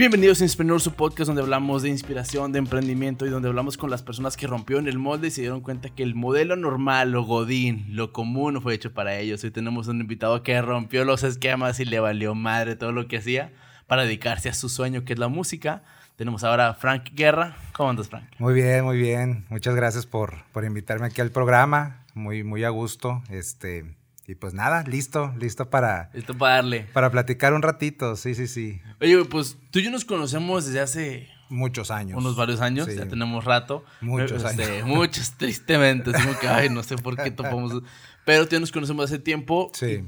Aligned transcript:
Bienvenidos 0.00 0.40
a 0.40 0.44
Inspreneur, 0.44 0.80
su 0.80 0.94
podcast 0.94 1.26
donde 1.26 1.42
hablamos 1.42 1.82
de 1.82 1.90
inspiración, 1.90 2.52
de 2.52 2.58
emprendimiento 2.58 3.26
y 3.26 3.28
donde 3.28 3.48
hablamos 3.48 3.76
con 3.76 3.90
las 3.90 4.02
personas 4.02 4.34
que 4.34 4.46
rompieron 4.46 4.88
el 4.88 4.98
molde 4.98 5.28
y 5.28 5.30
se 5.30 5.42
dieron 5.42 5.60
cuenta 5.60 5.90
que 5.90 6.02
el 6.02 6.14
modelo 6.14 6.56
normal, 6.56 7.12
lo 7.12 7.22
godín, 7.24 7.84
lo 7.90 8.10
común 8.10 8.54
no 8.54 8.62
fue 8.62 8.72
hecho 8.72 8.94
para 8.94 9.18
ellos. 9.18 9.44
Hoy 9.44 9.50
tenemos 9.50 9.88
un 9.88 10.00
invitado 10.00 10.42
que 10.42 10.58
rompió 10.62 11.04
los 11.04 11.22
esquemas 11.22 11.80
y 11.80 11.84
le 11.84 12.00
valió 12.00 12.34
madre 12.34 12.76
todo 12.76 12.92
lo 12.92 13.08
que 13.08 13.18
hacía 13.18 13.52
para 13.86 14.04
dedicarse 14.04 14.48
a 14.48 14.54
su 14.54 14.70
sueño 14.70 15.04
que 15.04 15.12
es 15.12 15.18
la 15.18 15.28
música. 15.28 15.82
Tenemos 16.16 16.44
ahora 16.44 16.70
a 16.70 16.74
Frank 16.74 17.10
Guerra. 17.12 17.58
¿Cómo 17.74 17.90
andas, 17.90 18.08
Frank? 18.08 18.24
Muy 18.38 18.54
bien, 18.54 18.86
muy 18.86 18.96
bien. 18.96 19.44
Muchas 19.50 19.74
gracias 19.74 20.06
por, 20.06 20.46
por 20.52 20.64
invitarme 20.64 21.08
aquí 21.08 21.20
al 21.20 21.30
programa. 21.30 22.06
Muy, 22.14 22.42
muy 22.42 22.64
a 22.64 22.70
gusto. 22.70 23.22
Este, 23.28 23.84
y 24.30 24.36
pues 24.36 24.54
nada, 24.54 24.84
listo, 24.84 25.34
listo 25.38 25.68
para... 25.70 26.10
Listo 26.14 26.38
para 26.38 26.54
darle. 26.56 26.86
Para 26.92 27.10
platicar 27.10 27.52
un 27.52 27.62
ratito, 27.62 28.14
sí, 28.14 28.34
sí, 28.36 28.46
sí. 28.46 28.80
Oye, 29.00 29.24
pues 29.24 29.58
tú 29.72 29.80
y 29.80 29.82
yo 29.82 29.90
nos 29.90 30.04
conocemos 30.04 30.66
desde 30.66 30.80
hace... 30.80 31.28
Muchos 31.48 31.90
años. 31.90 32.16
Unos 32.16 32.36
varios 32.36 32.60
años, 32.60 32.86
ya 32.94 33.08
tenemos 33.08 33.44
rato. 33.44 33.84
Muchos 34.00 34.44
este, 34.44 34.62
años. 34.62 34.86
Muchos, 34.86 35.32
tristemente. 35.36 36.12
Como 36.12 36.38
que, 36.38 36.46
ay, 36.46 36.68
no 36.70 36.84
sé 36.84 36.96
por 36.96 37.16
qué 37.16 37.32
topamos. 37.32 37.82
Pero 38.24 38.46
tú 38.46 38.54
y 38.54 38.56
yo 38.56 38.60
nos 38.60 38.70
conocemos 38.70 39.06
hace 39.06 39.18
tiempo. 39.18 39.68
Sí. 39.74 40.04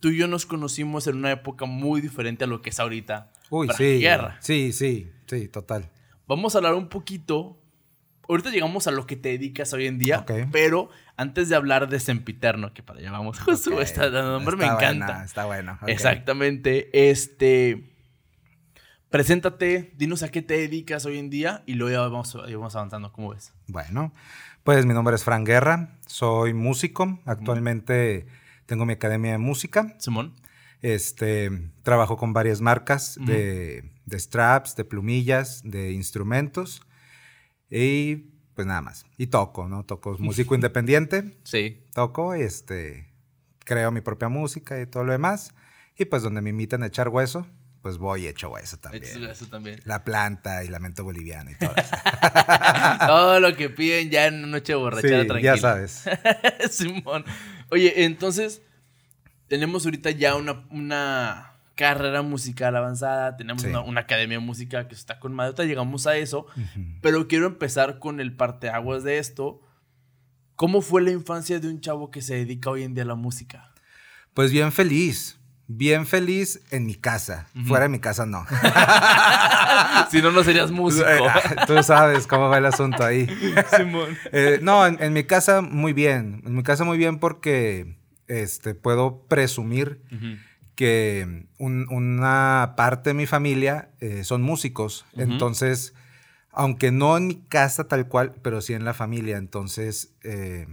Tú 0.00 0.08
y 0.08 0.16
yo 0.16 0.26
nos 0.26 0.46
conocimos 0.46 1.06
en 1.06 1.16
una 1.16 1.32
época 1.32 1.66
muy 1.66 2.00
diferente 2.00 2.44
a 2.44 2.46
lo 2.46 2.62
que 2.62 2.70
es 2.70 2.80
ahorita. 2.80 3.30
Uy, 3.50 3.68
sí. 3.76 3.98
Guerra. 3.98 4.38
Sí, 4.40 4.72
sí, 4.72 5.10
sí, 5.26 5.48
total. 5.48 5.90
Vamos 6.26 6.54
a 6.54 6.58
hablar 6.58 6.72
un 6.72 6.88
poquito. 6.88 7.58
Ahorita 8.28 8.50
llegamos 8.50 8.86
a 8.86 8.90
lo 8.90 9.06
que 9.06 9.16
te 9.16 9.30
dedicas 9.30 9.72
hoy 9.72 9.86
en 9.86 9.98
día, 9.98 10.24
pero 10.50 10.90
antes 11.16 11.48
de 11.48 11.56
hablar 11.56 11.88
de 11.88 12.00
Sempiterno, 12.00 12.72
que 12.74 12.82
para 12.82 12.98
allá 12.98 13.12
vamos, 13.12 13.38
nombre 14.12 14.56
me 14.56 14.66
encanta. 14.66 15.24
está 15.24 15.44
bueno. 15.44 15.78
Exactamente. 15.86 17.10
Este. 17.10 17.92
Preséntate, 19.10 19.92
dinos 19.96 20.22
a 20.24 20.30
qué 20.30 20.42
te 20.42 20.54
dedicas 20.54 21.06
hoy 21.06 21.18
en 21.18 21.30
día 21.30 21.62
y 21.64 21.74
luego 21.74 21.92
ya 21.92 22.00
vamos, 22.00 22.32
ya 22.32 22.56
vamos 22.56 22.74
avanzando. 22.74 23.12
¿Cómo 23.12 23.30
ves? 23.30 23.52
Bueno, 23.68 24.12
pues 24.64 24.84
mi 24.84 24.94
nombre 24.94 25.14
es 25.14 25.22
Fran 25.22 25.44
Guerra, 25.44 25.96
soy 26.06 26.52
músico. 26.52 27.20
Actualmente 27.24 28.26
tengo 28.66 28.84
mi 28.84 28.94
academia 28.94 29.32
de 29.32 29.38
música. 29.38 29.94
Simón. 29.98 30.34
Este, 30.82 31.70
trabajo 31.82 32.16
con 32.16 32.32
varias 32.32 32.60
marcas 32.60 33.16
de, 33.20 33.90
de 34.04 34.18
straps, 34.18 34.76
de 34.76 34.84
plumillas, 34.84 35.62
de 35.64 35.92
instrumentos 35.92 36.85
y 37.70 38.16
pues 38.54 38.66
nada 38.66 38.80
más. 38.80 39.04
Y 39.18 39.26
toco, 39.28 39.68
¿no? 39.68 39.84
Toco 39.84 40.16
músico 40.18 40.54
independiente, 40.54 41.36
Sí. 41.44 41.84
toco, 41.94 42.34
este, 42.34 43.12
creo 43.64 43.90
mi 43.90 44.00
propia 44.00 44.28
música 44.28 44.80
y 44.80 44.86
todo 44.86 45.04
lo 45.04 45.12
demás. 45.12 45.52
Y 45.98 46.04
pues 46.06 46.22
donde 46.22 46.40
me 46.42 46.50
invitan 46.50 46.82
a 46.82 46.86
echar 46.86 47.08
hueso, 47.08 47.46
pues 47.82 47.98
voy 47.98 48.24
y 48.24 48.26
echo 48.26 48.50
hueso 48.50 48.76
también. 48.78 49.04
Eso, 49.04 49.30
eso 49.30 49.46
también. 49.46 49.80
La 49.84 50.04
planta 50.04 50.64
y 50.64 50.68
lamento 50.68 51.04
boliviano 51.04 51.50
y 51.50 51.54
todo 51.54 51.72
eso. 51.76 51.96
Todo 53.06 53.40
lo 53.40 53.54
que 53.56 53.70
piden 53.70 54.10
ya 54.10 54.26
en 54.26 54.36
una 54.38 54.46
noche 54.48 54.74
borrachera 54.74 55.22
Sí, 55.22 55.28
tranquila. 55.28 55.54
ya 55.54 55.60
sabes. 55.60 56.04
Simón. 56.70 57.24
Oye, 57.70 58.04
entonces, 58.04 58.60
tenemos 59.48 59.84
ahorita 59.84 60.10
ya 60.10 60.34
una, 60.34 60.66
una 60.70 61.52
carrera 61.76 62.22
musical 62.22 62.74
avanzada, 62.74 63.36
tenemos 63.36 63.62
Sí. 63.62 63.68
una, 63.68 63.80
una 63.82 64.00
academia 64.00 64.38
de 64.38 64.44
música 64.44 64.88
que 64.88 64.94
está 64.96 65.20
con 65.20 65.32
madre. 65.32 65.66
Llegamos 65.68 66.06
a 66.08 66.16
eso, 66.16 66.46
pero 67.02 67.28
quiero 67.28 67.46
empezar 67.46 67.98
con 68.00 68.18
el 68.18 68.34
parteaguas 68.34 69.04
de 69.04 69.18
esto. 69.18 69.60
¿Cómo 70.56 70.80
fue 70.80 71.02
la 71.02 71.10
infancia 71.12 71.60
de 71.60 71.68
un 71.68 71.80
chavo 71.80 72.10
que 72.10 72.22
se 72.22 72.34
dedica 72.34 72.70
hoy 72.70 72.82
en 72.82 72.94
día 72.94 73.04
a 73.04 73.06
la 73.06 73.14
música? 73.14 73.72
Pues 74.34 74.50
bien 74.50 74.72
feliz. 74.72 75.38
Bien 75.68 76.06
feliz 76.06 76.60
en 76.70 76.86
mi 76.86 76.94
casa. 76.94 77.48
Fuera 77.66 77.84
de 77.84 77.88
mi 77.90 77.98
casa 77.98 78.24
no. 78.24 78.46
si 80.10 80.22
no, 80.22 80.30
no 80.30 80.44
serías 80.44 80.70
músico. 80.70 81.06
Tú 81.66 81.82
sabes 81.82 82.26
cómo 82.26 82.48
va 82.48 82.58
el 82.58 82.66
asunto 82.66 83.04
ahí. 83.04 83.26
Simón. 83.76 84.16
Eh, 84.32 84.60
no, 84.62 84.86
en, 84.86 84.96
en 85.02 85.12
mi 85.12 85.24
casa 85.24 85.60
muy 85.62 85.92
bien. 85.92 86.42
En 86.46 86.54
mi 86.54 86.62
casa 86.62 86.84
muy 86.84 86.98
bien 86.98 87.18
porque 87.18 87.96
este, 88.28 88.74
puedo 88.74 89.26
presumir. 89.28 90.00
Que 90.76 91.46
un- 91.58 91.88
una 91.90 92.74
parte 92.76 93.10
de 93.10 93.14
mi 93.14 93.26
familia 93.26 93.90
eh, 94.00 94.22
son 94.22 94.42
músicos. 94.42 95.04
Entonces, 95.16 95.94
aunque 96.52 96.92
no 96.92 97.16
en 97.16 97.26
mi 97.26 97.36
casa 97.36 97.88
tal 97.88 98.06
cual, 98.08 98.34
pero 98.42 98.60
sí 98.60 98.74
en 98.74 98.84
la 98.84 98.94
familia. 98.94 99.36
Entonces, 99.38 100.14
eh, 100.22 100.66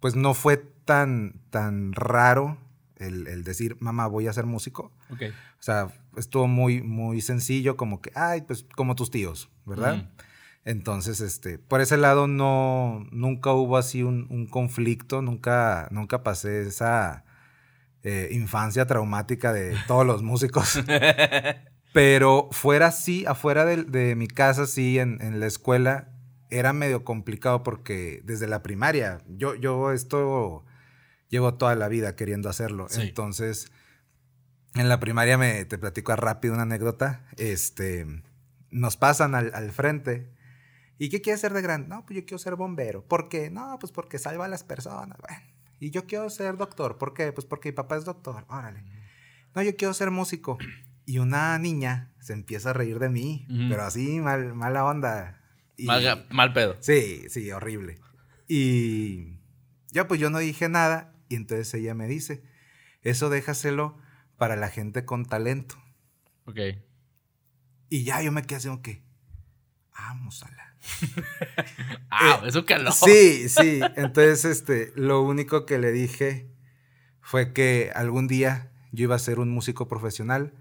pues 0.00 0.16
no 0.16 0.32
fue 0.34 0.56
tan, 0.56 1.34
tan 1.50 1.92
raro 1.92 2.56
el, 2.96 3.26
el 3.26 3.44
decir, 3.44 3.76
mamá, 3.80 4.06
voy 4.06 4.28
a 4.28 4.32
ser 4.32 4.46
músico. 4.46 4.92
Ok. 5.10 5.22
O 5.58 5.62
sea, 5.62 5.88
estuvo 6.16 6.46
muy, 6.46 6.80
muy 6.82 7.20
sencillo, 7.20 7.76
como 7.76 8.00
que, 8.00 8.12
ay, 8.14 8.42
pues 8.42 8.64
como 8.76 8.94
tus 8.94 9.10
tíos, 9.10 9.50
¿verdad? 9.66 10.08
Entonces, 10.64 11.20
este, 11.20 11.58
por 11.58 11.80
ese 11.80 11.96
lado 11.96 12.26
no, 12.28 13.06
nunca 13.10 13.52
hubo 13.52 13.76
así 13.76 14.02
un, 14.02 14.26
un 14.30 14.46
conflicto, 14.46 15.22
nunca, 15.22 15.88
nunca 15.90 16.22
pasé 16.22 16.62
esa 16.62 17.24
eh, 18.02 18.28
infancia 18.32 18.86
traumática 18.86 19.52
de 19.52 19.76
todos 19.86 20.06
los 20.06 20.22
músicos. 20.22 20.80
Pero 21.92 22.48
fuera 22.52 22.86
así, 22.88 23.26
afuera 23.26 23.64
de, 23.64 23.84
de 23.84 24.14
mi 24.14 24.28
casa, 24.28 24.66
sí, 24.66 24.98
en, 24.98 25.20
en 25.20 25.40
la 25.40 25.46
escuela, 25.46 26.08
era 26.50 26.72
medio 26.72 27.04
complicado 27.04 27.62
porque 27.62 28.20
desde 28.24 28.46
la 28.46 28.62
primaria, 28.62 29.22
yo, 29.28 29.54
yo 29.54 29.92
esto 29.92 30.64
llevo 31.28 31.54
toda 31.54 31.74
la 31.74 31.88
vida 31.88 32.14
queriendo 32.16 32.48
hacerlo. 32.48 32.86
Sí. 32.88 33.02
Entonces, 33.02 33.72
en 34.74 34.88
la 34.88 35.00
primaria 35.00 35.38
me 35.38 35.64
te 35.64 35.78
platico 35.78 36.14
rápido 36.14 36.54
una 36.54 36.64
anécdota. 36.64 37.24
Este, 37.36 38.06
nos 38.70 38.96
pasan 38.96 39.34
al, 39.34 39.52
al 39.54 39.72
frente. 39.72 40.32
¿Y 40.98 41.08
qué 41.08 41.22
quieres 41.22 41.40
ser 41.40 41.54
de 41.54 41.62
grande? 41.62 41.88
No, 41.88 42.04
pues 42.04 42.18
yo 42.20 42.26
quiero 42.26 42.38
ser 42.38 42.56
bombero. 42.56 43.04
¿Por 43.04 43.28
qué? 43.28 43.50
No, 43.50 43.78
pues 43.80 43.90
porque 43.90 44.18
salva 44.18 44.44
a 44.44 44.48
las 44.48 44.64
personas. 44.64 45.18
Bueno. 45.18 45.49
Y 45.80 45.90
yo 45.90 46.06
quiero 46.06 46.28
ser 46.30 46.56
doctor. 46.56 46.98
¿Por 46.98 47.14
qué? 47.14 47.32
Pues 47.32 47.46
porque 47.46 47.70
mi 47.70 47.74
papá 47.74 47.96
es 47.96 48.04
doctor. 48.04 48.44
Órale. 48.48 48.84
No, 49.54 49.62
yo 49.62 49.74
quiero 49.76 49.92
ser 49.94 50.10
músico. 50.12 50.58
Y 51.06 51.18
una 51.18 51.58
niña 51.58 52.12
se 52.20 52.34
empieza 52.34 52.70
a 52.70 52.72
reír 52.74 52.98
de 53.00 53.08
mí, 53.08 53.46
pero 53.68 53.82
así, 53.82 54.20
mal, 54.20 54.54
mala 54.54 54.84
onda. 54.84 55.40
Y- 55.76 55.86
Mal, 55.86 56.26
mal 56.30 56.52
pedo. 56.52 56.76
Sí, 56.80 57.24
sí, 57.30 57.50
horrible. 57.50 57.98
Y 58.46 59.38
yo 59.92 60.06
pues 60.06 60.20
yo 60.20 60.28
no 60.30 60.38
dije 60.38 60.68
nada 60.68 61.14
y 61.28 61.36
entonces 61.36 61.72
ella 61.74 61.94
me 61.94 62.06
dice, 62.06 62.42
eso 63.02 63.30
déjaselo 63.30 63.96
para 64.36 64.56
la 64.56 64.68
gente 64.68 65.04
con 65.04 65.24
talento. 65.24 65.76
Ok. 66.44 66.58
Y 67.88 68.04
ya 68.04 68.20
yo 68.22 68.30
me 68.32 68.42
quedé 68.42 68.56
así 68.56 68.68
que, 68.82 69.02
vamos 69.92 70.42
a 70.44 70.50
la... 70.50 70.69
Ah, 72.12 72.42
eso 72.46 72.66
caló. 72.66 72.90
Sí, 72.92 73.48
sí. 73.48 73.80
Entonces, 73.96 74.44
este, 74.44 74.92
lo 74.96 75.22
único 75.22 75.64
que 75.64 75.78
le 75.78 75.92
dije 75.92 76.48
fue 77.20 77.52
que 77.52 77.92
algún 77.94 78.26
día 78.26 78.70
yo 78.92 79.04
iba 79.04 79.14
a 79.14 79.18
ser 79.20 79.38
un 79.38 79.48
músico 79.48 79.86
profesional 79.88 80.52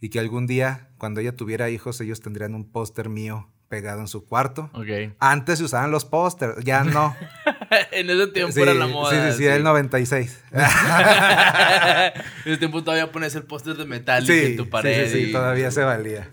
y 0.00 0.10
que 0.10 0.20
algún 0.20 0.46
día, 0.46 0.90
cuando 0.98 1.20
ella 1.20 1.34
tuviera 1.36 1.68
hijos, 1.70 2.00
ellos 2.00 2.20
tendrían 2.20 2.54
un 2.54 2.70
póster 2.70 3.08
mío 3.08 3.50
pegado 3.68 4.00
en 4.00 4.06
su 4.08 4.24
cuarto. 4.24 4.70
Ok. 4.74 5.14
Antes 5.18 5.58
se 5.58 5.64
usaban 5.64 5.90
los 5.90 6.04
pósters, 6.04 6.62
ya 6.64 6.84
no. 6.84 7.16
en 7.92 8.08
ese 8.10 8.26
tiempo 8.28 8.52
Sí, 8.52 8.60
era 8.62 8.74
la 8.74 8.86
moda. 8.86 9.10
sí, 9.10 9.32
sí, 9.32 9.38
sí, 9.38 9.46
el 9.46 9.62
96. 9.64 10.40
en 10.52 10.62
ese 12.52 12.56
tiempo 12.58 12.82
todavía 12.84 13.10
pones 13.10 13.34
el 13.34 13.42
póster 13.44 13.76
de 13.76 13.84
metal 13.86 14.24
Sí, 14.26 14.32
en 14.32 14.56
tu 14.56 14.68
pared. 14.70 15.06
sí, 15.08 15.12
sí, 15.12 15.24
y- 15.30 15.32
todavía 15.32 15.70
se 15.70 15.82
valía. 15.82 16.30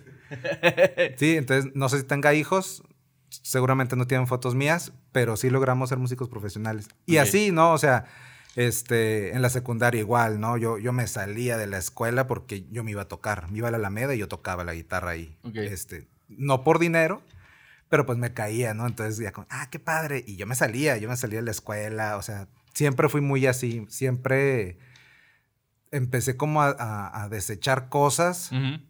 Sí, 1.17 1.35
entonces 1.37 1.71
no 1.73 1.89
sé 1.89 1.97
si 1.99 2.03
tenga 2.03 2.33
hijos, 2.35 2.83
seguramente 3.29 3.95
no 3.95 4.07
tienen 4.07 4.27
fotos 4.27 4.55
mías, 4.55 4.91
pero 5.11 5.37
sí 5.37 5.49
logramos 5.49 5.89
ser 5.89 5.97
músicos 5.97 6.29
profesionales. 6.29 6.87
Y 7.05 7.17
así, 7.17 7.51
¿no? 7.51 7.71
O 7.73 7.77
sea, 7.77 8.05
este, 8.55 9.31
en 9.35 9.41
la 9.41 9.49
secundaria 9.49 9.99
igual, 10.01 10.39
¿no? 10.39 10.57
Yo, 10.57 10.77
yo 10.77 10.91
me 10.93 11.07
salía 11.07 11.57
de 11.57 11.67
la 11.67 11.77
escuela 11.77 12.27
porque 12.27 12.65
yo 12.71 12.83
me 12.83 12.91
iba 12.91 13.03
a 13.03 13.07
tocar, 13.07 13.49
me 13.51 13.59
iba 13.59 13.67
a 13.67 13.71
la 13.71 13.77
Alameda 13.77 14.15
y 14.15 14.17
yo 14.17 14.27
tocaba 14.27 14.63
la 14.63 14.73
guitarra 14.73 15.11
ahí. 15.11 15.37
Ok. 15.43 15.55
Este, 15.57 16.07
no 16.27 16.63
por 16.63 16.79
dinero, 16.79 17.21
pero 17.89 18.05
pues 18.05 18.17
me 18.17 18.33
caía, 18.33 18.73
¿no? 18.73 18.85
Entonces 18.87 19.17
ya 19.17 19.31
como, 19.31 19.47
ah, 19.49 19.69
qué 19.69 19.79
padre. 19.79 20.23
Y 20.27 20.35
yo 20.35 20.45
me 20.47 20.55
salía, 20.55 20.97
yo 20.97 21.09
me 21.09 21.17
salía 21.17 21.39
de 21.39 21.45
la 21.45 21.51
escuela, 21.51 22.17
o 22.17 22.21
sea, 22.21 22.47
siempre 22.73 23.09
fui 23.09 23.21
muy 23.21 23.45
así, 23.47 23.85
siempre 23.89 24.77
empecé 25.91 26.37
como 26.37 26.61
a, 26.61 26.69
a- 26.77 27.23
a 27.23 27.29
desechar 27.29 27.89
cosas 27.89 28.51
Ujú. 28.51 28.81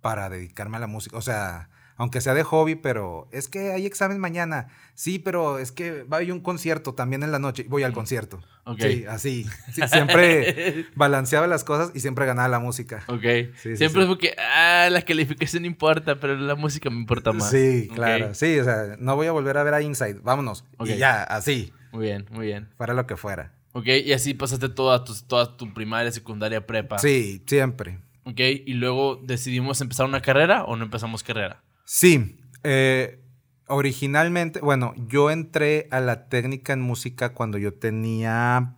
para 0.00 0.28
dedicarme 0.28 0.76
a 0.76 0.80
la 0.80 0.86
música. 0.86 1.16
O 1.16 1.22
sea, 1.22 1.69
aunque 2.00 2.22
sea 2.22 2.32
de 2.32 2.42
hobby, 2.44 2.76
pero 2.76 3.28
es 3.30 3.46
que 3.46 3.72
hay 3.72 3.84
examen 3.84 4.18
mañana. 4.18 4.68
Sí, 4.94 5.18
pero 5.18 5.58
es 5.58 5.70
que 5.70 6.04
va 6.04 6.16
a 6.16 6.20
haber 6.20 6.32
un 6.32 6.40
concierto 6.40 6.94
también 6.94 7.22
en 7.22 7.30
la 7.30 7.38
noche. 7.38 7.66
Voy 7.68 7.82
al 7.82 7.92
concierto. 7.92 8.40
Ok. 8.64 8.80
Sí, 8.80 9.04
así. 9.06 9.46
Sí, 9.74 9.82
siempre 9.86 10.86
balanceaba 10.94 11.46
las 11.46 11.62
cosas 11.62 11.92
y 11.94 12.00
siempre 12.00 12.24
ganaba 12.24 12.48
la 12.48 12.58
música. 12.58 13.04
Ok. 13.06 13.52
Sí, 13.54 13.76
Siempre 13.76 14.00
sí. 14.00 14.06
fue 14.06 14.16
que, 14.16 14.34
ah, 14.38 14.88
la 14.90 15.02
calificación 15.02 15.66
importa, 15.66 16.18
pero 16.18 16.36
la 16.36 16.54
música 16.54 16.88
me 16.88 16.96
importa 16.96 17.34
más. 17.34 17.50
Sí, 17.50 17.90
claro. 17.94 18.32
Sí, 18.32 18.58
o 18.58 18.64
sea, 18.64 18.96
no 18.98 19.14
voy 19.14 19.26
a 19.26 19.32
volver 19.32 19.58
a 19.58 19.62
ver 19.62 19.74
a 19.74 19.82
Inside. 19.82 20.20
Vámonos. 20.22 20.64
Ok. 20.78 20.88
Y 20.88 20.96
ya, 20.96 21.22
así. 21.24 21.70
Muy 21.92 22.06
bien, 22.06 22.24
muy 22.30 22.46
bien. 22.46 22.70
Fuera 22.78 22.94
lo 22.94 23.06
que 23.06 23.18
fuera. 23.18 23.52
Ok, 23.72 23.88
y 23.88 24.14
así 24.14 24.32
pasaste 24.32 24.70
toda 24.70 25.04
tu, 25.04 25.12
toda 25.28 25.54
tu 25.54 25.74
primaria, 25.74 26.10
secundaria, 26.10 26.66
prepa. 26.66 26.98
Sí, 26.98 27.42
siempre. 27.46 27.98
Ok, 28.24 28.40
y 28.40 28.72
luego 28.72 29.20
decidimos 29.22 29.82
empezar 29.82 30.06
una 30.06 30.22
carrera 30.22 30.64
o 30.64 30.76
no 30.76 30.84
empezamos 30.84 31.22
carrera. 31.22 31.62
Sí, 31.92 32.38
eh, 32.62 33.18
originalmente, 33.66 34.60
bueno, 34.60 34.94
yo 35.08 35.28
entré 35.32 35.88
a 35.90 35.98
la 35.98 36.28
técnica 36.28 36.72
en 36.72 36.80
música 36.80 37.30
cuando 37.34 37.58
yo 37.58 37.74
tenía 37.74 38.76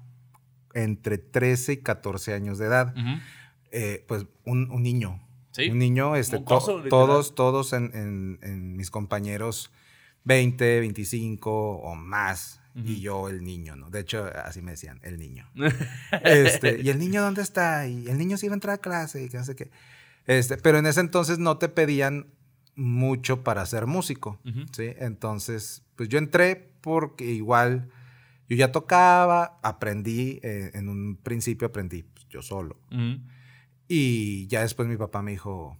entre 0.72 1.18
13 1.18 1.74
y 1.74 1.76
14 1.78 2.32
años 2.32 2.56
de 2.56 2.66
edad. 2.66 2.94
Eh, 3.70 4.02
pues 4.08 4.24
un, 4.46 4.70
un 4.70 4.82
niño. 4.82 5.20
Sí. 5.50 5.68
Un 5.68 5.78
niño, 5.78 6.16
este, 6.16 6.38
todos, 6.88 7.34
todos 7.34 7.72
en, 7.74 7.90
en- 7.94 8.38
en 8.40 8.76
mis 8.78 8.90
compañeros 8.90 9.70
20, 10.24 10.80
25 10.80 11.50
o 11.76 11.94
más. 11.94 12.60
Y 12.74 13.02
yo 13.02 13.28
el 13.28 13.44
niño, 13.44 13.76
¿no? 13.76 13.90
De 13.90 14.00
hecho, 14.00 14.30
así 14.46 14.62
me 14.62 14.70
decían, 14.70 14.98
el 15.02 15.18
niño. 15.18 15.46
Este, 16.24 16.80
¿y 16.80 16.88
el 16.88 16.98
niño 16.98 17.20
dónde 17.20 17.42
está? 17.42 17.86
Y 17.86 18.08
el 18.08 18.16
niño 18.16 18.38
sí 18.38 18.46
iba 18.46 18.54
a 18.54 18.56
entrar 18.56 18.76
a 18.76 18.78
clase 18.78 19.22
y 19.22 19.28
que 19.28 19.36
no 19.36 19.44
sé 19.44 19.54
qué. 19.54 19.70
Este, 20.26 20.56
pero 20.56 20.78
en 20.78 20.86
ese 20.86 21.00
entonces 21.00 21.38
no 21.38 21.58
te 21.58 21.68
pedían 21.68 22.28
mucho 22.74 23.42
para 23.42 23.64
ser 23.66 23.86
músico. 23.86 24.38
¿sí? 24.72 24.92
Entonces, 24.98 25.82
pues 25.96 26.08
yo 26.08 26.18
entré 26.18 26.72
porque 26.80 27.24
igual 27.24 27.90
yo 28.48 28.56
ya 28.56 28.72
tocaba, 28.72 29.58
aprendí, 29.62 30.40
eh, 30.42 30.70
en 30.74 30.88
un 30.88 31.16
principio 31.16 31.68
aprendí 31.68 32.02
pues, 32.02 32.26
yo 32.28 32.42
solo. 32.42 32.78
Y 33.88 34.46
ya 34.48 34.62
después 34.62 34.88
mi 34.88 34.96
papá 34.96 35.22
me 35.22 35.32
dijo, 35.32 35.78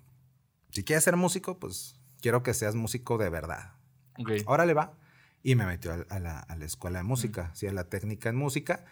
si 0.71 0.85
quieres 0.85 1.05
ser 1.05 1.17
músico, 1.17 1.59
pues 1.59 1.99
quiero 2.21 2.43
que 2.43 2.55
seas 2.55 2.75
músico 2.75 3.19
de 3.19 3.31
verdad. 3.31 3.75
Ok. 4.19 4.31
Órale, 4.47 4.75
va. 4.75 4.95
Y 5.43 5.55
me 5.55 5.67
metió 5.67 5.93
a, 5.93 6.07
a 6.09 6.19
la, 6.21 6.39
a 6.41 6.57
la 6.57 6.65
escuela 6.65 6.99
de 6.99 7.05
música, 7.05 7.51
sí, 7.55 7.67
a 7.67 7.73
la 7.73 7.85
técnica 7.85 8.29
en 8.29 8.37
música. 8.37 8.85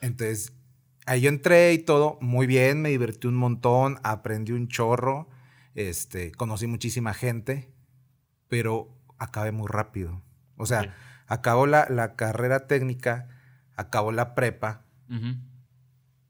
Entonces, 0.00 0.52
ahí 1.06 1.22
yo 1.22 1.28
entré 1.28 1.72
y 1.72 1.78
todo 1.78 2.18
muy 2.20 2.46
bien, 2.46 2.82
me 2.82 2.90
divertí 2.90 3.26
un 3.26 3.36
montón, 3.36 3.98
aprendí 4.02 4.52
un 4.52 4.68
chorro, 4.68 5.28
este, 5.74 6.32
conocí 6.32 6.66
muchísima 6.66 7.14
gente, 7.14 7.72
pero 8.48 8.88
acabé 9.18 9.52
muy 9.52 9.68
rápido. 9.68 10.22
O 10.56 10.66
sea, 10.66 10.94
acabó 11.26 11.66
la, 11.66 11.86
la 11.88 12.16
carrera 12.16 12.66
técnica, 12.66 13.28
acabó 13.76 14.12
la 14.12 14.34
prepa. 14.34 14.84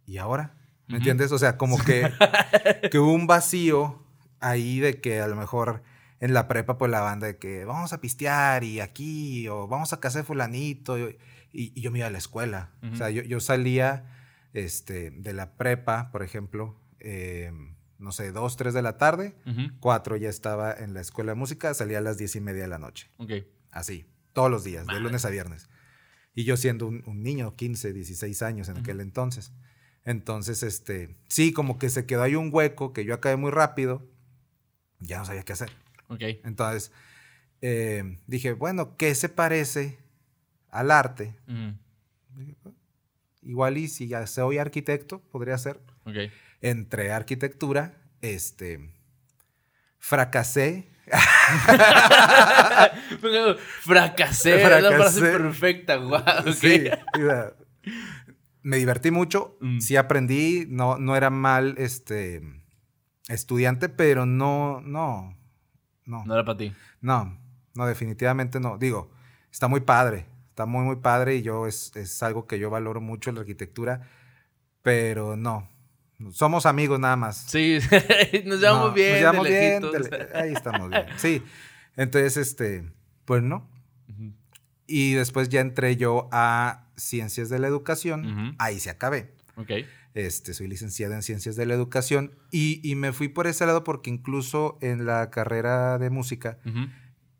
¿y 0.06 0.19
ahora? 0.19 0.55
¿Me 0.89 0.94
Ujú. 0.94 0.97
entiendes? 0.97 1.33
O 1.33 1.39
sea, 1.39 1.56
como 1.56 1.79
que, 1.83 2.11
que 2.91 2.99
hubo 2.99 3.12
un 3.12 3.27
vacío 3.27 4.03
ahí 4.41 4.81
de 4.81 5.00
que 5.00 5.21
a 5.21 5.29
lo 5.29 5.37
mejor 5.37 5.83
en 6.21 6.35
la 6.35 6.47
prepa, 6.49 6.79
pues 6.79 6.91
la 6.91 7.00
banda 7.00 7.27
de 7.27 7.37
que 7.39 7.65
vamos 7.65 7.93
a 7.93 8.00
pistear 8.00 8.62
y 8.65 8.81
aquí, 8.81 9.49
o 9.49 9.67
vamos 9.67 9.93
a 9.93 10.00
casa 10.00 10.19
de 10.19 10.25
fulanito, 10.25 10.99
y, 10.99 11.17
y 11.53 11.81
yo 11.81 11.91
me 11.91 11.99
iba 11.99 12.06
a 12.09 12.11
la 12.11 12.19
escuela. 12.19 12.71
O 12.93 12.97
sea, 12.97 13.11
yo 13.11 13.41
salía 13.41 14.05
este, 14.53 15.11
de 15.11 15.33
la 15.33 15.55
prepa, 15.56 16.11
por 16.12 16.23
ejemplo, 16.23 16.77
eh, 17.00 17.50
no 18.02 18.12
sé, 18.12 18.32
dos, 18.32 18.56
tres 18.56 18.75
de 18.75 18.82
la 18.82 18.99
tarde, 18.99 19.34
Ujú. 19.46 19.70
cuatro 19.81 20.16
ya 20.16 20.28
estaba 20.28 20.72
en 20.72 20.93
la 20.93 21.00
escuela 21.00 21.32
de 21.32 21.37
música, 21.37 21.72
salía 21.75 21.99
a 21.99 22.00
las 22.02 22.19
diez 22.19 22.37
y 22.37 22.40
media 22.40 22.62
de 22.62 22.69
la 22.69 22.78
noche. 22.78 23.10
Ok. 23.16 23.32
Así, 23.70 24.06
todos 24.32 24.50
los 24.50 24.64
días, 24.64 24.87
de 24.87 25.00
lunes 25.00 25.25
a 25.25 25.31
viernes. 25.31 25.69
Y 26.34 26.44
yo 26.44 26.56
siendo 26.56 26.87
un, 26.87 27.02
un 27.06 27.22
niño, 27.22 27.56
15, 27.56 27.93
16 27.93 28.43
años 28.43 28.69
en 28.69 28.78
aquel 28.78 29.00
entonces. 29.00 29.52
Entonces, 30.04 30.62
este, 30.62 31.16
sí, 31.28 31.52
como 31.52 31.78
que 31.78 31.88
se 31.88 32.06
quedó 32.06 32.22
ahí 32.22 32.34
un 32.34 32.50
hueco 32.52 32.93
que 32.93 33.04
yo 33.04 33.14
acabé 33.14 33.37
muy 33.37 33.50
rápido, 33.50 34.02
ya 34.98 35.19
no 35.19 35.25
sabía 35.25 35.44
qué 35.44 35.52
hacer. 35.52 35.70
Ok. 36.08 36.22
Entonces, 36.44 36.90
eh, 37.60 38.19
dije, 38.26 38.52
bueno, 38.52 38.96
¿qué 38.96 39.14
se 39.14 39.28
parece 39.28 39.98
al 40.70 40.90
arte? 40.90 41.37
Ujú. 41.46 42.75
Igual 43.43 43.76
y 43.76 43.88
si 43.88 44.06
ya 44.08 44.26
soy 44.26 44.58
arquitecto, 44.58 45.20
podría 45.20 45.58
ser. 45.58 45.81
Ok. 46.05 46.16
Entré 46.62 47.12
a 47.12 47.17
arquitectura, 47.17 47.94
este, 48.23 48.94
fracasé. 49.99 50.88
Fracasé, 53.81 54.62
es 54.62 54.82
la 54.82 54.93
frase 54.93 55.20
Fracasé. 55.20 55.20
perfecta, 55.32 55.97
guau. 55.97 56.23
ok. 56.41 56.49
Sí, 56.55 56.85
me 58.62 58.76
divertí 58.76 59.11
mucho, 59.11 59.56
Mm. 59.61 59.81
sí 59.81 59.97
aprendí, 59.97 60.67
no, 60.69 60.99
no 60.99 61.17
era 61.17 61.31
mal 61.31 61.75
este, 61.79 62.43
estudiante, 63.29 63.88
pero 63.88 64.25
no, 64.26 64.81
no, 64.81 65.37
no, 66.06 66.25
No 66.25 66.35
era 66.35 66.44
para 66.44 66.58
ti. 66.58 66.73
no, 67.00 67.38
no, 67.75 67.87
definitivamente 67.87 68.61
no. 68.61 68.79
Digo, 68.79 69.11
está 69.50 69.67
muy 69.67 69.81
padre, 69.81 70.26
está 70.50 70.65
muy, 70.67 70.85
muy 70.85 70.97
padre 70.97 71.35
y 71.37 71.43
yo 71.43 71.67
es, 71.67 71.91
es 71.97 72.23
algo 72.23 72.47
que 72.47 72.58
yo 72.61 72.70
valoro 72.70 73.00
mucho 73.00 73.32
la 73.32 73.41
arquitectura, 73.41 74.08
pero 74.82 75.37
no. 75.37 75.69
Somos 76.30 76.66
amigos 76.66 77.00
nada 77.00 77.16
más. 77.16 77.36
Sí, 77.48 77.78
nos 78.44 78.60
llevamos 78.60 78.88
No, 78.90 78.92
bien. 78.94 79.10
Nos 79.12 79.19
llevamos 79.20 79.48
bien. 79.48 79.82
ahí 80.34 80.52
estamos 80.52 80.88
bien. 80.90 81.06
Sí. 81.16 81.42
Entonces, 81.96 82.36
este, 82.36 82.90
pues 83.24 83.42
no. 83.42 83.69
Y 84.86 85.12
después 85.14 85.48
ya 85.48 85.60
entré 85.60 85.96
yo 85.96 86.28
a 86.32 86.88
Ciencias 86.96 87.48
de 87.48 87.58
la 87.58 87.66
Educación. 87.69 88.54
Ahí 88.58 88.78
se 88.78 88.90
acabé. 88.90 89.34
Ok. 89.56 89.70
Este, 90.14 90.52
soy 90.52 90.69
licenciada 90.69 91.14
en 91.16 91.22
Ciencias 91.22 91.56
de 91.56 91.64
la 91.66 91.74
Educación. 91.74 92.32
Y, 92.50 92.80
y 92.88 92.94
me 92.94 93.12
fui 93.12 93.28
por 93.28 93.46
ese 93.46 93.64
lado 93.64 93.84
porque 93.84 94.10
incluso 94.10 94.78
en 94.82 95.06
la 95.06 95.30
carrera 95.30 95.98
de 95.98 96.10
música 96.10 96.58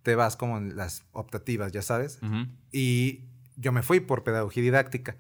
te 0.03 0.15
vas 0.15 0.37
como 0.37 0.57
en 0.59 0.77
las 0.77 1.05
optativas, 1.13 1.73
ya 1.73 1.83
sabes. 1.83 2.21
Y 2.73 3.25
yo 3.63 3.73
me 3.73 3.83
fui 3.83 4.01
por 4.01 4.23
pedagogía 4.25 4.63
didáctica. 4.63 5.17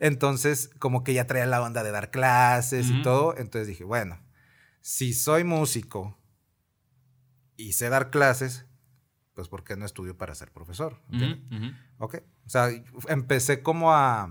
Entonces, 0.00 0.70
como 0.78 1.02
que 1.04 1.14
ya 1.14 1.26
traía 1.26 1.46
la 1.46 1.62
onda 1.62 1.82
de 1.82 1.90
dar 1.90 2.10
clases 2.10 2.90
y 2.90 3.00
todo. 3.02 3.34
Entonces 3.38 3.68
dije, 3.68 3.84
bueno, 3.84 4.20
si 4.82 5.14
soy 5.14 5.44
músico 5.44 6.18
y 7.56 7.72
sé 7.72 7.88
dar 7.88 8.10
clases, 8.10 8.66
pues 9.32 9.48
¿por 9.48 9.64
qué 9.64 9.76
no 9.76 9.86
estudio 9.86 10.16
para 10.18 10.34
ser 10.34 10.50
profesor? 10.52 11.00
Ok. 11.98 12.16
O 12.46 12.50
sea, 12.50 12.68
empecé 13.08 13.62
como 13.62 13.92
a, 13.94 14.28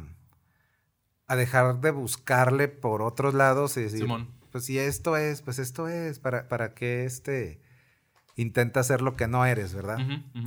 a 1.27 1.35
dejar 1.35 1.79
de 1.81 1.91
buscarle 1.91 2.67
por 2.67 3.01
otros 3.01 3.33
lados 3.33 3.75
y 3.77 3.81
decir, 3.81 3.99
Simón. 4.01 4.29
pues 4.51 4.65
si 4.65 4.77
esto 4.77 5.17
es, 5.17 5.41
pues 5.41 5.57
esto 5.59 5.87
es, 5.87 6.19
¿para, 6.19 6.47
para 6.47 6.73
qué 6.73 7.05
este 7.05 7.59
intenta 8.35 8.79
hacer 8.81 9.01
lo 9.01 9.15
que 9.15 9.27
no 9.27 9.45
eres, 9.45 9.73
verdad? 9.73 9.97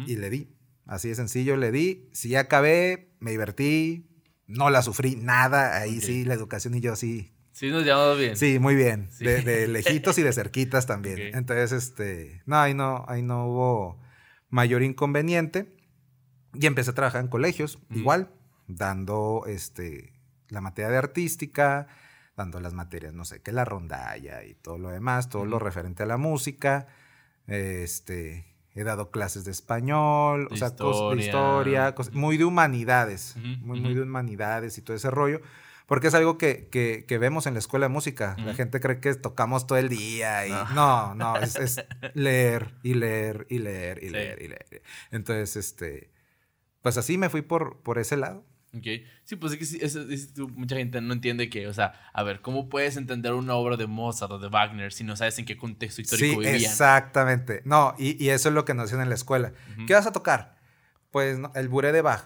Y 0.06 0.16
le 0.16 0.30
di. 0.30 0.55
Así 0.86 1.08
de 1.08 1.14
sencillo, 1.16 1.56
le 1.56 1.72
di. 1.72 2.08
Sí 2.12 2.36
acabé, 2.36 3.10
me 3.18 3.32
divertí, 3.32 4.08
no 4.46 4.70
la 4.70 4.82
sufrí 4.82 5.16
nada. 5.16 5.76
Ahí 5.78 5.98
Ok. 5.98 6.04
sí, 6.04 6.24
la 6.24 6.34
educación 6.34 6.74
y 6.74 6.80
yo 6.80 6.96
sí. 6.96 7.32
Sí, 7.52 7.70
nos 7.70 7.84
llevamos 7.84 8.18
bien. 8.18 8.36
Sí, 8.36 8.58
muy 8.58 8.74
bien. 8.74 9.08
Sí. 9.10 9.24
De, 9.24 9.42
de 9.42 9.66
lejitos 9.66 10.18
y 10.18 10.22
de 10.22 10.32
cerquitas 10.32 10.86
también. 10.86 11.34
Entonces, 11.34 11.72
este, 11.72 12.42
no, 12.46 12.58
ahí 12.58 12.74
no, 12.74 13.04
ahí 13.08 13.22
no 13.22 13.46
hubo 13.46 14.00
mayor 14.50 14.82
inconveniente. 14.82 15.74
Y 16.54 16.66
empecé 16.66 16.90
a 16.90 16.94
trabajar 16.94 17.20
en 17.22 17.28
colegios, 17.28 17.78
igual, 17.90 18.30
dando 18.66 19.44
este, 19.46 20.12
la 20.48 20.60
materia 20.60 20.90
de 20.90 20.96
artística, 20.98 21.86
dando 22.36 22.60
las 22.60 22.72
materias, 22.74 23.12
no 23.14 23.24
sé, 23.24 23.40
que 23.42 23.52
la 23.52 23.64
rondalla 23.64 24.44
y 24.44 24.54
todo 24.54 24.78
lo 24.78 24.90
demás, 24.90 25.28
todo 25.28 25.44
lo 25.46 25.58
referente 25.58 26.02
a 26.02 26.06
la 26.06 26.16
música. 26.18 26.86
Este, 27.46 28.46
he 28.76 28.84
dado 28.84 29.10
clases 29.10 29.44
de 29.44 29.50
español, 29.50 30.46
De 30.48 30.54
o 30.54 30.56
sea, 30.56 30.68
cos- 30.76 31.14
de 31.16 31.24
historia. 31.24 31.88
historia, 31.88 31.94
muy 32.12 32.36
de 32.36 32.44
humanidades, 32.44 33.34
muy, 33.62 33.80
de 33.94 34.02
humanidades 34.02 34.76
y 34.78 34.82
todo 34.82 34.96
ese 34.96 35.10
rollo. 35.10 35.40
Porque 35.86 36.08
es 36.08 36.14
algo 36.14 36.36
que, 36.36 36.68
que- 36.68 37.04
que 37.06 37.16
vemos 37.18 37.46
en 37.46 37.54
la 37.54 37.60
escuela 37.60 37.86
de 37.86 37.92
música. 37.92 38.34
La 38.44 38.54
gente 38.54 38.80
cree 38.80 38.98
que 39.00 39.14
tocamos 39.14 39.66
todo 39.68 39.78
el 39.78 39.88
día 39.88 40.44
y 40.46 40.50
No. 40.50 40.64
no, 40.74 41.14
no, 41.14 41.36
es, 41.36 41.54
es 41.56 41.80
leer 42.14 42.74
y 42.82 42.94
leer 42.94 43.46
y 43.48 43.58
leer 43.60 44.02
y 44.02 44.06
Sí. 44.08 44.12
leer 44.12 44.42
y 44.42 44.48
leer. 44.48 44.82
Entonces, 45.12 45.54
este, 45.56 46.10
pues 46.82 46.98
así 46.98 47.18
me 47.18 47.28
fui 47.30 47.42
por, 47.42 47.78
por 47.82 47.98
ese 47.98 48.16
lado. 48.16 48.44
Ok. 48.76 48.86
Sí, 49.24 49.36
pues 49.36 49.52
es 49.54 49.58
que 49.58 49.64
sí, 49.64 49.78
es- 49.80 50.36
mucha 50.54 50.76
gente 50.76 51.00
no 51.00 51.12
entiende 51.12 51.48
que, 51.48 51.66
o 51.68 51.72
sea, 51.72 51.92
a 52.12 52.22
ver, 52.22 52.40
¿cómo 52.42 52.68
puedes 52.68 52.96
entender 52.96 53.32
una 53.32 53.54
obra 53.54 53.76
de 53.76 53.86
Mozart 53.86 54.32
o 54.32 54.38
de 54.38 54.48
Wagner 54.48 54.92
si 54.92 55.04
no 55.04 55.16
sabes 55.16 55.38
en 55.38 55.44
qué 55.46 55.56
contexto 55.56 56.00
histórico 56.02 56.32
Sí, 56.34 56.38
vivían? 56.48 56.54
exactamente. 56.70 57.62
No, 57.64 57.94
y, 57.98 58.22
y 58.22 58.30
eso 58.30 58.48
es 58.50 58.54
lo 58.54 58.64
que 58.64 58.74
nos 58.74 58.86
hacen 58.86 59.00
en 59.00 59.08
la 59.08 59.14
escuela. 59.14 59.52
¿Qué 59.86 59.94
vas 59.94 60.06
a 60.06 60.12
tocar? 60.12 60.56
Pues 61.10 61.38
no, 61.38 61.52
el 61.54 61.68
buré 61.68 61.92
de 61.92 62.02
Bach. 62.02 62.24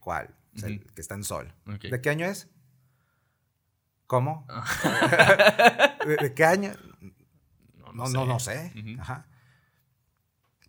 ¿Cuál? 0.00 0.34
O 0.54 0.58
sea, 0.58 0.68
el 0.68 0.84
que 0.94 1.00
está 1.00 1.14
en 1.14 1.24
sol. 1.24 1.52
¿De 1.90 2.00
qué 2.00 2.10
año 2.10 2.26
es? 2.26 2.48
¿Cómo? 4.06 4.46
¿De, 6.06 6.16
de 6.16 6.34
qué 6.34 6.44
año? 6.44 6.72
No, 7.80 7.92
No, 7.92 8.08
no, 8.08 8.26
no 8.26 8.38
sé. 8.40 8.72
Ajá. 9.00 9.26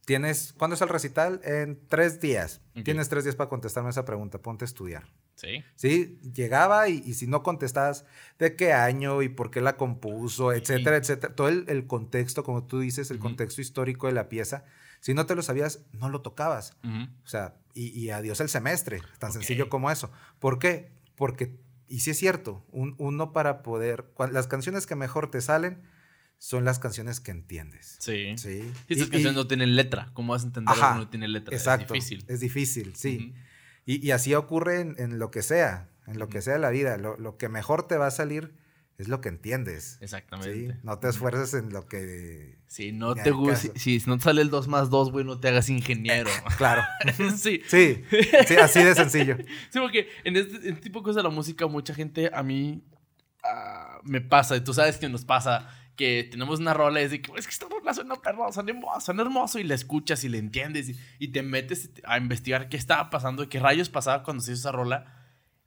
Tienes, 0.07 0.53
¿cuándo 0.57 0.75
es 0.75 0.81
el 0.81 0.87
recital? 0.87 1.41
En 1.43 1.85
tres 1.89 2.21
días. 2.21 2.61
Tienes 2.85 3.09
tres 3.09 3.25
días 3.25 3.35
para 3.35 3.49
contestarme 3.49 3.89
esa 3.89 4.05
pregunta. 4.05 4.37
Ponte 4.41 4.63
a 4.63 4.67
estudiar. 4.67 5.03
Sí. 5.35 5.65
Sí, 5.75 6.17
llegaba 6.33 6.87
y, 6.87 7.03
y 7.05 7.15
si 7.15 7.27
no 7.27 7.43
contestabas 7.43 8.05
de 8.39 8.55
qué 8.55 8.71
año 8.71 9.21
y 9.21 9.27
por 9.27 9.51
qué 9.51 9.59
la 9.59 9.75
compuso, 9.75 10.53
etcétera, 10.53 10.95
etcétera. 10.95 11.35
Todo 11.35 11.49
el, 11.49 11.65
el 11.67 11.87
contexto, 11.87 12.45
como 12.45 12.63
tú 12.63 12.79
dices, 12.79 13.11
el 13.11 13.19
contexto 13.19 13.59
histórico 13.59 14.07
de 14.07 14.13
la 14.13 14.29
pieza. 14.29 14.63
Si 15.01 15.13
no 15.13 15.25
te 15.25 15.35
lo 15.35 15.41
sabías, 15.41 15.81
no 15.91 16.07
lo 16.07 16.21
tocabas. 16.21 16.77
O 17.25 17.27
sea, 17.27 17.55
y, 17.73 17.87
y 17.89 18.09
adiós 18.11 18.39
el 18.39 18.47
semestre, 18.47 19.01
tan 19.19 19.33
sencillo 19.33 19.67
como 19.67 19.91
eso. 19.91 20.09
¿Por 20.39 20.57
qué? 20.57 20.89
Porque, 21.17 21.59
y 21.89 21.99
sí 21.99 22.11
es 22.11 22.17
cierto, 22.17 22.65
un- 22.71 22.95
uno 22.97 23.33
para 23.33 23.61
poder, 23.61 24.05
las 24.31 24.47
canciones 24.47 24.87
que 24.87 24.95
mejor 24.95 25.29
te 25.29 25.41
salen 25.41 25.81
son 26.37 26.65
las 26.65 26.79
canciones 26.79 27.19
que 27.19 27.31
entiendes. 27.31 27.97
Sí. 27.99 28.37
Sí. 28.37 28.71
Y 28.87 28.93
estas 28.93 29.09
canciones 29.09 29.35
no 29.35 29.47
tienen 29.47 29.75
letra. 29.75 30.11
¿Cómo 30.13 30.33
vas 30.33 30.43
a 30.43 30.47
entender 30.47 30.73
Ajá, 30.75 30.95
no 30.95 31.09
tiene 31.09 31.27
letra? 31.27 31.55
Exacto. 31.55 31.93
Es 31.93 32.03
difícil. 32.07 32.25
Es 32.27 32.39
difícil, 32.39 32.95
sí. 32.95 33.33
Y, 33.85 34.05
y 34.05 34.11
así 34.11 34.33
ocurre 34.33 34.81
en, 34.81 34.95
en 34.97 35.19
lo 35.19 35.31
que 35.31 35.41
sea, 35.41 35.89
en 36.05 36.19
lo 36.19 36.29
que 36.29 36.41
sea 36.41 36.57
la 36.57 36.69
vida. 36.69 36.97
Lo, 36.97 37.17
lo 37.17 37.37
que 37.37 37.49
mejor 37.49 37.87
te 37.87 37.97
va 37.97 38.07
a 38.07 38.11
salir 38.11 38.53
es 38.97 39.07
lo 39.07 39.21
que 39.21 39.29
entiendes. 39.29 39.97
¿sí? 39.99 40.05
Exactamente. 40.05 40.79
No 40.83 40.97
te 40.97 41.09
esfuerces 41.09 41.53
en 41.53 41.71
lo 41.71 41.85
que... 41.85 42.57
Si 42.67 42.91
no 42.91 43.13
te 43.15 43.31
gusta, 43.31 43.69
si 43.75 44.01
no 44.07 44.17
te 44.17 44.23
sale 44.23 44.41
el 44.41 44.49
2 44.49 44.67
más 44.67 44.89
2, 44.89 45.11
güey, 45.11 45.23
no 45.23 45.39
te 45.39 45.47
hagas 45.49 45.69
ingeniero. 45.69 46.29
Claro. 46.57 46.83
sí. 47.37 47.61
Sí, 47.67 48.03
sí, 48.47 48.55
así 48.55 48.83
de 48.83 48.95
sencillo. 48.95 49.37
Sí, 49.69 49.79
porque 49.79 50.09
en 50.23 50.35
este, 50.35 50.55
en 50.55 50.73
este 50.73 50.81
tipo 50.81 50.99
de 50.99 51.03
cosas 51.03 51.17
de 51.17 51.23
la 51.23 51.29
música, 51.29 51.67
mucha 51.67 51.93
gente 51.93 52.31
a 52.33 52.41
mí 52.41 52.83
ah, 53.43 53.99
me 54.03 54.21
pasa, 54.21 54.55
y 54.55 54.61
tú 54.61 54.73
sabes 54.73 54.97
que 54.97 55.07
nos 55.07 55.25
pasa, 55.25 55.69
que 55.97 56.25
tenemos 56.31 56.59
una 56.61 56.73
rola 56.73 57.01
y 57.01 57.05
es 57.05 57.11
de 57.11 57.21
que, 57.21 57.29
"Güey, 57.29 57.39
es 57.41 57.47
que 57.47 57.51
esta 57.53 57.67
rola 57.67 57.93
suena 57.93 58.15
perro, 58.15 58.49
suena 58.53 58.71
hermoso, 58.71 59.01
suena 59.01 59.23
hermoso, 59.23 59.59
y 59.59 59.63
la 59.63 59.75
escuchas 59.75 60.23
y 60.23 60.29
la 60.29 60.37
entiendes, 60.37 60.87
y, 60.89 60.95
y 61.19 61.27
te 61.29 61.41
metes 61.43 61.89
a 62.05 62.17
investigar 62.17 62.69
qué 62.69 62.77
estaba 62.77 63.09
pasando, 63.09 63.49
qué 63.49 63.59
rayos 63.59 63.89
pasaba 63.89 64.23
cuando 64.23 64.41
se 64.43 64.53
hizo 64.53 64.59
esa 64.61 64.71
rola. 64.71 65.13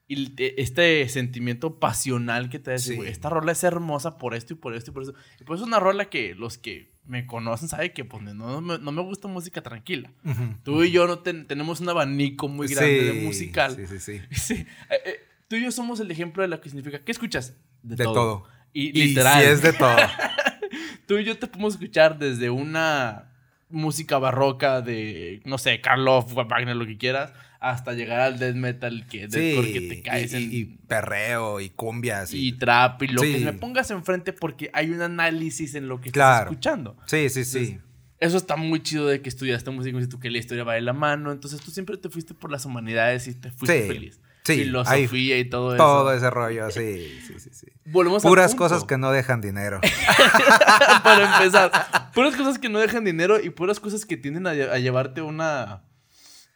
Y 0.07 0.31
te- 0.31 0.61
este 0.61 1.09
sentimiento 1.09 1.79
pasional 1.79 2.49
que 2.49 2.59
te 2.59 2.73
dice, 2.73 2.95
Sí. 2.95 3.01
esta 3.07 3.29
rola 3.29 3.53
es 3.53 3.63
hermosa 3.63 4.19
por 4.19 4.35
esto 4.35 4.55
y 4.55 4.57
por 4.57 4.75
esto 4.75 4.91
y 4.91 4.95
por 4.95 5.03
eso. 5.05 5.15
Y 5.41 5.45
pues 5.45 5.61
es 5.61 5.67
una 5.67 5.79
rola 5.79 6.07
que 6.11 6.35
los 6.35 6.59
que 6.59 6.91
me 7.05 7.27
conocen 7.27 7.69
saben 7.69 7.93
que 7.93 8.05
pues, 8.05 8.21
no, 8.23 8.35
no 8.35 8.61
me, 8.61 8.79
no 8.79 8.91
me 8.93 9.03
gusta 9.03 9.29
música 9.29 9.63
tranquila. 9.63 10.13
Ujú. 10.25 10.43
Tú 10.65 10.83
y 10.83 10.91
yo 10.91 11.07
no 11.07 11.21
ten- 11.21 11.47
tenemos 11.47 11.81
un 11.81 11.89
abanico 11.91 12.49
muy 12.49 12.67
grande 12.67 13.05
de 13.05 13.13
Sí, 13.13 13.21
musical. 13.27 13.77
Sí, 13.77 13.87
sí, 13.87 13.99
sí. 14.01 14.21
Sí, 14.33 14.55
eh, 14.91 14.97
eh, 15.07 15.21
tú 15.47 15.55
y 15.57 15.63
yo 15.63 15.71
somos 15.71 16.01
el 16.01 16.11
ejemplo 16.11 16.43
de 16.43 16.49
lo 16.49 16.61
que 16.61 16.71
significa. 16.71 16.99
¿Qué 17.05 17.13
escuchas? 17.13 17.57
De 17.83 17.97
todo. 17.97 18.45
Y 18.73 18.89
Y 19.01 19.09
literal. 19.09 19.43
sí 19.43 19.49
es 19.51 19.63
de 19.63 19.73
todo. 19.73 19.97
Tú 21.07 21.19
y 21.19 21.25
yo 21.25 21.37
te 21.39 21.47
podemos 21.47 21.75
escuchar 21.75 22.19
desde 22.19 22.51
una 22.51 23.33
música 23.69 24.19
barroca 24.19 24.81
de, 24.81 25.41
no 25.45 25.59
sé, 25.59 25.81
Karloff, 25.81 26.33
Wagner, 26.35 26.77
lo 26.77 26.87
que 26.87 26.97
quieras, 26.99 27.33
hasta 27.61 27.93
llegar 27.93 28.21
al 28.21 28.39
death 28.39 28.55
metal 28.55 29.07
que, 29.09 29.29
Sí, 29.31 29.53
porque 29.57 29.81
te 29.83 30.03
caes 30.03 30.33
y, 30.33 30.37
en... 30.37 30.53
y- 30.53 30.65
perreo 30.87 31.61
y 31.61 31.71
cumbias. 31.71 32.33
y 32.33 32.49
Y, 32.49 32.53
trap 32.53 33.03
y 33.03 33.09
lo 33.09 33.23
Sí. 33.23 33.33
que 33.35 33.39
me 33.45 33.53
pongas 33.53 33.91
enfrente 33.91 34.33
porque 34.33 34.71
hay 34.73 34.91
un 34.91 35.03
análisis 35.03 35.75
en 35.75 35.89
lo 35.89 36.01
que 36.01 36.11
Claro. 36.11 36.37
estás 36.37 36.53
escuchando. 36.53 36.97
sí, 37.07 37.29
sí, 37.29 37.45
sí. 37.45 37.79
Eso 38.19 38.37
está 38.37 38.57
muy 38.57 38.83
chido 38.83 39.07
de 39.07 39.23
que 39.23 39.31
estudiaste 39.31 39.71
música 39.71 39.99
y 39.99 40.07
tú 40.07 40.21
que 40.21 40.31
la 40.31 40.37
historia 40.39 40.63
va 40.63 40.75
de 40.75 40.83
la 40.83 40.93
mano. 40.93 41.33
Entonces 41.33 41.59
tú 41.63 41.71
siempre 41.71 41.97
te 41.97 42.11
fuiste 42.11 42.35
por 42.35 42.51
las 42.53 42.67
humanidades 42.67 43.27
y 43.29 43.35
te 43.35 43.51
fuiste 43.51 43.81
Sí, 43.83 43.89
feliz. 43.89 44.21
Sí, 44.45 44.57
Filosofía 44.65 45.39
y 45.39 45.45
todo, 45.49 45.77
Todo 45.77 46.11
eso. 46.13 46.19
ese 46.19 46.31
rollo, 46.31 46.71
sí, 46.71 47.21
sí, 47.27 47.35
sí, 47.39 47.51
sí. 47.53 47.67
Volvemos 47.87 48.23
Puras 48.23 48.55
cosas 48.55 48.85
que 48.85 48.97
no 48.99 49.11
dejan 49.11 49.41
dinero. 49.41 49.81
Para 51.05 51.37
empezar. 51.39 52.11
Puras 52.15 52.37
cosas 52.37 52.59
que 52.59 52.69
no 52.69 52.79
dejan 52.79 53.05
dinero 53.05 53.41
y 53.41 53.51
puras 53.51 53.81
cosas 53.81 54.05
que 54.07 54.17
tienden 54.17 54.47
a, 54.47 54.55
lle- 54.55 54.71
a 54.71 54.79
llevarte 54.79 55.23
una. 55.23 55.83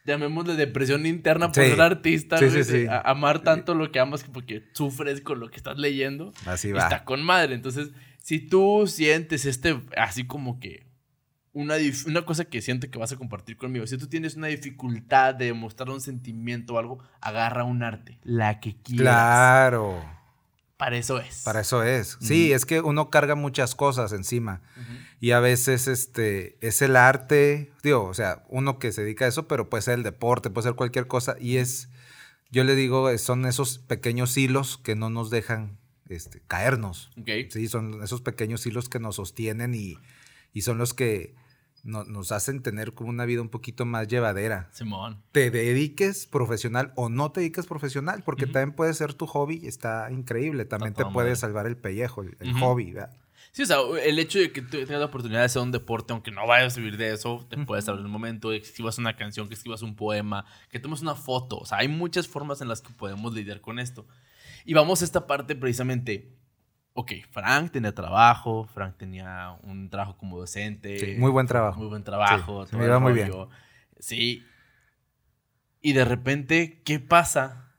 Llamémosle 0.05 0.55
depresión 0.55 1.05
interna 1.07 1.51
por 1.51 1.63
Sí. 1.63 1.69
ser 1.71 1.81
artista. 1.81 2.37
Sí, 2.37 2.63
sí, 2.63 2.85
a- 2.87 2.99
amar 3.01 3.39
tanto 3.41 3.73
lo 3.73 3.91
que 3.91 3.99
amas 3.99 4.23
que 4.23 4.29
porque 4.29 4.63
sufres 4.73 5.19
con 5.21 5.39
lo 5.39 5.49
que 5.49 5.57
estás 5.57 5.77
leyendo. 5.77 6.31
Así 6.45 6.69
y 6.69 6.71
va. 6.73 6.83
Está 6.83 7.03
con 7.03 7.23
madre. 7.23 7.55
Entonces, 7.55 7.89
si 8.21 8.39
tú 8.39 8.85
sientes 8.87 9.45
este. 9.45 9.81
Así 9.97 10.25
como 10.27 10.59
que. 10.59 10.85
Una, 11.55 11.75
una 12.05 12.25
cosa 12.25 12.43
que 12.43 12.61
siento 12.61 12.91
que 12.91 12.99
vas 12.99 13.13
a 13.13 13.15
compartir 13.15 13.55
conmigo. 13.55 13.87
Si 13.87 13.97
tú 13.97 14.07
tienes 14.07 14.35
una 14.35 14.47
dificultad 14.47 15.33
de 15.33 15.53
mostrar 15.53 15.89
un 15.89 16.01
sentimiento 16.01 16.73
o 16.73 16.79
algo, 16.79 16.99
agarra 17.21 17.63
un 17.63 17.81
arte. 17.81 18.19
La 18.23 18.59
que 18.59 18.75
quieras. 18.75 19.01
Claro. 19.01 20.03
Para 20.75 20.97
eso 20.97 21.17
es. 21.17 21.43
Para 21.45 21.61
eso 21.61 21.81
es. 21.83 22.17
Sí, 22.19 22.51
es 22.51 22.65
que 22.65 22.81
uno 22.81 23.09
carga 23.09 23.35
muchas 23.35 23.73
cosas 23.73 24.11
encima. 24.11 24.61
Y 25.21 25.31
a 25.31 25.39
veces 25.39 25.87
este 25.87 26.57
es 26.59 26.81
el 26.81 26.97
arte, 26.97 27.71
digo, 27.81 28.03
o 28.03 28.13
sea, 28.13 28.43
uno 28.49 28.77
que 28.77 28.91
se 28.91 29.03
dedica 29.03 29.23
a 29.23 29.29
eso, 29.29 29.47
pero 29.47 29.69
puede 29.69 29.83
ser 29.83 29.93
el 29.93 30.03
deporte, 30.03 30.49
puede 30.49 30.67
ser 30.67 30.75
cualquier 30.75 31.07
cosa. 31.07 31.37
Y 31.39 31.55
es, 31.55 31.87
yo 32.51 32.65
le 32.65 32.75
digo, 32.75 33.17
son 33.17 33.45
esos 33.45 33.79
pequeños 33.79 34.35
hilos 34.35 34.77
que 34.77 34.95
no 34.95 35.09
nos 35.09 35.29
dejan 35.29 35.77
este, 36.09 36.41
caernos. 36.45 37.11
Sí, 37.49 37.69
son 37.69 38.03
esos 38.03 38.19
pequeños 38.19 38.65
hilos 38.65 38.89
que 38.89 38.99
nos 38.99 39.15
sostienen 39.15 39.73
y, 39.73 39.97
y 40.51 40.63
son 40.63 40.77
los 40.77 40.93
que 40.93 41.35
no- 41.85 42.03
nos 42.03 42.31
hacen 42.33 42.61
tener 42.61 42.93
como 42.93 43.09
una 43.11 43.23
vida 43.25 43.41
un 43.41 43.49
poquito 43.49 43.85
más 43.85 44.07
llevadera. 44.07 44.69
Simón. 44.73 45.21
Te 45.31 45.51
dediques 45.51 46.25
profesional 46.25 46.91
o 46.95 47.07
no 47.09 47.31
te 47.31 47.39
dediques 47.39 47.65
profesional, 47.67 48.23
porque 48.25 48.47
también 48.47 48.73
puede 48.73 48.93
ser 48.93 49.13
tu 49.13 49.27
hobby, 49.27 49.65
está 49.65 50.11
increíble. 50.11 50.65
También 50.65 50.93
te 50.93 51.03
puede 51.05 51.27
madre. 51.29 51.35
salvar 51.37 51.67
el 51.67 51.77
pellejo, 51.77 52.23
el, 52.23 52.53
hobby. 52.59 52.91
¿verdad? 52.91 53.15
Sí, 53.51 53.61
o 53.61 53.65
sea, 53.65 53.77
el 54.03 54.19
hecho 54.19 54.39
de 54.39 54.51
que 54.51 54.61
tú 54.61 54.71
tengas 54.71 54.99
la 54.99 55.05
oportunidad 55.05 55.39
de 55.39 55.45
hacer 55.45 55.61
un 55.61 55.71
deporte, 55.71 56.11
aunque 56.11 56.29
no 56.31 56.45
vayas 56.45 56.75
a 56.75 56.79
vivir 56.81 56.97
de 56.97 57.13
eso, 57.13 57.45
te 57.49 57.57
puedes 57.57 57.87
abrir 57.87 58.03
el 58.05 58.11
momento, 58.11 58.49
que 58.49 58.57
escribas 58.57 58.97
una 58.97 59.15
canción, 59.15 59.47
que 59.47 59.53
escribas 59.53 59.81
un 59.81 59.95
poema, 59.95 60.45
que 60.69 60.79
tomes 60.79 61.01
una 61.01 61.15
foto. 61.15 61.59
O 61.59 61.65
sea, 61.65 61.77
hay 61.77 61.87
muchas 61.87 62.27
formas 62.27 62.59
en 62.59 62.67
las 62.67 62.81
que 62.81 62.91
podemos 62.93 63.33
lidiar 63.33 63.61
con 63.61 63.79
esto. 63.79 64.05
Y 64.65 64.73
vamos 64.73 65.01
a 65.01 65.05
esta 65.05 65.25
parte 65.27 65.55
precisamente. 65.55 66.33
Ok, 66.97 67.11
Frank 67.29 67.71
tenía 67.71 67.93
trabajo, 67.93 68.63
Frank 68.73 68.95
tenía 68.97 69.57
un 69.63 69.89
trabajo 69.89 70.15
como 70.17 70.37
docente. 70.39 70.97
Sí, 70.97 71.15
muy 71.19 71.29
buen 71.29 71.45
trabajo. 71.45 71.77
Muy 71.79 71.89
buen 71.89 72.03
trabajo. 72.05 72.65
Sí, 72.65 72.71
todo 72.71 72.79
me 72.79 72.85
iba 72.85 72.99
muy 72.99 73.11
bien. 73.13 73.29
Sí. 73.99 74.45
Y 75.81 75.91
de 75.93 76.05
repente, 76.05 76.81
¿qué 76.85 76.99
pasa 76.99 77.73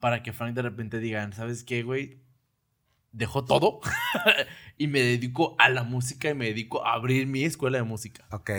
para 0.00 0.22
que 0.22 0.32
Frank 0.32 0.54
de 0.54 0.62
repente 0.62 0.98
diga, 1.00 1.30
¿sabes 1.32 1.64
qué, 1.64 1.82
güey? 1.82 2.22
Dejo 3.12 3.44
todo 3.44 3.80
y 4.78 4.86
me 4.88 5.00
dedico 5.00 5.54
a 5.58 5.68
la 5.68 5.82
música 5.82 6.30
y 6.30 6.34
me 6.34 6.46
dedico 6.46 6.84
a 6.86 6.94
abrir 6.94 7.26
mi 7.26 7.44
escuela 7.44 7.76
de 7.78 7.84
música. 7.84 8.24
Ok. 8.30 8.50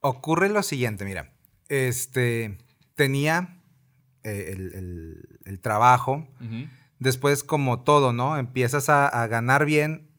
Ocurre 0.00 0.48
lo 0.50 0.62
siguiente, 0.62 1.04
mira. 1.06 1.32
Este, 1.68 2.58
tenía 2.94 3.60
eh, 4.24 4.52
el, 4.52 4.74
el- 4.74 5.38
el 5.46 5.60
trabajo. 5.60 6.28
Después, 6.98 7.44
como 7.44 7.82
todo, 7.82 8.12
¿no? 8.12 8.38
Empiezas 8.38 8.88
a, 8.88 9.06
a 9.06 9.26
ganar 9.26 9.64
bien 9.64 10.10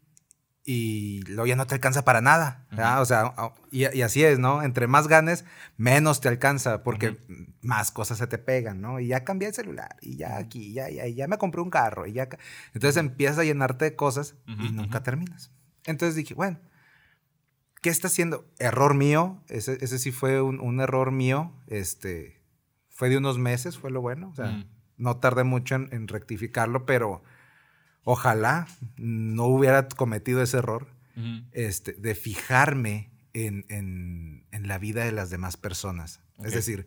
y 0.63 1.21
luego 1.27 1.45
ya 1.47 1.55
no 1.55 1.65
te 1.65 1.75
alcanza 1.75 2.03
para 2.03 2.21
nada. 2.21 2.65
¿verdad? 2.71 2.93
Ujú. 2.95 3.01
O 3.01 3.05
sea, 3.05 3.33
y, 3.71 3.97
y 3.97 4.01
así 4.01 4.23
es, 4.23 4.37
¿no? 4.37 4.61
Entre 4.61 4.85
más 4.85 5.07
ganes, 5.07 5.45
menos 5.77 6.19
te 6.21 6.27
alcanza 6.27 6.83
porque 6.83 7.11
Ujú. 7.11 7.45
más 7.61 7.91
cosas 7.91 8.17
se 8.17 8.27
te 8.27 8.37
pegan, 8.37 8.81
¿no? 8.81 8.99
Y 8.99 9.07
ya 9.07 9.23
cambié 9.23 9.47
el 9.47 9.53
celular 9.53 9.95
y 10.01 10.17
ya 10.17 10.37
aquí, 10.37 10.73
ya, 10.73 10.89
ya, 10.89 11.07
ya 11.07 11.27
me 11.27 11.37
compré 11.37 11.61
un 11.61 11.69
carro 11.69 12.05
y 12.05 12.11
ya. 12.13 12.27
Entonces 12.73 12.97
empiezas 12.97 13.39
a 13.39 13.43
llenarte 13.43 13.85
de 13.85 13.95
cosas 13.95 14.35
y 14.45 14.51
Ujú, 14.65 14.73
nunca 14.73 14.97
ujú. 14.97 15.05
terminas. 15.05 15.51
Entonces 15.85 16.15
dije, 16.15 16.33
bueno, 16.33 16.59
¿qué 17.81 17.89
está 17.89 18.07
haciendo? 18.07 18.45
Error 18.59 18.93
mío, 18.93 19.41
ese, 19.47 19.77
ese 19.81 19.97
sí 19.99 20.11
fue 20.11 20.41
un, 20.41 20.59
un 20.59 20.81
error 20.81 21.11
mío, 21.11 21.53
este, 21.67 22.41
fue 22.89 23.09
de 23.09 23.17
unos 23.17 23.37
meses, 23.39 23.77
fue 23.77 23.89
lo 23.89 24.01
bueno, 24.01 24.29
o 24.29 24.35
sea. 24.35 24.63
No 24.97 25.17
tardé 25.17 25.43
mucho 25.43 25.75
en, 25.75 25.89
en 25.91 26.07
rectificarlo, 26.07 26.85
pero 26.85 27.23
ojalá 28.03 28.67
no 28.97 29.45
hubiera 29.45 29.87
cometido 29.87 30.41
ese 30.41 30.57
error, 30.57 30.87
este, 31.51 31.93
de 31.93 32.13
fijarme 32.13 33.09
en, 33.33 33.65
en- 33.69 34.45
en 34.51 34.67
la 34.67 34.77
vida 34.77 35.03
de 35.03 35.11
las 35.11 35.29
demás 35.31 35.57
personas. 35.57 36.19
Es 36.43 36.53
decir, 36.53 36.85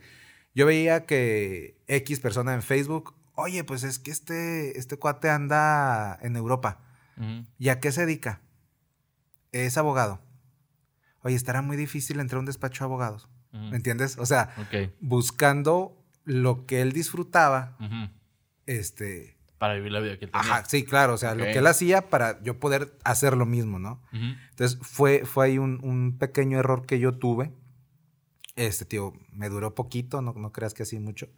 yo 0.55 0.67
veía 0.67 1.05
que 1.07 1.77
X 1.89 2.21
persona 2.21 2.55
en 2.55 2.63
Facebook, 2.63 3.15
oye, 3.35 3.65
pues 3.65 3.83
es 3.83 3.99
que 3.99 4.11
este, 4.13 4.79
este 4.79 4.97
cuate 4.97 5.31
anda 5.31 6.17
en 6.23 6.37
Europa. 6.37 6.81
Ujú. 7.17 7.45
¿Y 7.59 7.69
a 7.71 7.81
qué 7.81 7.91
se 7.91 8.03
dedica? 8.07 8.41
Es 9.53 9.77
abogado. 9.77 10.21
Oye, 11.23 11.35
estará 11.35 11.61
muy 11.61 11.77
difícil 11.77 12.21
entrar 12.21 12.37
a 12.37 12.41
un 12.41 12.47
despacho 12.47 12.85
de 12.85 12.87
abogados. 12.87 13.29
¿Me 13.53 13.75
entiendes? 13.77 14.17
O 14.19 14.27
sea, 14.27 14.55
buscando 15.01 16.00
lo 16.31 16.65
que 16.67 16.81
él 16.81 16.93
disfrutaba, 16.93 17.77
este... 18.67 19.37
Para 19.59 19.75
vivir 19.75 19.93
la 19.93 20.01
vida 20.01 20.19
que 20.19 20.27
él 20.27 20.31
tenía. 20.31 20.55
Ajá, 20.55 20.65
sí, 20.65 20.85
claro, 20.85 21.15
o 21.15 21.19
sea, 21.19 21.35
lo 21.35 21.45
que 21.45 21.59
él 21.59 21.67
hacía 21.67 22.09
para 22.09 22.43
yo 22.43 22.59
poder 22.59 22.97
hacer 23.05 23.37
lo 23.37 23.45
mismo, 23.45 23.79
¿no? 23.79 24.01
Entonces 24.13 24.79
fue, 24.81 25.25
fue 25.27 25.47
ahí 25.47 25.59
un, 25.59 25.81
un 25.83 26.17
pequeño 26.19 26.59
error 26.59 26.87
que 26.87 26.99
yo 26.99 27.19
tuve. 27.19 27.53
Este, 28.57 28.85
tío, 28.85 29.13
me 29.33 29.49
duró 29.49 29.75
poquito, 29.75 30.23
no, 30.23 30.33
no 30.33 30.53
creas 30.53 30.73
que 30.73 30.85
así 30.85 30.99
mucho. 30.99 31.29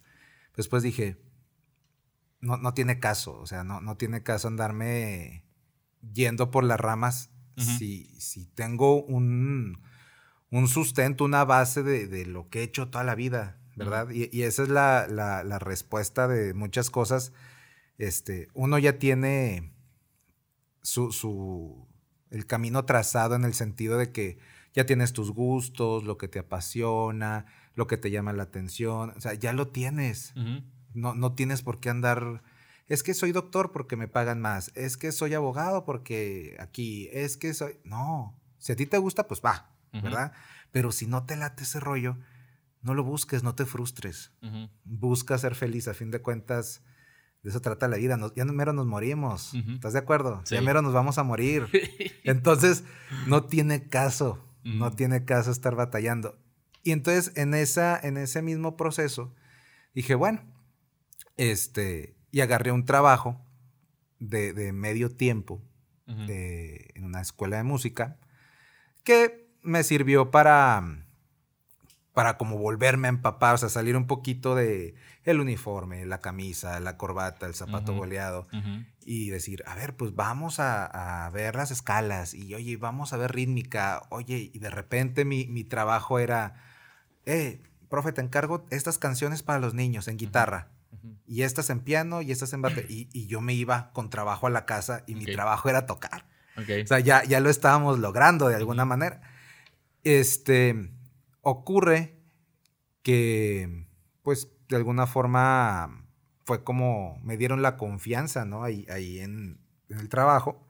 Después 0.57 0.83
dije, 0.83 1.17
no, 2.41 2.59
no 2.59 2.75
tiene 2.75 3.01
caso, 3.01 3.39
o 3.41 3.47
sea, 3.47 3.65
no, 3.65 3.81
no 3.81 3.97
tiene 3.97 4.23
caso 4.23 4.49
andarme 4.49 5.45
yendo 6.13 6.51
por 6.51 6.65
las 6.65 6.79
ramas 6.79 7.31
si, 7.57 8.07
si 8.21 8.47
tengo 8.47 9.03
un, 9.03 9.81
un 10.51 10.69
sustento, 10.69 11.25
una 11.25 11.45
base 11.45 11.83
de, 11.83 12.07
de 12.09 12.27
lo 12.27 12.49
que 12.49 12.61
he 12.61 12.63
hecho 12.63 12.89
toda 12.89 13.05
la 13.05 13.15
vida, 13.15 13.59
¿verdad? 13.77 14.09
y, 14.11 14.29
y 14.37 14.43
esa 14.43 14.63
es 14.65 14.69
la, 14.69 15.07
la- 15.09 15.45
la 15.45 15.59
respuesta 15.59 16.29
de 16.29 16.55
muchas 16.55 16.91
cosas. 16.91 17.33
Este, 17.99 18.49
uno 18.55 18.79
ya 18.79 18.99
tiene 18.99 19.73
su, 20.83 21.13
su- 21.13 21.87
el 22.31 22.47
camino 22.47 22.85
trazado 22.85 23.35
en 23.35 23.45
el 23.45 23.55
sentido 23.55 23.99
de 23.99 24.11
que 24.13 24.39
ya 24.75 24.87
tienes 24.87 25.13
tus 25.13 25.31
gustos, 25.33 26.05
lo 26.05 26.17
que 26.17 26.29
te 26.29 26.39
apasiona, 26.39 27.45
lo 27.75 27.87
que 27.87 27.99
te 27.99 28.11
llama 28.11 28.33
la 28.33 28.45
atención, 28.45 29.13
o 29.17 29.21
sea, 29.21 29.35
ya 29.35 29.53
lo 29.53 29.69
tienes. 29.69 30.33
No, 30.95 31.15
no 31.15 31.35
tienes 31.35 31.63
por 31.63 31.81
qué 31.81 31.91
andar 31.91 32.43
es 32.89 33.03
que 33.03 33.15
soy 33.15 33.33
doctor 33.33 33.73
porque 33.73 33.97
me 33.97 34.09
pagan 34.09 34.41
más, 34.41 34.71
es 34.75 34.97
que 34.97 35.13
soy 35.13 35.33
abogado 35.35 35.85
porque 35.85 36.57
aquí, 36.59 37.09
es 37.13 37.37
que 37.37 37.55
soy... 37.55 37.79
No, 37.85 38.39
si 38.59 38.73
a 38.73 38.77
ti 38.77 38.87
te 38.87 38.99
gusta, 38.99 39.27
pues 39.29 39.41
va, 39.43 39.71
¿verdad? 40.03 40.33
Pero 40.73 40.91
si 40.93 41.07
no 41.07 41.25
te 41.25 41.37
late 41.37 41.63
ese 41.63 41.81
rollo, 41.81 42.19
no 42.83 42.95
lo 42.95 43.05
busques, 43.05 43.43
no 43.43 43.55
te 43.55 43.65
frustres. 43.65 44.33
Busca 44.85 45.39
ser 45.39 45.55
feliz, 45.55 45.89
a 45.89 45.95
fin 45.95 46.11
de 46.11 46.21
cuentas, 46.21 46.83
de 47.43 47.51
eso 47.51 47.61
trata 47.61 47.89
la 47.89 47.97
vida. 47.97 48.19
ya 48.37 48.45
mero 48.45 48.73
nos 48.73 48.87
morimos, 48.87 49.55
¿estás 49.55 49.93
de 49.93 50.01
acuerdo? 50.01 50.43
Ya 50.47 50.61
mero 50.61 50.83
nos 50.83 50.93
vamos 50.93 51.19
a 51.19 51.23
morir. 51.23 51.67
Entonces, 52.25 52.85
no 53.27 53.45
tiene 53.45 53.89
caso, 53.89 54.45
no 54.65 54.93
tiene 54.93 55.25
caso 55.25 55.51
estar 55.51 55.75
batallando. 55.75 56.39
Y 56.85 56.91
entonces, 56.91 57.33
en, 57.37 57.55
esa, 57.55 57.97
en 57.97 58.17
ese 58.17 58.43
mismo 58.43 58.77
proceso, 58.77 59.33
dije, 59.95 60.17
bueno, 60.17 60.43
este, 61.37 62.17
y 62.33 62.41
agarré 62.41 62.73
un 62.73 62.85
trabajo 62.85 63.41
de, 64.19 64.73
medio 64.73 65.11
tiempo 65.15 65.63
en 66.07 67.05
una 67.05 67.21
escuela 67.21 67.57
de 67.57 67.63
música 67.63 68.19
que 69.05 69.49
me 69.63 69.83
sirvió 69.85 70.31
para, 70.31 71.07
para 72.15 72.37
como 72.37 72.59
volverme 72.59 73.09
a 73.09 73.11
empapar, 73.11 73.55
o 73.55 73.59
sea, 73.59 73.69
salir 73.69 73.97
un 73.97 74.07
poquito 74.07 74.55
de 74.55 74.95
el 75.25 75.41
uniforme, 75.41 76.05
la 76.05 76.19
camisa, 76.19 76.79
la 76.81 76.97
corbata, 76.97 77.47
el 77.47 77.55
zapato 77.55 77.95
boleado 77.95 78.47
y 79.05 79.31
decir, 79.31 79.63
a 79.67 79.75
ver, 79.75 79.97
pues 79.97 80.15
vamos 80.15 80.59
a, 80.59 81.31
ver 81.33 81.55
las 81.55 81.71
escalas 81.71 82.35
y 82.35 82.55
oye, 82.55 82.77
vamos 82.77 83.13
a 83.13 83.17
ver 83.17 83.33
rítmica, 83.33 84.03
oye, 84.11 84.51
y 84.53 84.59
de 84.59 84.71
repente 84.71 85.25
mi, 85.25 85.47
mi 85.47 85.65
trabajo 85.65 86.19
era, 86.19 86.55
eh, 87.25 87.63
profe, 87.89 88.13
te 88.13 88.21
encargo 88.21 88.67
estas 88.71 88.99
canciones 88.99 89.43
para 89.43 89.59
los 89.59 89.75
niños 89.75 90.09
en 90.09 90.17
guitarra. 90.17 90.69
Y 91.27 91.43
estas 91.43 91.71
en 91.71 91.81
piano 91.81 92.21
y 92.21 92.31
estas 92.31 92.53
en 92.53 92.63
batería. 92.63 93.07
Y, 93.13 93.27
yo 93.27 93.41
me 93.41 93.55
iba 93.55 93.91
con 93.93 94.11
trabajo 94.11 94.47
a 94.47 94.51
la 94.51 94.67
casa 94.67 95.03
y 95.07 95.15
mi 95.15 95.25
trabajo 95.25 95.69
era 95.69 95.87
tocar. 95.87 96.27
O 96.57 96.87
sea, 96.87 97.01
ya, 97.01 97.25
ya 97.25 97.41
lo 97.41 97.49
estábamos 97.49 97.99
logrando 97.99 98.49
de 98.49 98.57
alguna 98.57 98.85
manera. 98.85 99.23
Este, 100.05 100.93
ocurre 101.43 102.17
que, 103.03 103.87
pues, 104.23 104.49
de 104.69 104.77
alguna 104.77 105.07
forma 105.07 106.03
fue 106.45 106.65
como 106.65 107.21
me 107.23 107.37
dieron 107.37 107.63
la 107.63 107.77
confianza, 107.77 108.45
¿no? 108.45 108.65
Ahí, 108.65 108.87
ahí 108.91 109.21
en, 109.21 109.59
el 109.89 110.09
trabajo. 110.09 110.67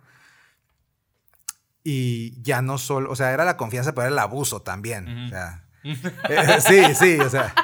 Y 1.85 2.41
ya 2.43 2.63
no 2.63 2.79
solo, 2.79 3.11
o 3.11 3.17
sea, 3.17 3.33
era 3.33 3.45
la 3.45 3.57
confianza, 3.57 3.93
pero 3.93 4.03
era 4.03 4.13
el 4.13 4.19
abuso 4.19 4.63
también. 4.63 5.09
O 5.09 5.29
sea, 5.29 5.65
eh, 5.85 6.61
sí, 6.61 6.95
sí, 6.95 7.19
o 7.21 7.29
sea. 7.29 7.55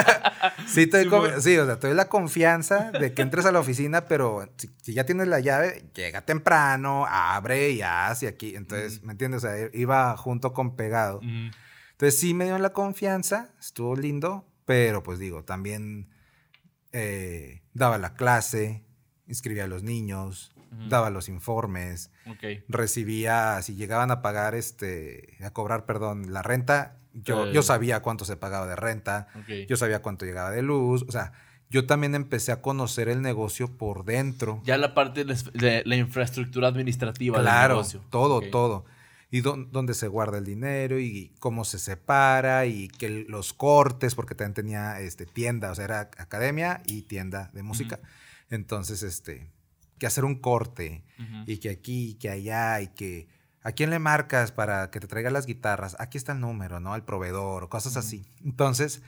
sí, 0.66 0.86
te 0.86 1.02
sí, 1.40 1.58
o 1.58 1.66
sea, 1.66 1.78
te 1.78 1.88
doy 1.88 1.96
la 1.96 2.08
confianza 2.08 2.92
de 2.92 3.12
que 3.12 3.22
entres 3.22 3.46
a 3.46 3.52
la 3.52 3.58
oficina, 3.58 4.04
pero 4.06 4.48
si, 4.56 4.94
ya 4.94 5.04
tienes 5.04 5.26
la 5.26 5.40
llave, 5.40 5.84
llega 5.94 6.22
temprano, 6.22 7.06
abre 7.08 7.70
y 7.70 7.82
hace 7.82 8.28
aquí. 8.28 8.54
Entonces, 8.54 9.02
¿me 9.02 9.12
entiendes? 9.12 9.44
O 9.44 9.48
sea, 9.48 9.68
iba 9.72 10.16
junto 10.16 10.52
con 10.52 10.76
pegado. 10.76 11.20
Entonces, 11.98 12.20
sí 12.20 12.32
me 12.32 12.44
dio 12.44 12.56
la 12.60 12.72
confianza, 12.72 13.50
estuvo 13.58 13.96
lindo, 13.96 14.46
pero 14.64 15.02
pues 15.02 15.18
digo, 15.18 15.42
también 15.42 16.08
eh, 16.92 17.62
daba 17.74 17.98
la 17.98 18.14
clase, 18.14 18.84
inscribía 19.26 19.64
a 19.64 19.66
los 19.66 19.82
niños, 19.82 20.52
daba 20.88 21.10
los 21.10 21.28
informes, 21.28 22.12
recibía, 22.68 23.60
si 23.62 23.74
llegaban 23.74 24.12
a 24.12 24.22
pagar, 24.22 24.54
este, 24.54 25.38
a 25.42 25.50
cobrar, 25.50 25.86
perdón, 25.86 26.32
la 26.32 26.42
renta, 26.42 26.98
yo, 27.14 27.50
yo 27.50 27.64
sabía 27.64 28.00
cuánto 28.00 28.24
se 28.24 28.36
pagaba 28.36 28.68
de 28.68 28.76
renta, 28.76 29.26
yo 29.68 29.76
sabía 29.76 30.00
cuánto 30.00 30.24
llegaba 30.24 30.52
de 30.52 30.62
luz, 30.62 31.04
o 31.08 31.10
sea, 31.10 31.32
yo 31.68 31.84
también 31.84 32.14
empecé 32.14 32.52
a 32.52 32.62
conocer 32.62 33.08
el 33.08 33.22
negocio 33.22 33.76
por 33.76 34.04
dentro. 34.04 34.62
Ya 34.64 34.78
la 34.78 34.94
parte 34.94 35.24
de 35.24 35.82
la 35.84 35.96
infraestructura 35.96 36.68
administrativa 36.68 37.42
del 37.42 37.70
negocio. 37.70 38.04
Todo, 38.08 38.40
todo. 38.40 38.84
Y 39.30 39.42
dónde 39.42 39.92
se 39.92 40.08
guarda 40.08 40.38
el 40.38 40.44
dinero 40.44 40.98
y 40.98 41.34
cómo 41.38 41.64
se 41.64 41.78
separa 41.78 42.64
y 42.64 42.88
que 42.88 43.26
los 43.28 43.52
cortes, 43.52 44.14
porque 44.14 44.34
también 44.34 44.54
tenía 44.54 45.00
este, 45.00 45.26
tienda, 45.26 45.70
o 45.70 45.74
sea, 45.74 45.84
era 45.84 46.00
academia 46.16 46.82
y 46.86 47.02
tienda 47.02 47.50
de 47.52 47.62
música. 47.62 48.00
Entonces, 48.48 49.02
este, 49.02 49.50
que 49.98 50.06
hacer 50.06 50.24
un 50.24 50.36
corte 50.36 51.04
y 51.46 51.58
que 51.58 51.68
aquí, 51.68 52.14
que 52.14 52.30
allá 52.30 52.80
y 52.80 52.88
que 52.88 53.28
¿A 53.62 53.72
quién 53.72 53.90
le 53.90 53.98
marcas 53.98 54.52
para 54.52 54.90
que 54.90 55.00
te 55.00 55.08
traiga 55.08 55.30
las 55.30 55.44
guitarras? 55.44 55.96
Aquí 55.98 56.16
está 56.16 56.32
el 56.32 56.40
número, 56.40 56.80
¿no? 56.80 56.94
Al 56.94 57.04
proveedor, 57.04 57.68
cosas 57.68 57.96
así. 57.96 58.24
Entonces, 58.42 59.02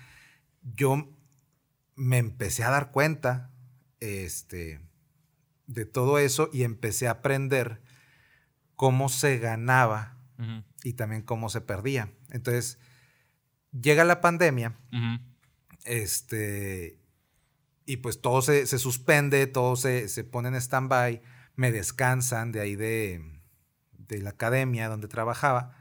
yo 0.75 1.09
me 1.95 2.19
empecé 2.19 2.65
a 2.65 2.71
dar 2.71 2.91
cuenta 2.91 3.51
este, 4.01 4.81
de 5.67 5.87
todo 5.87 6.19
eso 6.19 6.51
y 6.53 6.65
empecé 6.65 7.09
a 7.09 7.13
aprender 7.13 7.81
cómo 8.81 9.11
se 9.11 9.37
ganaba 9.37 10.17
y 10.83 10.95
también 10.95 11.21
cómo 11.21 11.51
se 11.51 11.61
perdía. 11.61 12.15
Entonces, 12.31 12.79
llega 13.79 14.05
la 14.05 14.23
pandemia, 14.23 14.75
este, 15.85 16.99
y 17.85 17.99
pues 17.99 18.23
todo 18.23 18.41
se, 18.41 18.67
suspende, 18.67 19.47
todo 19.47 19.77
se, 19.77 20.09
se 20.09 20.25
pone 20.25 20.49
en 20.49 20.55
stand-by, 20.55 21.21
me 21.57 21.73
descansan 21.73 22.53
de 22.53 22.61
ahí 22.61 22.75
de 22.75 23.41
de 24.09 24.23
la 24.23 24.31
academia 24.31 24.89
donde 24.89 25.09
trabajaba. 25.09 25.77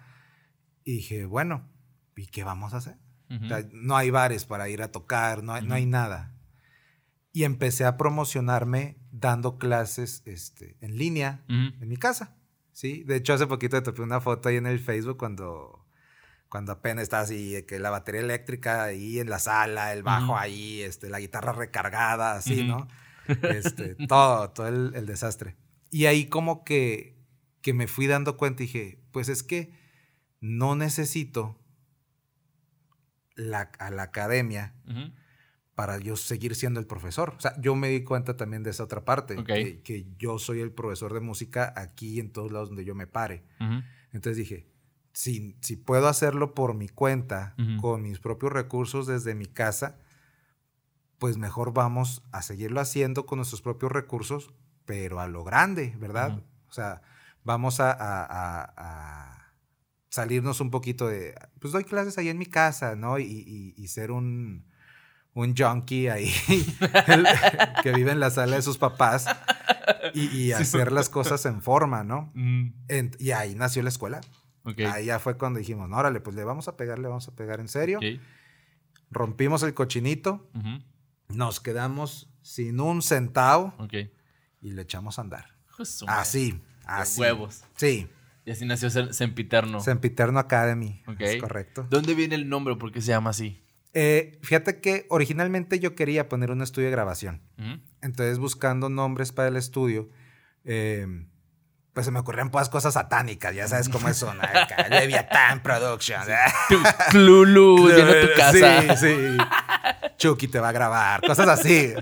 Y 0.84 0.98
dije, 0.98 1.26
bueno, 1.26 1.70
¿y 2.18 2.28
qué 2.28 2.44
vamos 2.44 2.74
a 2.74 2.78
hacer? 2.78 2.98
no 3.72 3.96
hay 3.96 4.10
bares 4.10 4.44
para 4.44 4.68
ir 4.68 4.82
a 4.82 4.92
tocar, 4.92 5.42
no 5.42 5.54
hay, 5.54 5.64
no 5.66 5.74
hay 5.74 5.86
nada. 5.86 6.36
Y 7.32 7.46
empecé 7.46 7.86
a 7.86 7.96
promocionarme 7.96 8.98
dando 9.10 9.58
clases 9.58 10.22
este, 10.26 10.76
en 10.82 10.98
línea 10.98 11.46
en 11.48 11.88
mi 11.88 11.96
casa. 11.96 12.39
¿Sí? 12.80 13.04
De 13.04 13.18
hecho, 13.18 13.34
hace 13.34 13.48
poquito 13.48 13.78
te 13.78 13.84
topé 13.84 14.02
una 14.02 14.22
foto 14.22 14.50
ahí 14.50 14.56
en 14.56 14.68
el 14.68 14.80
Facebook 14.80 15.18
cuando, 15.18 15.86
cuando 16.48 16.72
apenas 16.72 17.04
estaba 17.04 17.24
así, 17.24 17.64
que 17.68 17.80
la 17.80 17.90
batería 17.90 18.22
eléctrica 18.22 18.84
ahí 18.84 19.20
en 19.20 19.30
la 19.30 19.40
sala, 19.40 19.94
el 19.94 20.04
bajo 20.04 20.38
ahí, 20.38 20.82
este, 20.82 21.10
la 21.10 21.20
guitarra 21.20 21.52
recargada, 21.52 22.36
así, 22.36 22.64
¿no? 22.64 22.88
Este, 23.28 23.96
todo, 24.08 24.52
todo 24.52 24.68
el, 24.68 24.94
el 24.96 25.06
desastre. 25.06 25.58
Y 25.92 26.06
ahí 26.06 26.28
como 26.28 26.64
que 26.64 27.20
que 27.62 27.74
me 27.74 27.88
fui 27.88 28.08
dando 28.08 28.38
cuenta 28.38 28.64
y 28.64 28.68
dije, 28.68 29.04
pues 29.12 29.30
es 29.30 29.44
que 29.44 29.74
no 30.40 30.76
necesito 30.76 31.60
la, 33.36 33.72
a 33.80 33.92
la 33.92 34.04
academia 34.04 34.76
para 35.80 35.98
yo 35.98 36.18
seguir 36.18 36.56
siendo 36.56 36.82
el 36.82 36.86
profesor. 36.86 37.36
O 37.38 37.40
sea, 37.40 37.54
yo 37.58 37.74
me 37.74 37.88
di 37.88 38.04
cuenta 38.04 38.36
también 38.36 38.64
de 38.64 38.72
esa 38.72 38.84
otra 38.84 39.06
parte, 39.06 39.42
que, 39.46 40.08
yo 40.18 40.38
soy 40.38 40.60
el 40.60 40.74
profesor 40.74 41.14
de 41.14 41.22
música 41.22 41.74
aquí 41.78 42.20
en 42.20 42.34
todos 42.34 42.52
lados 42.52 42.68
donde 42.68 42.84
yo 42.84 42.96
me 42.96 43.08
pare. 43.08 43.46
Entonces 44.12 44.36
dije, 44.36 44.68
si, 45.14 45.56
si, 45.62 45.78
puedo 45.78 46.10
hacerlo 46.10 46.54
por 46.54 46.74
mi 46.74 46.90
cuenta, 46.90 47.56
con 47.80 48.02
mis 48.02 48.20
propios 48.20 48.52
recursos 48.52 49.08
desde 49.08 49.36
mi 49.36 49.46
casa, 49.46 50.02
pues 51.18 51.38
mejor 51.38 51.72
vamos 51.72 52.24
a 52.34 52.42
seguirlo 52.42 52.82
haciendo 52.82 53.26
con 53.26 53.38
nuestros 53.38 53.62
propios 53.62 53.94
recursos, 53.94 54.52
pero 54.84 55.22
a 55.22 55.30
lo 55.30 55.46
grande, 55.46 55.96
¿verdad? 55.98 56.44
O 56.68 56.74
sea, 56.74 57.02
vamos 57.46 57.78
a, 57.80 59.54
salirnos 60.10 60.60
un 60.60 60.72
poquito 60.72 61.08
de, 61.08 61.36
pues 61.62 61.72
doy 61.72 61.86
clases 61.86 62.18
ahí 62.18 62.28
en 62.28 62.38
mi 62.38 62.48
casa, 62.48 62.98
¿no? 62.98 63.18
Y, 63.18 63.88
ser 63.88 64.12
un, 64.12 64.66
un 65.34 65.56
junkie 65.56 66.10
ahí 66.10 66.32
que 67.84 67.92
vive 67.92 68.12
en 68.12 68.20
la 68.20 68.30
sala 68.30 68.56
de 68.56 68.62
sus 68.62 68.78
papás 68.78 69.26
y, 70.14 70.52
hacer 70.52 70.92
las 70.92 71.10
cosas 71.10 71.46
en 71.46 71.62
forma, 71.62 72.04
¿no? 72.04 72.32
Mm. 72.34 72.72
y 73.20 73.32
ahí 73.32 73.56
nació 73.56 73.84
la 73.84 73.90
escuela. 73.90 74.22
Ahí 74.92 75.06
ya 75.06 75.20
fue 75.20 75.38
cuando 75.38 75.60
dijimos, 75.60 75.90
no, 75.90 75.98
órale, 75.98 76.20
pues 76.20 76.36
le 76.36 76.44
vamos 76.44 76.68
a 76.68 76.78
pegar, 76.78 77.00
le 77.00 77.08
vamos 77.08 77.28
a 77.28 77.36
pegar 77.36 77.60
en 77.60 77.68
serio. 77.68 78.00
Rompimos 79.10 79.64
el 79.64 79.74
cochinito, 79.74 80.50
nos 81.30 81.60
quedamos 81.60 82.32
sin 82.42 82.80
un 82.80 83.02
centavo 83.02 83.74
y 84.62 84.72
le 84.72 84.82
echamos 84.82 85.18
a 85.20 85.22
andar. 85.22 85.56
Así. 86.08 86.60
Así. 86.86 87.22
huevos. 87.22 87.64
Sí. 87.76 88.10
Y 88.46 88.52
así 88.52 88.66
nació 88.66 88.90
Sempiterno. 88.90 89.80
Sempiterno 89.80 90.40
Academy. 90.40 91.04
Es 91.20 91.40
correcto. 91.42 91.86
¿Dónde 91.90 92.16
viene 92.16 92.36
el 92.36 92.50
nombre? 92.50 92.76
¿Por 92.76 92.92
qué 92.92 93.02
se 93.02 93.10
llama 93.10 93.30
así? 93.30 93.64
Eh, 93.94 94.40
fíjate 94.44 94.80
que 94.80 95.06
originalmente 95.10 95.80
yo 95.80 95.96
quería 95.96 96.30
poner 96.30 96.52
un 96.52 96.62
estudio 96.62 96.88
de 96.88 96.92
grabación. 96.92 97.42
Entonces, 98.02 98.40
buscando 98.40 98.90
nombres 98.90 99.32
para 99.32 99.48
el 99.48 99.56
estudio, 99.56 100.10
eh, 100.64 101.26
pues 101.94 102.06
se 102.06 102.12
me 102.12 102.20
ocurrían 102.20 102.50
pues 102.50 102.70
cosas 102.70 102.94
satánicas, 102.94 103.54
ya 103.54 103.68
sabes 103.68 103.90
cómo 103.90 104.08
es 104.08 104.18
son. 104.18 104.38
Leviathan 104.90 105.62
Productions. 105.62 106.28
Lulu, 107.14 107.90
lleno 107.96 108.14
tu 108.22 108.28
casa. 108.38 108.96
Sí, 108.96 109.08
sí. 109.08 109.38
Chucky 110.18 110.48
te 110.48 110.60
va 110.60 110.70
a 110.70 110.72
grabar, 110.72 111.22
cosas 111.22 111.48
así. 111.48 111.94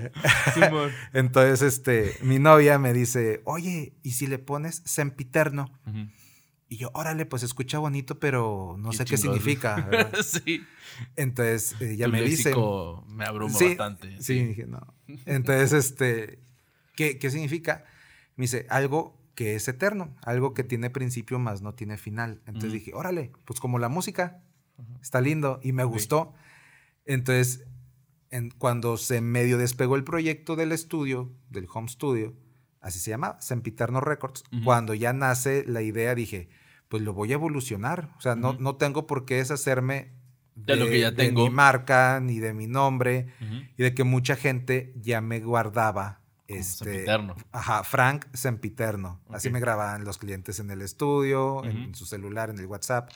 Entonces, 1.13 1.61
este, 1.61 2.17
mi 2.21 2.39
novia 2.39 2.77
me 2.79 2.91
dice, 2.91 3.41
oye, 3.45 3.93
¿y 4.03 4.11
si 4.11 4.27
le 4.27 4.39
pones 4.39 4.81
sempiterno? 4.85 5.71
Y 6.69 6.77
yo, 6.77 6.91
órale, 6.93 7.25
pues 7.25 7.43
escucha 7.43 7.79
bonito, 7.79 8.19
pero 8.19 8.75
no 8.77 8.91
sé 8.91 9.05
qué 9.05 9.17
significa. 9.17 10.11
sí. 10.23 10.63
Entonces 11.15 11.75
ella 11.81 12.07
me 12.07 12.21
dice. 12.21 12.51
Me 13.07 13.25
abruma 13.25 13.53
bastante. 13.69 14.21
Sí, 14.21 14.43
dije, 14.43 14.65
no. 14.67 14.93
Entonces, 15.25 15.71
este, 15.73 16.39
¿Qué, 16.95 17.17
¿Qué 17.19 17.29
significa? 17.31 17.85
Me 18.35 18.43
dice, 18.43 18.65
algo 18.69 19.15
que 19.35 19.55
es 19.55 19.67
eterno, 19.67 20.15
algo 20.23 20.53
que 20.53 20.63
tiene 20.63 20.89
principio 20.89 21.37
más 21.39 21.61
no 21.61 21.73
tiene 21.73 21.97
final. 21.97 22.41
Entonces 22.47 22.73
dije, 22.73 22.91
órale, 22.95 23.31
pues 23.45 23.59
como 23.59 23.77
la 23.79 23.87
música, 23.87 24.41
está 25.01 25.21
lindo 25.21 25.59
y 25.63 25.71
me 25.73 25.83
gustó. 25.83 26.33
Entonces, 27.05 27.63
en- 28.31 28.49
cuando 28.51 28.97
se 28.97 29.21
medio 29.21 29.57
despegó 29.57 29.95
el 29.95 30.03
proyecto 30.03 30.55
del 30.55 30.71
estudio, 30.71 31.31
del 31.49 31.67
home 31.71 31.87
studio, 31.87 32.33
así 32.87 32.99
se 32.99 33.11
llama, 33.11 33.37
Sempiterno 33.39 34.01
Records, 34.01 34.43
cuando 34.63 34.93
ya 34.93 35.13
nace 35.13 35.63
la 35.67 35.81
idea, 35.81 36.15
dije, 36.15 36.49
pues 36.87 37.03
lo 37.03 37.13
voy 37.13 37.31
a 37.31 37.35
evolucionar. 37.35 38.09
O 38.17 38.21
sea, 38.21 38.35
no, 38.35 38.53
no 38.59 38.75
tengo 38.77 39.05
por 39.07 39.25
qué 39.25 39.35
deshacerme 39.35 40.13
De 40.55 40.75
lo 40.75 40.85
que 40.87 40.99
ya 41.01 41.11
de 41.11 41.17
tengo. 41.17 41.43
mi 41.43 41.49
marca 41.49 42.19
ni 42.21 42.39
de 42.39 42.53
mi 42.53 42.65
nombre 42.67 43.27
y 43.77 43.83
de 43.83 43.93
que 43.93 44.03
mucha 44.03 44.35
gente 44.35 44.93
ya 44.95 45.21
me 45.21 45.39
guardaba 45.41 46.21
Como 46.47 46.59
este 46.61 46.85
sempiterno. 46.85 47.35
ajá 47.51 47.83
Frank 47.83 48.25
Sempiterno. 48.33 49.21
Así 49.29 49.49
me 49.49 49.59
grababan 49.59 50.05
los 50.05 50.17
clientes 50.17 50.59
en 50.59 50.71
el 50.71 50.81
estudio 50.81 51.63
en 51.65 51.93
su 51.93 52.05
celular 52.05 52.49
en 52.49 52.57
el 52.57 52.65
WhatsApp 52.67 53.09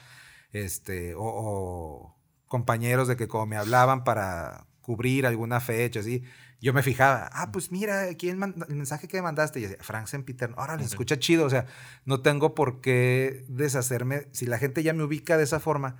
este 0.51 1.15
o, 1.15 1.21
o 1.23 2.15
compañeros 2.47 3.07
de 3.07 3.15
que 3.15 3.27
como 3.29 3.45
me 3.45 3.55
hablaban 3.55 4.03
para 4.03 4.67
cubrir 4.81 5.25
alguna 5.25 5.59
fecha 5.61 6.01
así 6.01 6.23
yo 6.61 6.73
me 6.73 6.83
fijaba 6.83 7.29
ah 7.33 7.51
pues 7.51 7.71
mira 7.71 8.07
quién 8.17 8.37
manda- 8.37 8.65
el 8.69 8.75
mensaje 8.75 9.07
que 9.07 9.17
me 9.17 9.23
mandaste 9.23 9.59
y 9.59 9.63
decía, 9.63 9.77
Frank 9.81 10.07
Sempiterno 10.07 10.55
ahora 10.57 10.75
le 10.77 10.83
Ok. 10.83 10.89
escucha 10.89 11.17
chido 11.19 11.45
o 11.45 11.49
sea 11.49 11.65
no 12.05 12.21
tengo 12.21 12.53
por 12.55 12.79
qué 12.81 13.43
deshacerme 13.49 14.27
si 14.31 14.45
la 14.45 14.57
gente 14.59 14.83
ya 14.83 14.93
me 14.93 15.03
ubica 15.03 15.37
de 15.37 15.43
esa 15.43 15.59
forma 15.59 15.97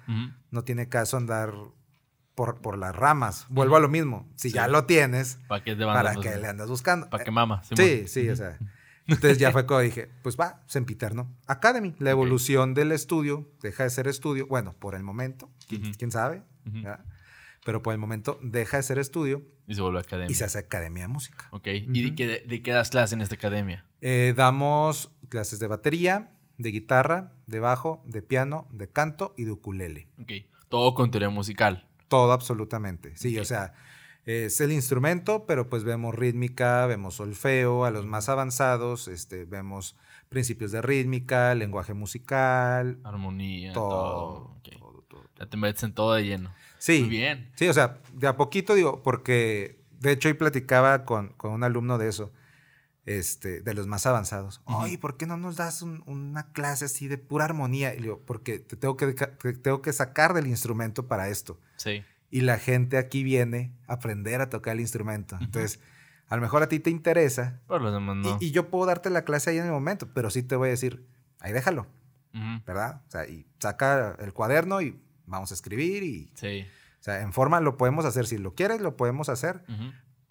no 0.52 0.64
tiene 0.64 0.88
caso 0.88 1.18
andar 1.18 1.52
por, 2.36 2.62
por 2.62 2.78
las 2.78 2.96
ramas. 2.96 3.46
Vuelvo 3.50 3.76
a 3.76 3.80
lo 3.82 3.90
mismo. 3.90 4.28
Si 4.36 4.50
Sí. 4.50 4.56
ya 4.56 4.68
lo 4.70 4.86
tienes, 4.86 5.38
¿Para 5.50 5.64
qué 5.64 5.76
te 5.76 5.84
¿para 5.84 6.14
mandas? 6.14 6.18
qué 6.26 6.38
le 6.40 6.48
andas 6.48 6.70
buscando? 6.70 7.10
¿Para 7.10 7.24
Eh, 7.24 7.26
qué 7.26 7.32
mama? 7.32 7.62
Sí, 7.76 8.08
sí, 8.08 8.30
o 8.30 8.36
sea. 8.38 8.58
Entonces 9.06 9.38
ya 9.38 9.52
fue 9.52 9.66
cuando 9.68 9.84
dije, 9.84 10.10
pues 10.24 10.38
va, 10.40 10.64
Sempiterno 10.66 11.36
Academy. 11.46 11.94
La 12.00 12.10
evolución 12.12 12.74
del 12.74 12.94
estudio 12.94 13.52
deja 13.62 13.84
de 13.84 13.90
ser 13.90 14.08
estudio. 14.08 14.48
Bueno, 14.48 14.74
por 14.80 14.96
el 14.96 15.04
momento, 15.04 15.52
quién, 15.68 16.10
sabe. 16.12 16.42
Pero 17.64 17.82
por 17.84 17.94
el 17.94 18.00
momento 18.00 18.40
deja 18.42 18.78
de 18.78 18.84
ser 18.84 18.98
estudio 18.98 19.44
Y 19.68 19.76
se 19.76 19.82
vuelve 19.82 20.00
academia. 20.00 20.32
y 20.32 20.36
se 20.36 20.44
hace 20.46 20.58
Academia 20.60 21.04
de 21.04 21.08
Música. 21.10 21.48
Ok. 21.52 21.68
¿Y 21.68 22.02
de 22.10 22.16
qué, 22.16 22.44
de 22.48 22.62
qué 22.64 22.72
das 22.72 22.90
clase 22.90 23.14
en 23.16 23.22
esta 23.22 23.36
academia? 23.36 23.86
Eh, 24.02 24.34
damos 24.36 25.12
clases 25.30 25.60
de 25.60 25.68
batería, 25.68 26.32
de 26.58 26.72
guitarra, 26.72 27.34
de 27.46 27.60
bajo, 27.60 28.02
de 28.06 28.22
piano, 28.22 28.68
de 28.72 28.90
canto 28.90 29.34
y 29.38 29.44
de 29.44 29.52
ukulele. 29.52 30.08
Ok. 30.20 30.32
Todo 30.70 30.94
con 30.96 31.12
teoría 31.12 31.30
musical. 31.30 31.88
Todo 32.08 32.32
absolutamente. 32.32 33.16
Sí, 33.16 33.38
o 33.38 33.46
sea, 33.46 33.74
es 34.26 34.60
el 34.62 34.72
instrumento, 34.72 35.46
pero 35.46 35.70
pues 35.70 35.84
vemos 35.84 36.16
rítmica, 36.16 36.86
vemos 36.88 37.16
solfeo, 37.16 37.86
a 37.86 37.92
los 37.92 38.06
más 38.06 38.28
avanzados, 38.30 39.08
este, 39.08 39.46
vemos 39.46 39.96
principios 40.30 40.72
de 40.72 40.82
rítmica, 40.82 41.54
lenguaje 41.56 41.94
musical, 41.94 43.00
Armonía, 43.04 43.74
todo. 43.74 43.90
todo. 43.90 44.56
Ok. 44.58 44.70
todo, 44.80 45.02
todo. 45.08 45.24
Ya 45.40 45.46
te 45.46 45.58
metes 45.58 45.84
en 45.84 45.94
todo 45.94 46.14
de 46.16 46.24
lleno. 46.24 46.54
Sí, 46.84 47.02
Muy 47.02 47.10
bien. 47.10 47.52
sí, 47.56 47.68
o 47.68 47.74
sea, 47.74 48.00
de 48.16 48.26
a 48.28 48.36
poquito 48.38 48.74
digo, 48.74 49.04
porque 49.04 49.80
de 50.00 50.14
hecho 50.14 50.30
hoy 50.30 50.34
platicaba 50.34 51.06
con, 51.06 51.28
con 51.34 51.52
un 51.52 51.64
alumno 51.64 52.00
de 52.00 52.10
eso, 52.10 52.32
este, 53.06 53.62
de 53.62 53.74
los 53.76 53.86
más 53.86 54.06
avanzados. 54.08 54.62
Ujú. 54.66 54.78
Oye, 54.84 54.98
¿por 54.98 55.16
qué 55.18 55.28
no 55.28 55.38
nos 55.38 55.58
das 55.58 55.84
un- 55.84 56.04
una 56.08 56.52
clase 56.54 56.86
así 56.86 57.08
de 57.08 57.18
pura 57.20 57.46
armonía? 57.46 57.94
Y 57.94 58.02
digo, 58.02 58.20
porque 58.26 58.58
te 58.60 58.76
tengo 58.78 58.98
que, 58.98 59.14
te 59.14 59.54
tengo 59.54 59.82
que 59.84 59.94
sacar 59.94 60.34
del 60.34 60.48
instrumento 60.48 61.08
para 61.08 61.30
esto. 61.30 61.60
Sí. 61.78 62.04
y 62.34 62.42
la 62.42 62.58
gente 62.58 62.98
aquí 62.98 63.24
viene 63.24 63.74
a 63.88 63.94
aprender 63.96 64.40
a 64.40 64.50
tocar 64.50 64.74
el 64.76 64.80
instrumento. 64.80 65.38
Entonces, 65.42 65.82
a 66.30 66.38
lo 66.38 66.42
mejor 66.42 66.64
a 66.64 66.70
ti 66.70 66.80
te 66.80 66.90
interesa 66.90 67.60
Pero 67.68 67.80
los 67.82 67.92
demás 67.94 68.16
no. 68.16 68.38
y, 68.40 68.46
y 68.46 68.52
yo 68.52 68.70
puedo 68.70 68.86
darte 68.86 69.10
la 69.10 69.26
clase 69.26 69.50
ahí 69.50 69.58
en 69.58 69.66
el 69.66 69.72
momento, 69.72 70.08
pero 70.14 70.30
sí 70.30 70.42
te 70.42 70.56
voy 70.56 70.70
a 70.70 70.72
decir, 70.72 71.06
ahí 71.42 71.52
déjalo, 71.52 71.88
Ujú. 72.34 72.64
¿verdad? 72.66 73.02
O 73.08 73.12
sea, 73.12 73.28
y 73.28 73.46
saca 73.60 74.16
el 74.20 74.32
cuaderno 74.32 74.82
y 74.82 74.98
vamos 75.26 75.52
a 75.52 75.54
escribir 75.54 76.04
y, 76.04 76.32
Sí. 76.36 76.66
o 77.00 77.04
sea, 77.04 77.22
en 77.22 77.34
forma 77.34 77.60
lo 77.60 77.78
podemos 77.78 78.06
hacer, 78.06 78.26
si 78.28 78.38
lo 78.38 78.54
quieres 78.56 78.82
lo 78.82 78.96
podemos 78.98 79.30
hacer, 79.30 79.64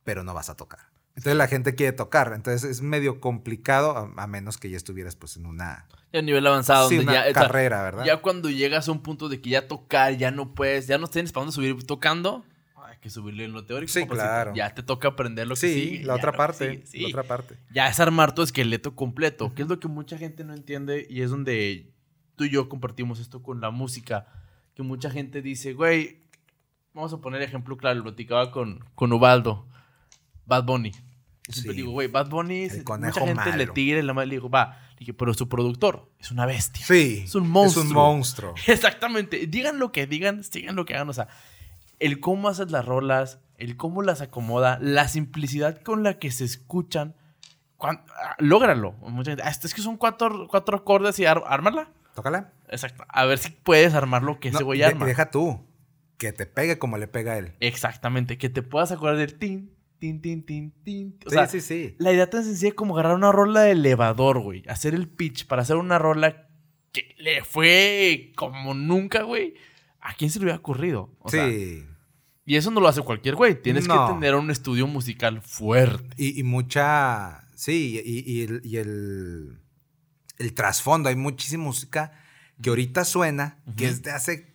pero 0.05 0.23
no 0.25 0.35
vas 0.35 0.51
a 0.51 0.57
tocar. 0.57 0.81
Entonces 1.17 1.37
la 1.37 1.49
gente 1.49 1.75
quiere 1.75 1.93
tocar, 1.93 2.33
entonces 2.35 2.65
es 2.71 2.83
medio 2.83 3.21
complicado 3.21 3.97
a, 3.97 4.23
a 4.23 4.27
menos 4.27 4.57
que 4.59 4.71
ya 4.71 4.77
estuvieras 4.77 5.17
pues 5.17 5.37
en 5.37 5.45
una, 5.45 5.87
Ya 6.13 6.21
a 6.21 6.23
nivel 6.23 6.47
avanzado. 6.47 6.89
sí, 6.89 6.97
donde 6.97 7.13
una 7.13 7.25
ya, 7.25 7.31
o 7.31 7.35
sea, 7.35 7.43
carrera, 7.43 7.83
¿verdad? 7.83 8.05
Ya 8.05 8.17
cuando 8.23 8.49
llegas 8.49 8.89
a 8.89 8.93
un 8.93 9.03
punto 9.03 9.29
de 9.29 9.41
que 9.41 9.51
ya 9.51 9.67
tocar, 9.69 10.17
ya 10.17 10.31
no 10.31 10.55
puedes, 10.55 10.87
ya 10.87 10.99
no 10.99 11.09
tienes 11.09 11.33
para 11.33 11.43
dónde 11.45 11.55
subir 11.55 11.85
tocando, 11.85 12.45
hay 12.87 12.97
que 12.99 13.11
subirle 13.11 13.45
en 13.45 13.53
lo 13.53 13.67
teórico. 13.67 13.93
Sí, 13.93 14.07
claro. 14.07 14.53
Ya 14.55 14.73
te 14.73 14.83
toca 14.83 15.09
aprender 15.09 15.47
lo 15.49 15.55
que 15.57 15.61
sí, 15.61 15.73
sigue. 15.75 16.05
la 16.05 16.15
otra 16.15 16.33
parte, 16.33 16.71
sigue, 16.71 16.87
sí. 16.87 16.99
la 17.01 17.09
otra 17.09 17.23
parte. 17.25 17.57
Ya 17.73 17.89
es 17.89 17.99
armar 18.01 18.35
tu 18.35 18.43
esqueleto 18.43 18.95
completo, 18.95 19.53
que 19.55 19.63
es 19.63 19.69
lo 19.69 19.79
que 19.81 19.89
mucha 19.89 20.17
gente 20.17 20.45
no 20.45 20.55
entiende 20.55 21.07
y 21.11 21.23
es 21.23 21.31
donde 21.31 21.93
tú 22.37 22.45
y 22.45 22.51
yo 22.51 22.69
compartimos 22.69 23.19
esto 23.21 23.43
con 23.43 23.61
la 23.61 23.71
música, 23.71 24.27
que 24.83 24.89
mucha 24.89 25.11
gente 25.11 25.43
dice, 25.43 25.75
güey, 25.75 26.21
vamos 26.95 27.13
a 27.13 27.19
poner 27.19 27.43
ejemplo 27.43 27.77
claro, 27.77 27.97
lo 27.99 28.03
platicaba 28.05 28.51
con, 28.51 28.85
con 28.95 29.13
Ubaldo, 29.13 29.67
Bad 30.47 30.65
Bunny. 30.65 30.93
Siempre 31.49 31.73
Sí. 31.75 31.77
digo, 31.79 31.91
güey, 31.93 32.09
Bad 32.09 32.29
Bunny, 32.31 32.65
El 32.65 32.85
mucha 32.85 33.27
gente 33.27 33.57
le 33.57 33.67
tira 33.67 33.99
y 33.99 34.03
la 34.03 34.15
madre 34.15 34.29
le 34.29 34.35
digo, 34.37 34.49
va, 34.51 34.79
le 34.93 35.01
dije, 35.01 35.15
pero 35.15 35.35
su 35.35 35.49
productor 35.49 36.09
es 36.19 36.31
una 36.31 36.47
bestia. 36.47 36.85
Sí, 36.87 37.23
Es 37.25 37.35
un 37.35 37.49
monstruo. 37.49 37.85
Es 37.85 37.89
un 37.91 37.95
monstruo. 37.95 38.55
Exactamente. 38.67 39.47
Digan 39.49 39.79
lo 39.79 39.91
que 39.93 40.07
digan, 40.07 40.45
sigan 40.45 40.77
lo 40.77 40.85
que 40.85 40.95
hagan. 40.95 41.09
O 41.09 41.13
sea, 41.13 41.29
el 41.99 42.21
cómo 42.21 42.49
haces 42.49 42.71
las 42.71 42.85
rolas, 42.85 43.41
el 43.59 43.77
cómo 43.77 44.03
las 44.03 44.21
acomoda, 44.21 44.79
la 44.81 45.09
simplicidad 45.09 45.83
con 45.83 46.03
la 46.03 46.19
que 46.19 46.31
se 46.31 46.45
escuchan. 46.45 47.15
cuan- 47.77 48.05
ah, 48.11 48.37
lógralo. 48.39 48.93
Mucha 49.01 49.31
gente, 49.33 49.43
"Ah, 49.43 49.49
es 49.51 49.75
que 49.75 49.81
son 49.83 49.97
cuatro, 49.97 50.47
cuatro 50.49 50.77
acordes 50.77 51.19
y 51.19 51.25
ar- 51.25 51.45
ármala. 51.47 51.89
Tócala. 52.21 52.53
Exacto. 52.69 53.05
A 53.09 53.25
ver 53.27 53.39
si 53.39 53.51
puedes 53.51 53.95
armar 53.95 54.23
lo 54.23 54.39
que 54.41 54.49
ese 54.49 54.61
No, 54.61 54.65
güey 54.67 54.79
de- 54.81 54.85
arma. 54.87 55.07
Deja 55.07 55.31
tú. 55.31 55.67
Que 56.19 56.33
te 56.33 56.47
pegue 56.47 56.79
como 56.79 56.99
le 56.99 57.09
pega 57.09 57.33
a 57.33 57.39
él. 57.39 57.55
Exactamente. 57.61 58.37
Que 58.39 58.49
te 58.51 58.63
puedas 58.63 58.93
acordar 58.93 59.17
del 59.17 59.39
tin, 59.39 59.73
tin, 59.99 60.21
tin, 60.21 60.45
tin, 60.45 60.71
tin. 60.85 61.17
O 61.27 61.31
sí, 61.31 61.35
sea, 61.35 61.47
sí, 61.47 61.61
sí. 61.61 61.97
la 61.99 62.13
idea 62.13 62.29
tan 62.29 62.45
sencilla 62.45 62.75
como 62.75 62.95
agarrar 62.95 63.17
una 63.17 63.33
rola 63.33 63.63
de 63.63 63.71
elevador, 63.73 64.41
güey. 64.41 64.63
Hacer 64.69 64.95
el 64.95 65.09
pitch 65.09 65.47
para 65.47 65.63
hacer 65.63 65.77
una 65.77 65.99
rola 65.99 66.49
que 66.93 67.15
le 67.19 67.43
fue 67.43 68.33
como 68.37 68.75
nunca, 68.75 69.23
güey. 69.23 69.55
¿A 70.01 70.15
quién 70.15 70.31
se 70.31 70.39
le 70.39 70.45
hubiera 70.47 70.59
ocurrido? 70.59 71.15
O 71.21 71.29
sea, 71.31 71.49
sí. 71.49 71.85
y 72.45 72.57
eso 72.57 72.71
no 72.71 72.81
lo 72.81 72.89
hace 72.89 73.01
cualquier 73.03 73.35
güey. 73.37 73.61
Tienes 73.63 73.87
No. 73.89 74.07
que 74.09 74.13
tener 74.15 74.35
un 74.35 74.51
estudio 74.51 74.87
musical 74.87 75.41
fuerte. 75.41 76.15
Y, 76.19 76.39
y 76.39 76.43
mucha. 76.43 77.49
Sí, 77.55 78.01
y, 78.05 78.31
y 78.31 78.43
el, 78.43 78.61
y 78.65 78.77
el, 78.79 78.89
el 78.89 79.61
trasfondo. 80.55 81.09
Hay 81.09 81.17
muchísima 81.17 81.65
música 81.65 82.13
que 82.63 82.71
ahorita 82.71 83.05
suena, 83.05 83.59
que 83.77 83.85
Ujú. 83.87 83.95
es 83.95 84.03
de 84.03 84.11
hace 84.13 84.53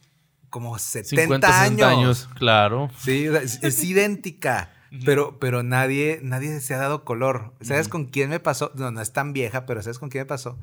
como 0.50 0.78
70 0.80 1.10
50, 1.21 1.48
60 1.48 1.62
años. 1.89 2.00
años. 2.00 2.30
Claro. 2.36 2.89
Sí, 3.00 3.26
es, 3.26 3.63
es 3.63 3.84
idéntica. 3.84 4.71
Pero, 5.04 5.39
pero 5.39 5.62
nadie, 5.62 6.19
nadie 6.24 6.62
se 6.62 6.74
ha 6.74 6.78
dado 6.78 7.04
color. 7.04 7.54
¿Sabes 7.62 7.88
Ujú. 7.88 7.91
con 7.91 8.06
quién 8.06 8.30
me 8.30 8.39
pasó? 8.39 8.71
No, 8.76 8.91
no 8.91 9.02
es 9.02 9.12
tan 9.12 9.34
vieja, 9.34 9.65
pero 9.65 9.82
¿sabes 9.82 10.00
con 10.00 10.10
quién 10.10 10.21
me 10.21 10.26
pasó? 10.28 10.58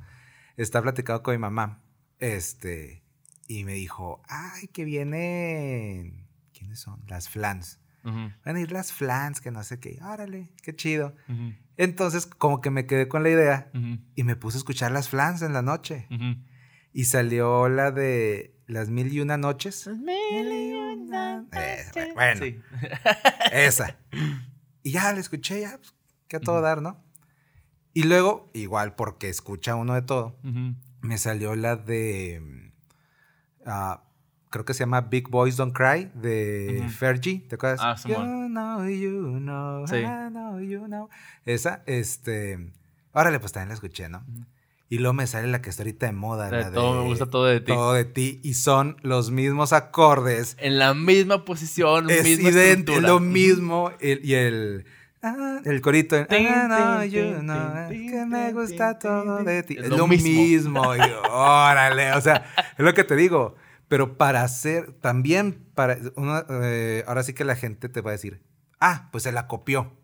Estaba 0.57 0.85
platicando 0.85 1.23
con 1.23 1.35
mi 1.35 1.39
mamá. 1.39 1.83
Este. 2.19 3.03
Y 3.49 3.65
me 3.65 3.75
dijo, 3.75 4.23
ay, 4.29 4.69
que 4.69 4.85
vienen. 4.87 6.25
¿Quiénes 6.55 6.81
son? 6.81 7.03
Las 7.09 7.29
flans. 7.29 7.79
Van 8.05 8.57
a 8.57 8.61
ir 8.61 8.73
las 8.73 8.93
flans, 8.93 9.41
que 9.41 9.51
no 9.51 9.63
sé 9.63 9.79
qué. 9.79 9.99
Órale, 10.03 10.49
qué 10.63 10.75
chido. 10.75 11.15
Entonces, 11.77 12.27
como 12.27 12.61
que 12.61 12.71
me 12.71 12.87
quedé 12.87 13.09
con 13.09 13.23
la 13.23 13.31
idea 13.31 13.71
y 14.15 14.25
me 14.25 14.37
puse 14.37 14.57
a 14.57 14.61
escuchar 14.61 14.93
las 14.93 15.09
flans 15.09 15.43
en 15.43 15.53
la 15.53 15.63
noche. 15.63 16.07
Y 16.93 17.05
salió 17.05 17.69
la 17.69 17.91
de 17.91 18.55
Las 18.67 18.91
Mil 18.91 19.13
y 19.13 19.21
Una 19.21 19.37
Noches. 19.39 19.87
Eh, 21.53 22.13
bueno, 22.15 22.45
Sí. 22.45 22.61
esa. 23.53 23.99
Y 24.83 24.93
ya 24.93 25.13
la 25.13 25.21
escuché, 25.21 25.61
ya, 25.63 25.79
pues, 25.79 25.95
que 26.29 26.37
a 26.37 26.41
todo 26.41 26.61
dar, 26.61 26.83
¿no? 26.83 27.03
Y 27.95 28.05
luego, 28.05 28.51
igual, 28.55 28.95
porque 28.95 29.29
escucha 29.29 29.75
uno 29.75 29.95
de 29.95 30.03
todo, 30.03 30.39
me 31.01 31.19
salió 31.19 31.55
la 31.57 31.77
de. 31.77 32.73
Ah, 34.53 34.55
creo 34.55 34.65
que 34.65 34.75
se 34.75 34.81
llama 34.81 35.01
Big 35.01 35.29
Boys 35.29 35.57
Don't 35.57 35.75
Cry, 35.77 36.11
de 36.15 36.79
Ujú. 36.81 36.91
Fergie. 36.91 37.41
¿Te 37.49 37.55
acuerdas? 37.57 37.81
Ah. 37.83 37.97
You 38.07 38.15
know, 38.49 38.87
you 38.88 39.38
know, 39.38 39.87
Sí. 39.87 39.97
I 39.97 40.29
know, 40.31 40.61
you 40.61 40.85
know. 40.87 41.09
Esa, 41.47 41.83
este. 41.87 42.71
Órale, 43.12 43.41
pues 43.41 43.53
también 43.53 43.69
la 43.69 43.75
escuché, 43.75 44.09
¿no? 44.09 44.19
Ujú. 44.19 44.45
Y 44.88 44.99
luego 44.99 45.15
me 45.15 45.27
sale 45.27 45.49
la 45.49 45.62
que 45.62 45.71
está 45.71 45.83
ahorita 45.85 46.05
de 46.07 46.12
moda. 46.12 46.51
De 46.51 46.61
la 46.65 46.71
todo, 46.71 47.03
me 47.03 47.09
gusta 47.09 47.25
todo 47.27 47.47
de 47.47 47.61
ti. 47.61 47.73
Todo 47.73 47.95
de 47.95 48.05
ti. 48.05 48.41
Y 48.45 48.55
son 48.55 48.97
los 49.03 49.31
mismos 49.31 49.73
acordes. 49.73 50.55
En 50.61 50.79
la 50.79 50.93
misma 50.93 51.47
posición, 51.47 52.11
Es 52.11 52.25
misma 52.25 52.51
idéntico, 52.51 52.99
estructura. 52.99 53.09
lo 53.09 53.21
mismo. 53.21 53.91
el- 54.01 54.21
y 54.23 54.35
el. 54.35 54.85
ah, 55.23 55.61
el 55.65 55.81
corito. 55.81 56.17
el, 56.17 56.27
Tin, 56.27 56.43
"I 56.43 56.51
know 56.67 57.01
tin, 57.01 57.11
you 57.11 57.23
tin, 57.23 57.41
know, 57.41 57.88
tin, 57.88 58.05
es 58.07 58.12
que 58.12 58.27
me 58.27 58.53
gusta 58.53 58.99
todo 58.99 59.43
de 59.43 59.62
ti. 59.62 59.77
Es 59.79 59.88
lo 59.88 60.07
mismo. 60.07 60.95
y 60.95 60.99
yo, 60.99 61.23
órale. 61.31 62.12
O 62.12 62.21
sea, 62.21 62.45
es 62.77 62.85
lo 62.85 62.93
que 62.93 63.05
te 63.05 63.17
digo. 63.17 63.57
Pero 63.93 64.17
para 64.17 64.43
hacer. 64.43 64.95
También. 65.03 65.67
para 65.75 65.99
uno, 66.17 66.43
eh, 66.49 67.05
Ahora 67.07 67.23
sí 67.25 67.35
que 67.35 67.45
la 67.45 67.57
gente 67.57 67.91
te 67.91 68.01
va 68.01 68.09
a 68.09 68.13
decir. 68.13 68.43
Ah, 68.81 69.11
pues 69.13 69.25
se 69.25 69.33
la 69.33 69.47
copió. 69.47 69.99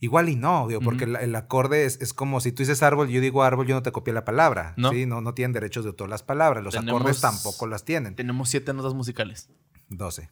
Igual 0.00 0.28
y 0.28 0.36
no, 0.36 0.68
digo, 0.68 0.82
porque 0.82 1.04
el, 1.04 1.34
acorde 1.34 1.86
es, 1.86 2.12
como 2.12 2.40
si 2.40 2.52
tú 2.52 2.62
dices 2.62 2.82
árbol, 2.82 3.08
yo 3.08 3.22
digo 3.22 3.42
árbol, 3.42 3.66
yo 3.66 3.74
no 3.74 3.82
te 3.82 3.90
copié 3.90 4.12
la 4.12 4.26
palabra. 4.26 4.74
¿No? 4.76 4.90
¿sí? 4.90 5.06
No, 5.06 5.22
no 5.22 5.32
tienen 5.32 5.54
derechos 5.54 5.84
de 5.84 5.92
autor 5.92 6.10
las 6.10 6.22
palabras. 6.22 6.62
Los 6.62 6.76
acordes 6.76 7.22
tampoco 7.22 7.66
las 7.66 7.86
tienen. 7.86 8.14
Tenemos 8.16 8.50
siete 8.50 8.74
notas 8.74 8.92
musicales. 8.92 9.48
Doce. 9.88 10.28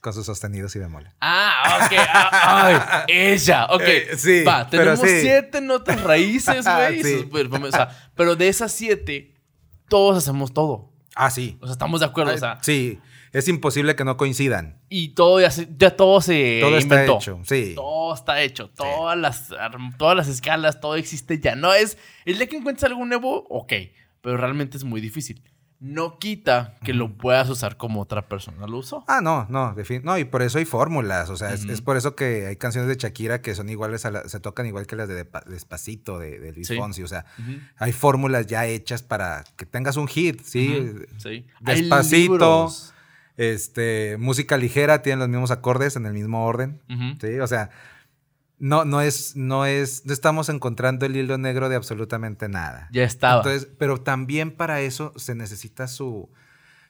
Con 0.00 0.12
sus 0.12 0.24
sostenidos 0.24 0.76
y 0.76 0.78
bemoles. 0.78 1.12
Ah, 1.20 1.80
ok. 1.84 1.98
Ah, 1.98 3.04
ay, 3.08 3.32
ella. 3.32 3.66
Ok. 3.70 3.82
Eh, 3.84 4.10
sí. 4.16 4.44
Va, 4.44 4.70
tenemos 4.70 5.00
siete 5.00 5.60
notas 5.60 6.00
raíces, 6.04 6.64
güey. 6.76 7.02
sí. 7.02 7.28
pero 8.14 8.36
de 8.36 8.46
esas 8.46 8.70
siete, 8.70 9.34
todos 9.88 10.18
hacemos 10.18 10.52
todo. 10.52 10.90
Ah, 11.14 11.30
sí. 11.30 11.58
O 11.60 11.66
sea, 11.66 11.72
estamos 11.72 12.00
de 12.00 12.06
acuerdo. 12.06 12.34
o 12.34 12.38
sea, 12.38 12.58
sí 12.62 13.00
es 13.32 13.48
imposible 13.48 13.96
que 13.96 14.04
no 14.04 14.16
coincidan. 14.16 14.78
Y 14.88 15.10
todo 15.10 15.40
ya, 15.40 15.50
ya 15.76 15.96
todo 15.96 16.20
se 16.20 16.58
todo 16.60 16.78
está 16.78 17.04
hecho, 17.04 17.40
sí. 17.44 17.72
Todo 17.74 18.14
está 18.14 18.42
hecho, 18.42 18.70
todas 18.70 19.18
las 19.18 19.48
todas 19.98 20.16
las 20.16 20.28
escalas, 20.28 20.80
todo 20.80 20.96
existe 20.96 21.38
ya. 21.40 21.54
No 21.54 21.74
es 21.74 21.98
el 22.24 22.38
día 22.38 22.46
que 22.46 22.56
encuentres 22.56 22.84
algo 22.84 23.04
nuevo, 23.04 23.46
ok, 23.48 23.72
pero 24.20 24.36
realmente 24.36 24.76
es 24.76 24.84
muy 24.84 25.00
difícil. 25.00 25.42
No 25.80 26.18
quita 26.18 26.76
que 26.82 26.92
lo 26.92 27.16
puedas 27.16 27.48
usar 27.48 27.76
como 27.76 28.00
otra 28.00 28.28
persona 28.28 28.66
lo 28.66 28.78
usó. 28.78 29.04
Ah, 29.06 29.20
no, 29.22 29.46
no, 29.48 29.76
no, 30.02 30.18
y 30.18 30.24
por 30.24 30.42
eso 30.42 30.58
hay 30.58 30.64
fórmulas, 30.64 31.30
o 31.30 31.36
sea, 31.36 31.54
es, 31.54 31.80
por 31.82 31.96
eso 31.96 32.16
que 32.16 32.46
hay 32.48 32.56
canciones 32.56 32.88
de 32.88 32.96
Shakira 32.96 33.40
que 33.40 33.54
son 33.54 33.68
iguales 33.68 34.04
a 34.04 34.28
se 34.28 34.40
tocan 34.40 34.66
igual 34.66 34.88
que 34.88 34.96
las 34.96 35.08
de 35.08 35.24
Despacito 35.46 36.18
de, 36.18 36.52
Luis 36.52 36.68
Fonsi, 36.76 37.04
o 37.04 37.06
sea, 37.06 37.26
hay 37.76 37.92
fórmulas 37.92 38.48
ya 38.48 38.66
hechas 38.66 39.02
para 39.02 39.44
que 39.56 39.66
tengas 39.66 39.96
un 39.96 40.08
hit, 40.08 40.42
¿sí? 40.42 40.94
Sí. 41.18 41.46
Despacito. 41.60 42.70
Este, 43.36 44.16
música 44.18 44.56
ligera, 44.56 45.00
tienen 45.00 45.20
los 45.20 45.28
mismos 45.28 45.52
acordes 45.52 45.94
en 45.94 46.06
el 46.06 46.12
mismo 46.12 46.44
orden. 46.44 46.80
Sí, 47.20 47.38
o 47.38 47.46
sea, 47.46 47.70
no, 48.58 48.84
no 48.84 49.00
es, 49.00 49.36
no 49.36 49.66
es, 49.66 50.04
no 50.04 50.12
estamos 50.12 50.48
encontrando 50.48 51.06
el 51.06 51.16
hilo 51.16 51.38
negro 51.38 51.68
de 51.68 51.76
absolutamente 51.76 52.48
nada. 52.48 52.88
Ya 52.92 53.04
estaba. 53.04 53.38
Entonces, 53.38 53.68
pero 53.78 54.00
también 54.00 54.50
para 54.50 54.80
eso 54.80 55.12
se 55.16 55.34
necesita 55.34 55.86
su, 55.86 56.28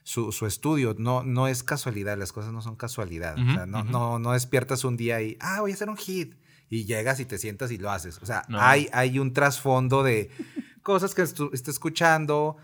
su, 0.03 0.45
estudio. 0.45 0.95
No, 0.97 1.23
no 1.23 1.47
es 1.47 1.63
casualidad, 1.63 2.17
las 2.17 2.31
cosas 2.31 2.51
no 2.51 2.61
son 2.61 2.75
casualidad. 2.75 3.37
o 3.37 3.53
sea, 3.53 3.65
no, 3.65 3.83
no, 3.83 4.19
no 4.19 4.33
despiertas 4.33 4.83
un 4.83 4.97
día 4.97 5.21
y, 5.21 5.37
ah, 5.39 5.61
voy 5.61 5.71
a 5.71 5.73
hacer 5.73 5.89
un 5.89 5.97
hit. 5.97 6.35
Y 6.71 6.85
llegas 6.85 7.19
y 7.19 7.25
te 7.25 7.39
sientas 7.39 7.71
y 7.71 7.79
lo 7.79 7.89
haces. 7.89 8.19
O 8.21 8.27
sea, 8.27 8.43
hay, 8.49 8.89
hay 8.93 9.17
un 9.17 9.33
trasfondo 9.33 10.03
de 10.03 10.29
cosas 10.83 11.15
que 11.15 11.23
estás 11.23 11.67
escuchando, 11.67 12.57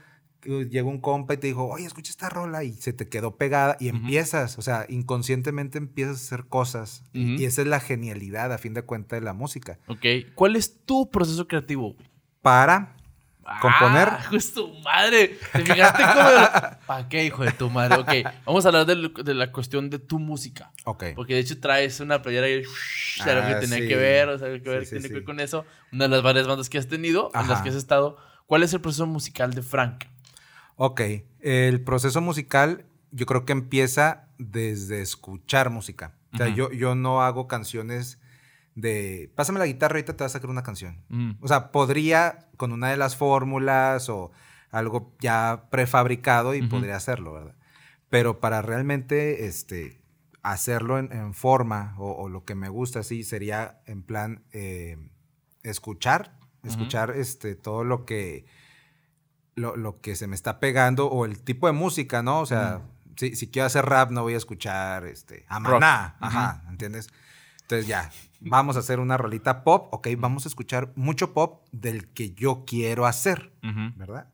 llegó 0.45 0.89
un 0.89 0.99
compa 0.99 1.33
y 1.33 1.37
te 1.37 1.47
dijo, 1.47 1.67
oye, 1.67 1.85
escucha 1.85 2.11
esta 2.11 2.29
rola 2.29 2.63
y 2.63 2.73
se 2.73 2.93
te 2.93 3.07
quedó 3.07 3.35
pegada 3.35 3.77
y 3.79 3.89
empiezas, 3.89 4.57
o 4.57 4.61
sea, 4.61 4.85
inconscientemente 4.89 5.77
empiezas 5.77 6.17
a 6.17 6.25
hacer 6.25 6.45
cosas. 6.47 7.03
Y 7.13 7.45
esa 7.45 7.61
es 7.61 7.67
la 7.67 7.79
genialidad, 7.79 8.51
a 8.53 8.57
fin 8.57 8.73
de 8.73 8.83
cuentas, 8.83 9.19
de 9.19 9.25
la 9.25 9.33
música. 9.33 9.79
Ok. 9.87 10.05
¿Cuál 10.35 10.55
es 10.55 10.85
tu 10.85 11.09
proceso 11.09 11.47
creativo? 11.47 11.95
Para 12.41 12.95
componer. 13.61 14.09
Ah, 14.09 14.23
justo 14.29 14.73
madre. 14.83 15.37
¿Te 15.53 15.59
fijaste 15.59 16.03
cómo? 16.03 16.77
¿Para 16.87 17.09
qué, 17.09 17.25
hijo 17.25 17.43
de 17.43 17.51
tu 17.51 17.69
madre? 17.69 17.97
Ok. 17.97 18.31
Vamos 18.45 18.65
a 18.65 18.69
hablar 18.69 18.85
de, 18.85 19.33
la 19.33 19.51
cuestión 19.51 19.89
de 19.89 19.99
tu 19.99 20.19
música. 20.19 20.71
Ok. 20.85 21.05
Porque 21.15 21.35
de 21.35 21.41
hecho 21.41 21.59
traes 21.59 21.99
una 21.99 22.21
playera 22.21 22.49
y 22.49 22.63
ah, 23.21 23.59
que 23.59 23.67
tenía 23.67 23.87
que 23.87 23.95
ver, 23.95 24.29
o 24.29 24.39
sea, 24.39 24.47
que 24.47 24.69
ver, 24.69 24.87
tiene 24.87 25.07
que 25.07 25.13
ver 25.15 25.23
con 25.23 25.39
eso. 25.39 25.65
Una 25.91 26.05
de 26.05 26.09
las 26.09 26.23
varias 26.23 26.47
bandas 26.47 26.69
que 26.69 26.77
has 26.77 26.87
tenido, 26.87 27.31
en 27.33 27.47
las 27.47 27.61
que 27.61 27.69
has 27.69 27.75
estado. 27.75 28.17
¿Cuál 28.45 28.63
es 28.63 28.73
el 28.73 28.81
proceso 28.81 29.07
musical 29.07 29.53
de 29.53 29.63
Frank? 29.63 30.05
Ok, 30.75 31.01
el 31.39 31.81
proceso 31.81 32.21
musical 32.21 32.85
yo 33.11 33.25
creo 33.25 33.45
que 33.45 33.53
empieza 33.53 34.27
desde 34.37 35.01
escuchar 35.01 35.69
música. 35.69 36.15
O 36.33 36.37
sea, 36.37 36.49
yo, 36.49 36.69
yo 36.71 36.95
no 36.95 37.21
hago 37.21 37.47
canciones 37.47 38.19
de, 38.75 39.31
pásame 39.35 39.59
la 39.59 39.67
guitarra, 39.67 39.93
ahorita 39.93 40.17
te 40.17 40.23
vas 40.23 40.33
a 40.33 40.37
sacar 40.37 40.49
una 40.49 40.63
canción. 40.63 41.01
Mm. 41.07 41.31
O 41.39 41.47
sea, 41.47 41.71
podría 41.71 42.49
con 42.57 42.73
una 42.73 42.89
de 42.89 42.97
las 42.97 43.15
fórmulas 43.15 44.09
o 44.09 44.31
algo 44.69 45.15
ya 45.19 45.67
prefabricado 45.71 46.53
y 46.53 46.61
podría 46.67 46.97
hacerlo, 46.97 47.33
¿verdad? 47.33 47.55
Pero 48.09 48.41
para 48.41 48.61
realmente 48.61 49.45
este, 49.47 50.01
hacerlo 50.41 50.99
en, 50.99 51.33
forma 51.33 51.95
o, 51.97 52.27
lo 52.27 52.43
que 52.43 52.55
me 52.55 52.67
gusta, 52.67 53.01
sí, 53.03 53.23
sería 53.23 53.79
en 53.85 54.03
plan 54.03 54.43
eh, 54.51 54.97
escuchar, 55.63 56.37
escuchar 56.63 57.11
este, 57.11 57.55
todo 57.55 57.85
lo 57.85 58.05
que 58.05 58.45
lo, 59.55 60.01
que 60.01 60.15
se 60.15 60.27
me 60.27 60.35
está 60.35 60.59
pegando 60.59 61.07
o 61.07 61.25
el 61.25 61.41
tipo 61.41 61.67
de 61.67 61.73
música, 61.73 62.21
¿no? 62.21 62.41
O 62.41 62.45
sea, 62.45 62.81
si, 63.15 63.47
quiero 63.47 63.65
hacer 63.65 63.85
rap, 63.85 64.11
no 64.11 64.23
voy 64.23 64.33
a 64.33 64.37
escuchar 64.37 65.05
este, 65.05 65.45
a 65.47 65.59
Maná, 65.59 66.17
ajá, 66.19 66.63
¿entiendes? 66.69 67.09
Entonces 67.61 67.87
ya, 67.87 68.11
vamos 68.41 68.75
a 68.75 68.79
hacer 68.79 68.99
una 68.99 69.17
rolita 69.17 69.63
pop, 69.63 69.91
ok, 69.91 70.09
vamos 70.17 70.45
a 70.45 70.49
escuchar 70.49 70.91
mucho 70.95 71.33
pop 71.33 71.65
del 71.71 72.07
que 72.09 72.31
yo 72.33 72.63
quiero 72.65 73.05
hacer, 73.05 73.53
¿verdad? 73.95 74.27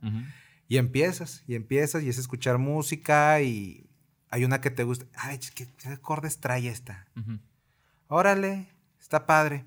Y 0.67 0.77
empiezas, 0.77 1.43
y 1.47 1.55
empiezas, 1.55 2.03
y 2.03 2.09
es 2.09 2.17
escuchar 2.17 2.57
música, 2.57 3.41
y 3.41 3.89
hay 4.29 4.43
una 4.43 4.59
que 4.59 4.71
te 4.71 4.83
gusta, 4.83 5.05
ay, 5.15 5.39
¿qué, 5.55 5.67
acordes 5.87 6.39
trae 6.39 6.67
esta? 6.67 7.07
Órale, 8.07 8.67
está 8.99 9.25
padre. 9.25 9.65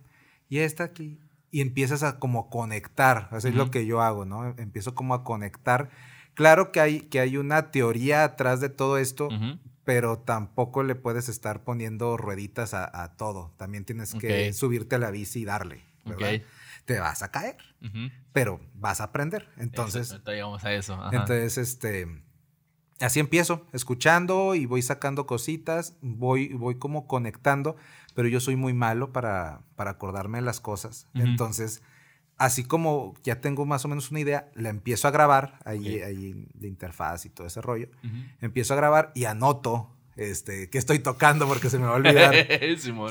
Y 0.50 0.58
esta 0.58 0.84
aquí, 0.84 1.18
y 1.54 1.60
empiezas 1.60 2.02
a 2.02 2.18
como 2.18 2.50
conectar. 2.50 3.28
Así 3.30 3.46
es 3.46 3.54
lo 3.54 3.70
que 3.70 3.86
yo 3.86 4.02
hago, 4.02 4.24
¿no? 4.24 4.44
Empiezo 4.58 4.96
como 4.96 5.14
a 5.14 5.22
conectar. 5.22 5.88
Claro 6.34 6.72
que 6.72 6.80
hay, 6.80 7.02
que 7.02 7.20
hay 7.20 7.36
una 7.36 7.70
teoría 7.70 8.24
atrás 8.24 8.60
de 8.60 8.70
todo 8.70 8.98
esto, 8.98 9.28
pero 9.84 10.18
tampoco 10.18 10.82
le 10.82 10.96
puedes 10.96 11.28
estar 11.28 11.62
poniendo 11.62 12.16
rueditas 12.16 12.74
a, 12.74 13.14
todo. 13.16 13.54
También 13.56 13.84
tienes 13.84 14.14
que 14.14 14.52
subirte 14.52 14.96
a 14.96 14.98
la 14.98 15.12
bici 15.12 15.42
y 15.42 15.44
darle, 15.44 15.84
¿verdad? 16.04 16.42
Te 16.86 16.98
vas 16.98 17.22
a 17.22 17.30
caer, 17.30 17.58
pero 18.32 18.60
vas 18.74 19.00
a 19.00 19.04
aprender. 19.04 19.48
Entonces, 19.56 20.10
eso, 20.26 20.58
a 20.60 20.72
eso. 20.72 21.00
Entonces, 21.12 21.56
este, 21.56 22.08
así 22.98 23.20
empiezo, 23.20 23.68
escuchando 23.72 24.56
y 24.56 24.66
voy 24.66 24.82
sacando 24.82 25.24
cositas, 25.24 25.96
voy, 26.00 26.48
voy 26.48 26.78
como 26.78 27.06
conectando 27.06 27.76
pero 28.14 28.28
yo 28.28 28.40
soy 28.40 28.56
muy 28.56 28.72
malo 28.72 29.12
para, 29.12 29.62
para 29.76 29.92
acordarme 29.92 30.38
de 30.38 30.42
las 30.42 30.60
cosas. 30.60 31.08
Entonces, 31.14 31.82
así 32.36 32.64
como 32.64 33.14
ya 33.22 33.40
tengo 33.40 33.66
más 33.66 33.84
o 33.84 33.88
menos 33.88 34.10
una 34.10 34.20
idea, 34.20 34.50
la 34.54 34.68
empiezo 34.68 35.08
a 35.08 35.10
grabar 35.10 35.58
ahí, 35.64 36.00
ahí 36.00 36.46
de 36.54 36.68
interfaz 36.68 37.26
y 37.26 37.30
todo 37.30 37.46
ese 37.46 37.60
rollo. 37.60 37.88
Empiezo 38.40 38.74
a 38.74 38.76
grabar 38.76 39.12
y 39.14 39.24
anoto 39.24 39.90
este, 40.16 40.70
que 40.70 40.78
estoy 40.78 41.00
tocando 41.00 41.48
porque 41.48 41.70
se 41.70 41.78
me 41.78 41.86
va 41.86 41.92
a 41.92 41.96
olvidar. 41.96 42.34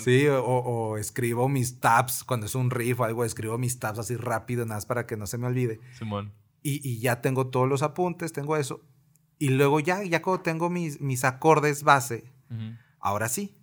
Sí, 0.02 0.26
o, 0.30 0.98
escribo 0.98 1.50
mis 1.50 1.80
tabs 1.80 2.24
cuando 2.24 2.46
es 2.46 2.56
un 2.56 2.70
riff 2.70 3.00
o 3.00 3.04
algo, 3.04 3.26
escribo 3.26 3.58
mis 3.58 3.80
tabs 3.80 4.00
así 4.00 4.16
rápido, 4.16 4.66
nada 4.66 4.78
más 4.78 4.86
para 4.86 5.06
que 5.06 5.18
no 5.18 5.28
se 5.28 5.38
me 5.38 5.48
olvide. 5.48 5.80
Simón. 5.98 6.32
Y, 6.62 6.88
y, 6.88 7.00
ya 7.00 7.22
tengo 7.22 7.48
todos 7.48 7.68
los 7.68 7.84
apuntes, 7.84 8.32
tengo 8.32 8.56
eso. 8.56 8.82
Y 9.38 9.50
luego 9.50 9.82
ya, 9.82 10.04
ya 10.04 10.22
cuando 10.22 10.44
tengo 10.44 10.70
mis, 10.70 11.02
mis 11.02 11.26
acordes 11.26 11.84
base, 11.84 12.32
ahora 13.00 13.28
sí, 13.28 13.58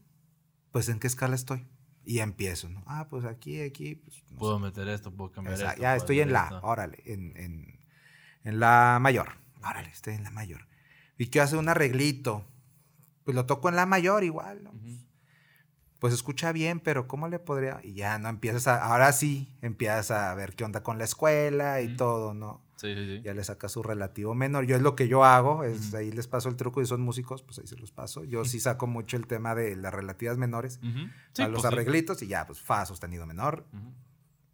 pues 0.73 0.89
en 0.89 0.99
qué 0.99 1.07
escala 1.07 1.35
estoy. 1.35 1.67
Y 2.05 2.21
empiezo, 2.21 2.69
¿no? 2.69 2.83
Ah, 2.87 3.07
pues 3.09 3.25
aquí, 3.25 3.61
aquí. 3.61 3.97
Pues, 3.97 4.23
puedo 4.39 4.59
meter 4.59 4.89
esto, 4.89 5.13
puedo 5.13 5.31
cambiar 5.31 5.55
esto. 5.55 5.81
Ya 5.81 5.95
estoy 5.95 6.21
en 6.21 6.33
la, 6.33 6.61
órale, 6.63 7.03
en, 7.05 7.37
en, 7.37 7.79
en, 8.45 8.59
la 8.59 8.99
mayor. 9.01 9.29
Órale, 9.63 9.91
estoy 9.91 10.15
en 10.15 10.25
la 10.25 10.31
mayor. 10.31 10.67
Y 11.19 11.29
quiero 11.29 11.45
hacer 11.45 11.59
un 11.59 11.69
arreglito. 11.69 12.45
Pues 13.25 13.35
lo 13.35 13.47
toco 13.47 13.69
en 13.69 13.77
la 13.77 13.87
mayor 13.87 14.25
igual, 14.25 14.65
¿no? 14.65 14.73
Pues 15.99 16.15
escucha 16.15 16.51
bien, 16.53 16.81
pero 16.81 17.07
¿cómo 17.07 17.29
le 17.29 17.39
podría? 17.39 17.81
Y 17.85 17.93
ya 17.93 18.19
no 18.19 18.31
empiezas 18.31 18.67
a, 18.67 18.83
ahora 18.83 19.13
sí, 19.13 19.55
empiezas 19.61 20.11
a 20.11 20.35
ver 20.35 20.57
qué 20.57 20.65
onda 20.65 20.83
con 20.83 20.97
la 20.97 21.05
escuela 21.05 21.83
y 21.83 21.95
todo, 21.95 22.33
¿no? 22.33 22.63
Ya 23.23 23.35
le 23.35 23.45
saca 23.45 23.69
su 23.69 23.83
relativo 23.83 24.35
menor. 24.35 24.65
Yo 24.67 24.77
es 24.77 24.83
lo 24.83 24.97
que 24.97 25.09
yo 25.09 25.25
hago, 25.25 25.65
es 25.65 25.95
ahí 25.95 26.11
les 26.13 26.27
paso 26.27 26.49
el 26.49 26.57
truco 26.57 26.81
y 26.81 26.87
son 26.87 27.01
músicos, 27.01 27.43
pues 27.43 27.59
ahí 27.59 27.67
se 27.67 27.77
los 27.77 27.93
paso. 27.93 28.25
Yo 28.25 28.45
sí 28.45 28.61
saco 28.61 28.87
mucho 28.87 29.17
el 29.17 29.27
tema 29.27 29.55
de 29.55 29.77
las 29.77 29.93
relativas 29.93 30.39
menores, 30.39 30.81
a 31.39 31.49
los 31.49 31.63
pues 31.63 31.65
arreglitos 31.73 32.23
y 32.23 32.29
ya, 32.29 32.47
pues 32.47 32.61
fa 32.61 32.87
sostenido 32.87 33.27
menor 33.27 33.67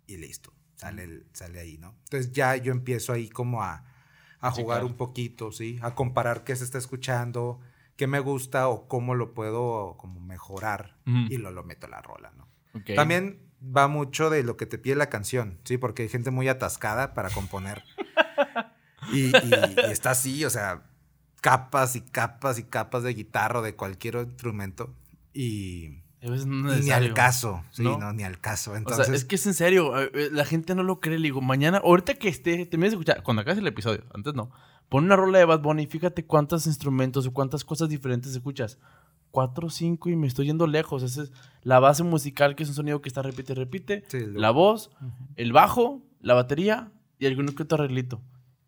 y 0.07 0.17
listo. 0.17 0.53
Sale, 0.75 1.25
sale 1.33 1.59
ahí, 1.59 1.79
¿no? 1.79 1.95
Entonces 2.05 2.33
ya 2.33 2.55
yo 2.57 2.71
empiezo 2.73 3.13
ahí 3.13 3.31
como 3.31 3.63
a, 3.63 3.85
a 4.41 4.51
jugar 4.51 4.85
un 4.85 4.95
poquito, 4.95 5.51
¿sí? 5.53 5.79
A 5.81 5.95
comparar 5.95 6.45
qué 6.45 6.55
se 6.55 6.65
está 6.65 6.77
escuchando, 6.77 7.61
qué 7.97 8.07
me 8.07 8.21
gusta 8.21 8.69
o 8.69 8.87
cómo 8.89 9.15
lo 9.15 9.33
puedo 9.33 9.97
como 9.97 10.21
mejorar 10.21 10.97
y 11.07 11.39
lo, 11.39 11.51
lo 11.51 11.65
meto 11.65 11.87
a 11.87 11.91
la 11.91 12.03
rola, 12.03 12.33
¿no? 12.37 12.47
También 12.95 13.41
va 13.75 13.89
mucho 13.89 14.29
de 14.29 14.43
lo 14.43 14.57
que 14.57 14.67
te 14.67 14.79
pide 14.79 14.97
la 14.97 15.09
canción, 15.09 15.59
¿sí? 15.65 15.79
Porque 15.79 16.03
hay 16.03 16.09
gente 16.09 16.31
muy 16.31 16.49
atascada 16.49 17.15
para 17.15 17.31
componer. 17.31 17.83
Y, 19.13 19.33
está 19.91 20.11
así, 20.11 20.45
o 20.45 20.51
sea, 20.51 20.83
capas 21.41 21.97
y 21.97 22.01
capas 22.01 22.59
y 22.59 22.65
capas 22.65 23.03
de 23.03 23.15
guitarra 23.15 23.61
o 23.61 23.63
de 23.63 23.75
cualquier 23.75 24.17
instrumento. 24.17 24.95
Y, 25.33 26.03
ni 26.23 26.91
al 26.91 27.15
caso, 27.15 27.63
sí, 27.71 27.83
¿No? 27.83 28.13
ni 28.13 28.25
al 28.25 28.41
caso. 28.41 28.75
Entonces, 28.75 29.09
es 29.11 29.25
que 29.25 29.37
es 29.37 29.47
en 29.47 29.55
serio, 29.55 29.99
eh, 29.99 30.31
la 30.33 30.45
gente 30.45 30.75
no 30.75 30.83
lo 30.83 31.01
cree. 31.01 31.19
Le 31.19 31.25
digo, 31.25 31.41
mañana, 31.41 31.79
ahorita 31.79 32.15
que 32.15 32.29
esté, 32.29 32.67
te 32.67 32.79
me 32.79 32.87
escuchar, 32.87 33.23
cuando 33.23 33.43
acabes 33.43 33.59
el 33.59 33.67
episodio, 33.67 34.05
antes 34.15 34.35
no, 34.35 34.51
pon 34.89 35.05
una 35.05 35.17
rola 35.17 35.39
de 35.39 35.45
Bad 35.45 35.61
Bunny 35.61 35.85
y 35.85 35.87
fíjate 35.87 36.25
cuántos 36.25 36.67
instrumentos 36.67 37.27
o 37.27 37.33
cuántas 37.33 37.65
cosas 37.65 37.89
diferentes 37.89 38.33
escuchas. 38.33 38.79
4 39.37 39.67
o 39.67 39.71
5 39.71 40.09
y 40.09 40.17
me 40.17 40.27
estoy 40.27 40.47
yendo 40.47 40.67
lejos. 40.67 41.03
Esa 41.03 41.25
es 41.25 41.33
la 41.63 41.79
base 41.79 42.03
musical, 42.03 42.57
que 42.57 42.63
es 42.63 42.71
un 42.71 42.75
sonido 42.75 43.03
que 43.03 43.09
está 43.11 43.21
repite, 43.21 43.55
repite. 43.55 44.05
Sí, 44.09 44.21
La 44.33 44.51
voz, 44.51 44.91
el 45.37 45.53
bajo, 45.53 46.03
la 46.23 46.33
batería 46.33 46.91
y 47.19 47.27
algún 47.27 47.47
que 47.49 47.63
otro 47.63 47.77
arreglito. 47.77 48.23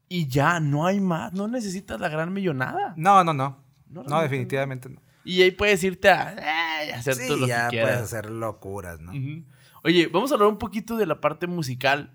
Y 0.09 0.27
ya, 0.27 0.59
no 0.61 0.87
hay 0.87 1.01
más. 1.01 1.33
No 1.33 1.49
necesitas 1.49 2.01
la 2.01 2.09
gran 2.09 2.33
millonada. 2.33 2.95
No, 2.97 3.23
no, 3.25 3.35
no. 3.35 3.63
No, 3.91 4.03
No, 4.05 4.21
definitivamente 4.23 4.89
no. 4.89 5.01
Y 5.25 5.43
ahí 5.43 5.51
puedes 5.51 5.83
irte 5.85 6.09
a 6.09 6.87
eh, 6.87 6.93
hacer 6.93 7.15
todo 7.17 7.35
Sí, 7.37 7.41
lo 7.41 7.47
ya 7.47 7.65
que 7.65 7.71
quieras. 7.77 7.89
puedes 7.91 8.03
hacer 8.05 8.31
locuras, 8.31 9.01
¿no? 9.01 9.13
Oye, 9.85 10.07
vamos 10.09 10.31
a 10.31 10.35
hablar 10.35 10.49
un 10.49 10.59
poquito 10.59 10.97
de 10.97 11.07
la 11.07 11.21
parte 11.21 11.47
musical. 11.47 12.15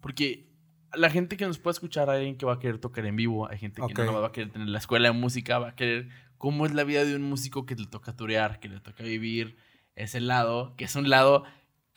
Porque 0.00 0.48
la 0.94 1.10
gente 1.10 1.36
que 1.36 1.46
nos 1.46 1.58
puede 1.58 1.72
escuchar, 1.74 2.10
hay 2.10 2.18
alguien 2.18 2.36
que 2.36 2.46
va 2.46 2.54
a 2.54 2.58
querer 2.58 2.78
tocar 2.78 3.06
en 3.06 3.14
vivo, 3.16 3.48
hay 3.48 3.58
gente 3.58 3.80
que 3.94 4.04
no 4.04 4.20
va 4.20 4.28
a 4.28 4.32
querer 4.32 4.50
tener 4.50 4.68
la 4.68 4.78
escuela 4.78 5.08
de 5.08 5.14
música, 5.14 5.58
va 5.58 5.68
a 5.70 5.76
querer 5.76 6.08
cómo 6.38 6.66
es 6.66 6.72
la 6.74 6.82
vida 6.84 7.04
de 7.04 7.14
un 7.14 7.22
músico 7.22 7.66
que 7.66 7.76
le 7.76 7.86
toca 7.86 8.16
turear, 8.16 8.58
que 8.60 8.68
le 8.68 8.80
toca 8.80 9.04
vivir 9.04 9.56
ese 9.94 10.20
lado, 10.20 10.74
que 10.76 10.84
es 10.86 10.96
un 10.96 11.08
lado 11.10 11.44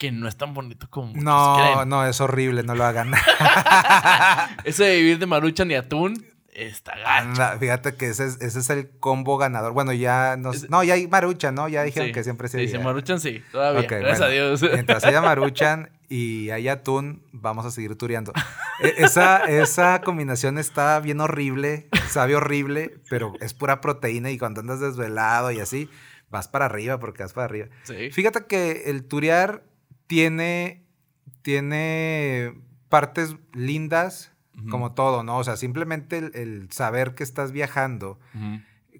que 0.03 0.11
no 0.11 0.27
es 0.27 0.35
tan 0.35 0.53
bonito 0.53 0.87
como 0.89 1.13
No, 1.15 1.55
creen. 1.57 1.87
no, 1.87 2.05
es 2.05 2.19
horrible, 2.19 2.61
no 2.63 2.75
lo 2.75 2.83
hagan. 2.83 3.11
Eso 4.65 4.83
de 4.83 4.97
vivir 4.97 5.19
de 5.19 5.25
maruchan 5.25 5.69
y 5.71 5.75
atún 5.75 6.25
está 6.53 6.95
gacho. 6.97 7.07
Anda, 7.07 7.57
fíjate 7.57 7.95
que 7.95 8.09
ese 8.09 8.25
es, 8.25 8.41
ese 8.41 8.59
es 8.59 8.69
el 8.69 8.89
combo 8.99 9.37
ganador. 9.37 9.71
Bueno, 9.73 9.93
ya 9.93 10.35
no, 10.37 10.51
Es- 10.51 10.69
no 10.69 10.83
ya 10.83 10.95
hay 10.95 11.07
maruchan, 11.07 11.55
¿no? 11.55 11.67
Ya 11.69 11.83
dijeron 11.83 12.07
Sí, 12.09 12.13
que 12.13 12.23
siempre 12.23 12.47
se 12.47 12.59
había. 12.59 12.79
maruchan 12.79 13.19
sí, 13.19 13.41
todavía, 13.51 13.83
gracias 13.83 14.19
bueno. 14.19 14.25
a 14.25 14.29
Dios. 14.29 14.61
Mientras 14.73 15.03
haya 15.05 15.21
maruchan 15.21 15.89
y 16.09 16.49
haya 16.51 16.73
atún, 16.73 17.23
vamos 17.31 17.65
a 17.65 17.71
seguir 17.71 17.95
tureando. 17.97 18.33
E- 18.81 18.93
Esa, 18.97 19.45
esa 19.45 20.01
combinación 20.01 20.57
está 20.59 20.99
bien 20.99 21.21
horrible, 21.21 21.87
sabe 22.09 22.35
horrible, 22.35 22.97
pero 23.09 23.33
es 23.39 23.53
pura 23.53 23.81
proteína 23.81 24.29
y 24.29 24.37
cuando 24.37 24.59
andas 24.61 24.79
desvelado 24.79 25.49
y 25.51 25.59
así, 25.59 25.89
vas 26.29 26.47
para 26.49 26.65
arriba 26.65 26.99
porque 26.99 27.23
vas 27.23 27.33
para 27.33 27.45
arriba. 27.45 27.67
Sí. 27.83 28.11
Fíjate 28.11 28.45
que 28.45 28.83
el 28.87 29.05
turear 29.05 29.63
tiene, 30.07 30.83
tiene 31.41 32.61
partes 32.89 33.35
lindas, 33.53 34.31
como 34.69 34.93
todo, 34.93 35.23
¿no? 35.23 35.39
O 35.39 35.43
sea, 35.43 35.57
simplemente 35.57 36.17
el, 36.17 36.31
el 36.35 36.71
saber 36.71 37.15
que 37.15 37.23
estás 37.23 37.51
viajando, 37.51 38.19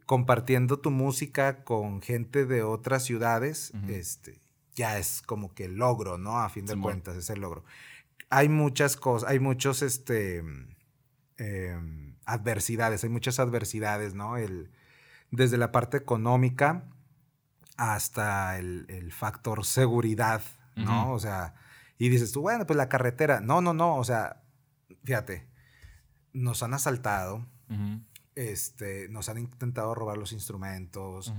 compartiendo 0.05 0.79
tu 0.79 0.91
música 0.91 1.63
con 1.63 2.01
gente 2.01 2.45
de 2.45 2.63
otras 2.63 3.03
ciudades, 3.03 3.71
este, 3.87 4.39
ya 4.75 4.97
es 4.97 5.21
como 5.21 5.53
que 5.53 5.65
el 5.65 5.75
logro, 5.75 6.17
¿no? 6.17 6.39
A 6.39 6.49
fin 6.49 6.65
de 6.65 6.75
cuentas, 6.75 7.15
es 7.17 7.29
el 7.29 7.41
logro. 7.41 7.63
Hay 8.29 8.49
muchas 8.49 8.97
cosas, 8.97 9.29
hay 9.29 9.39
muchos, 9.39 9.81
este, 9.81 10.43
em, 11.37 12.15
adversidades, 12.25 13.03
hay 13.03 13.09
muchas 13.09 13.39
adversidades, 13.39 14.15
¿no? 14.15 14.37
El, 14.37 14.71
desde 15.31 15.57
la 15.57 15.71
parte 15.71 15.97
económica 15.97 16.85
hasta 17.77 18.57
el, 18.57 18.85
el 18.89 19.11
factor 19.11 19.65
seguridad, 19.65 20.41
¿no? 20.75 21.11
O 21.11 21.19
sea, 21.19 21.55
y 21.97 22.09
dices 22.09 22.31
tú, 22.31 22.41
bueno, 22.41 22.65
pues 22.65 22.77
la 22.77 22.89
carretera, 22.89 23.39
no, 23.39 23.61
no, 23.61 23.73
no, 23.73 23.97
o 23.97 24.03
sea, 24.03 24.43
fíjate, 25.03 25.47
nos 26.33 26.63
han 26.63 26.73
asaltado, 26.73 27.45
este, 28.35 29.09
nos 29.09 29.29
han 29.29 29.37
intentado 29.37 29.93
robar 29.95 30.17
los 30.17 30.31
instrumentos, 30.31 31.33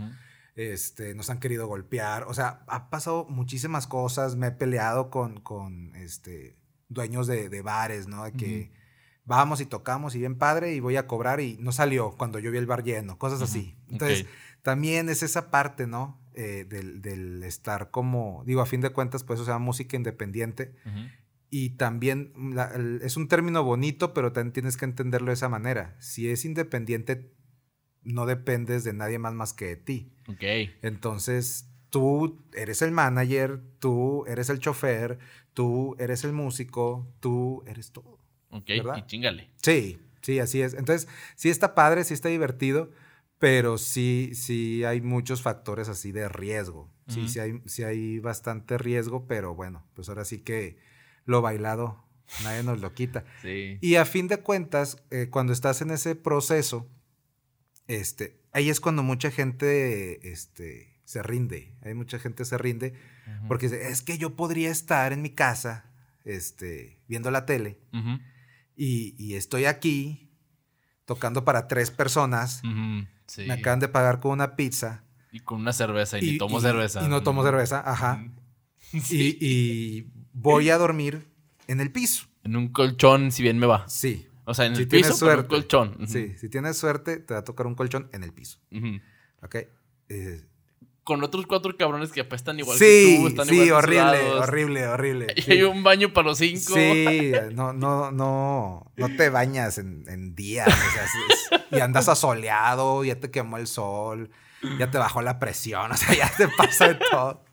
este, 0.55 1.15
nos 1.15 1.31
han 1.31 1.41
querido 1.41 1.67
golpear, 1.67 2.25
o 2.25 2.35
sea, 2.35 2.65
ha 2.69 2.91
pasado 2.91 3.27
muchísimas 3.29 3.87
cosas, 3.87 4.37
me 4.37 4.49
he 4.49 4.53
peleado 4.53 5.11
con, 5.11 5.41
con 5.41 5.95
este, 5.97 6.57
dueños 6.89 7.27
de, 7.27 7.49
de 7.49 7.63
bares, 7.63 8.07
¿no? 8.07 8.25
De 8.25 8.33
que 8.33 8.73
vamos 9.25 9.61
y 9.61 9.67
tocamos 9.67 10.15
y 10.15 10.19
bien 10.19 10.37
padre 10.39 10.75
y 10.75 10.81
voy 10.81 10.97
a 10.97 11.07
cobrar 11.07 11.41
y 11.41 11.57
no 11.59 11.73
salió 11.73 12.13
cuando 12.13 12.39
yo 12.39 12.51
vi 12.51 12.59
el 12.59 12.67
bar 12.67 12.85
lleno, 12.85 13.19
cosas 13.19 13.43
así. 13.43 13.77
Entonces, 13.89 14.27
también 14.63 15.09
es 15.09 15.23
esa 15.23 15.51
parte, 15.51 15.87
¿no? 15.87 16.21
Eh, 16.37 16.65
del, 16.69 17.01
del 17.01 17.43
estar 17.45 17.91
como, 17.93 18.43
digo, 18.45 18.61
a 18.61 18.67
fin 18.67 18.81
de 18.81 18.91
cuentas, 18.91 19.23
pues, 19.23 19.39
o 19.39 19.45
sea, 19.45 19.59
música 19.59 19.97
independiente. 19.97 20.75
Y 21.49 21.71
también 21.77 22.33
la- 22.55 22.73
el- 22.75 23.01
es 23.03 23.17
un 23.17 23.29
término 23.29 23.63
bonito, 23.63 24.13
pero 24.13 24.33
también 24.33 24.53
tienes 24.53 24.77
que 24.77 24.85
entenderlo 24.85 25.29
de 25.29 25.35
esa 25.35 25.49
manera. 25.49 25.95
Si 26.01 26.29
es 26.29 26.45
independiente, 26.45 27.31
no 28.03 28.27
dependes 28.27 28.83
de 28.83 28.93
nadie 28.93 29.19
más 29.21 29.33
más 29.35 29.53
que 29.53 29.67
de 29.67 29.77
ti. 29.77 30.13
Ok. 30.27 30.43
Entonces, 30.83 31.69
tú 31.91 32.43
eres 32.55 32.83
el 32.83 32.91
manager, 32.91 33.61
tú 33.79 34.25
eres 34.27 34.49
el 34.51 34.59
chofer, 34.59 35.19
tú 35.53 35.95
eres 35.99 36.25
el 36.25 36.33
músico, 36.33 37.07
tú 37.21 37.63
eres 37.67 37.93
todo. 37.93 38.19
Ok. 38.51 38.67
¿Verdad? 38.69 38.97
Y 38.99 39.07
chingale. 39.07 39.51
Sí, 39.63 39.99
sí, 40.21 40.41
así 40.41 40.61
es. 40.63 40.75
Entonces, 40.75 41.09
sí 41.37 41.49
está 41.51 41.75
padre, 41.75 42.03
sí 42.05 42.13
está 42.15 42.29
divertido, 42.29 42.91
pero 43.39 43.79
sí, 43.79 44.31
sí 44.35 44.85
hay 44.85 45.01
muchos 45.01 45.43
factores 45.43 45.89
así 45.89 46.13
de 46.13 46.29
riesgo. 46.29 46.93
Sí, 47.07 47.29
sí 47.29 47.39
hay, 47.39 47.61
sí 47.67 47.83
hay 47.83 48.19
bastante 48.19 48.79
riesgo, 48.79 49.27
pero 49.27 49.55
bueno, 49.55 49.87
pues 49.93 50.09
ahora 50.09 50.25
sí 50.25 50.39
que 50.39 50.79
lo 51.27 51.43
bailado 51.43 52.05
nadie 52.43 52.63
nos 52.63 52.81
lo 52.81 52.95
quita. 52.95 53.25
Sí. 53.43 53.79
Y 53.81 53.97
a 53.97 54.05
fin 54.05 54.29
de 54.29 54.39
cuentas, 54.39 55.03
eh, 55.11 55.29
cuando 55.31 55.53
estás 55.53 55.83
en 55.83 55.91
ese 55.91 56.15
proceso, 56.15 56.89
este, 57.87 58.41
ahí 58.53 58.71
es 58.71 58.81
cuando 58.81 59.03
mucha 59.03 59.31
gente 59.31 60.31
este, 60.31 60.99
se 61.05 61.23
rinde. 61.23 61.75
Hay 61.83 61.95
mucha 61.95 62.19
gente 62.19 62.45
se 62.45 62.59
rinde 62.59 62.95
porque 63.49 63.69
dice, 63.69 63.89
es 63.89 64.03
que 64.03 64.19
yo 64.19 64.37
podría 64.37 64.71
estar 64.71 65.13
en 65.13 65.23
mi 65.23 65.31
casa 65.31 65.91
este, 66.25 67.03
viendo 67.09 67.31
la 67.31 67.47
tele 67.47 67.79
y, 68.77 69.15
y 69.19 69.35
estoy 69.35 69.65
aquí 69.67 70.31
tocando 71.05 71.45
para 71.45 71.69
tres 71.69 71.91
personas. 71.91 72.63
Ujú. 72.65 73.07
Sí. 73.27 73.47
Me 73.47 73.55
acaban 73.55 73.81
de 73.81 73.89
pagar 73.89 74.21
con 74.21 74.33
una 74.33 74.57
pizza. 74.57 75.03
Y 75.33 75.41
con 75.41 75.61
una 75.61 75.73
cerveza. 75.73 76.19
Y, 76.19 76.33
ni 76.33 76.39
tomo 76.39 76.61
cerveza. 76.61 77.05
Y 77.05 77.09
no 77.09 77.23
tomo 77.23 77.43
cerveza, 77.45 77.83
ajá. 77.85 78.25
Y, 79.11 79.37
y 79.45 80.07
voy 80.33 80.71
a 80.71 80.79
dormir 80.79 81.27
en 81.67 81.81
el 81.81 81.91
piso. 81.91 82.27
En 82.45 82.55
un 82.55 82.69
colchón, 82.69 83.33
si 83.33 83.43
bien 83.43 83.59
me 83.59 83.67
va. 83.67 83.89
Sí. 83.89 84.29
O 84.45 84.55
sea, 84.55 84.67
en 84.67 84.77
Si 84.77 84.83
el 84.83 84.89
piso, 84.89 85.07
en 85.09 85.13
un 85.15 85.19
suerte. 85.19 85.49
colchón. 85.49 85.97
Sí, 86.07 86.35
si 86.39 86.49
tienes 86.49 86.77
suerte, 86.77 87.17
te 87.17 87.35
va 87.35 87.41
a 87.41 87.45
tocar 87.45 87.67
un 87.67 87.75
colchón 87.75 88.09
en 88.13 88.23
el 88.23 88.33
piso. 88.33 88.59
Ujú. 88.71 89.01
¿Ok? 89.43 89.57
Eh, 90.11 90.45
Con 91.05 91.23
otros 91.23 91.47
cuatro 91.47 91.77
cabrones 91.77 92.11
que 92.13 92.23
apestan 92.23 92.59
igual 92.59 92.79
sí, 92.79 92.85
que 92.85 93.17
tú. 93.21 93.27
Están 93.29 93.47
sí, 93.47 93.55
igual 93.61 93.85
horrible, 93.85 94.31
horrible, 94.31 94.87
horrible. 94.89 95.27
Y 95.37 95.43
sí. 95.43 95.53
hay 95.53 95.63
un 95.63 95.83
baño 95.83 96.13
para 96.15 96.29
los 96.29 96.39
cinco. 96.39 96.73
Sí, 96.75 97.33
no, 97.53 97.73
no, 97.75 98.11
no, 98.11 98.91
no 98.97 99.09
te 99.17 99.29
bañas 99.29 99.77
en, 99.79 100.05
en 100.09 100.35
días, 100.35 100.67
o 100.67 100.71
sea, 100.71 101.05
es- 101.05 101.51
es- 101.53 101.61
y 101.79 101.81
andas 101.81 102.09
asoleado, 102.09 103.05
ya 103.05 103.21
te 103.21 103.31
quemó 103.31 103.59
el 103.59 103.67
sol, 103.67 104.31
ya 104.79 104.91
te 104.91 104.97
bajó 104.99 105.21
la 105.23 105.39
presión, 105.39 105.91
o 105.93 105.97
sea, 105.97 106.15
ya 106.15 106.33
te 106.37 106.49
pasa 106.49 106.89
de 106.89 106.95
todo. 107.11 107.45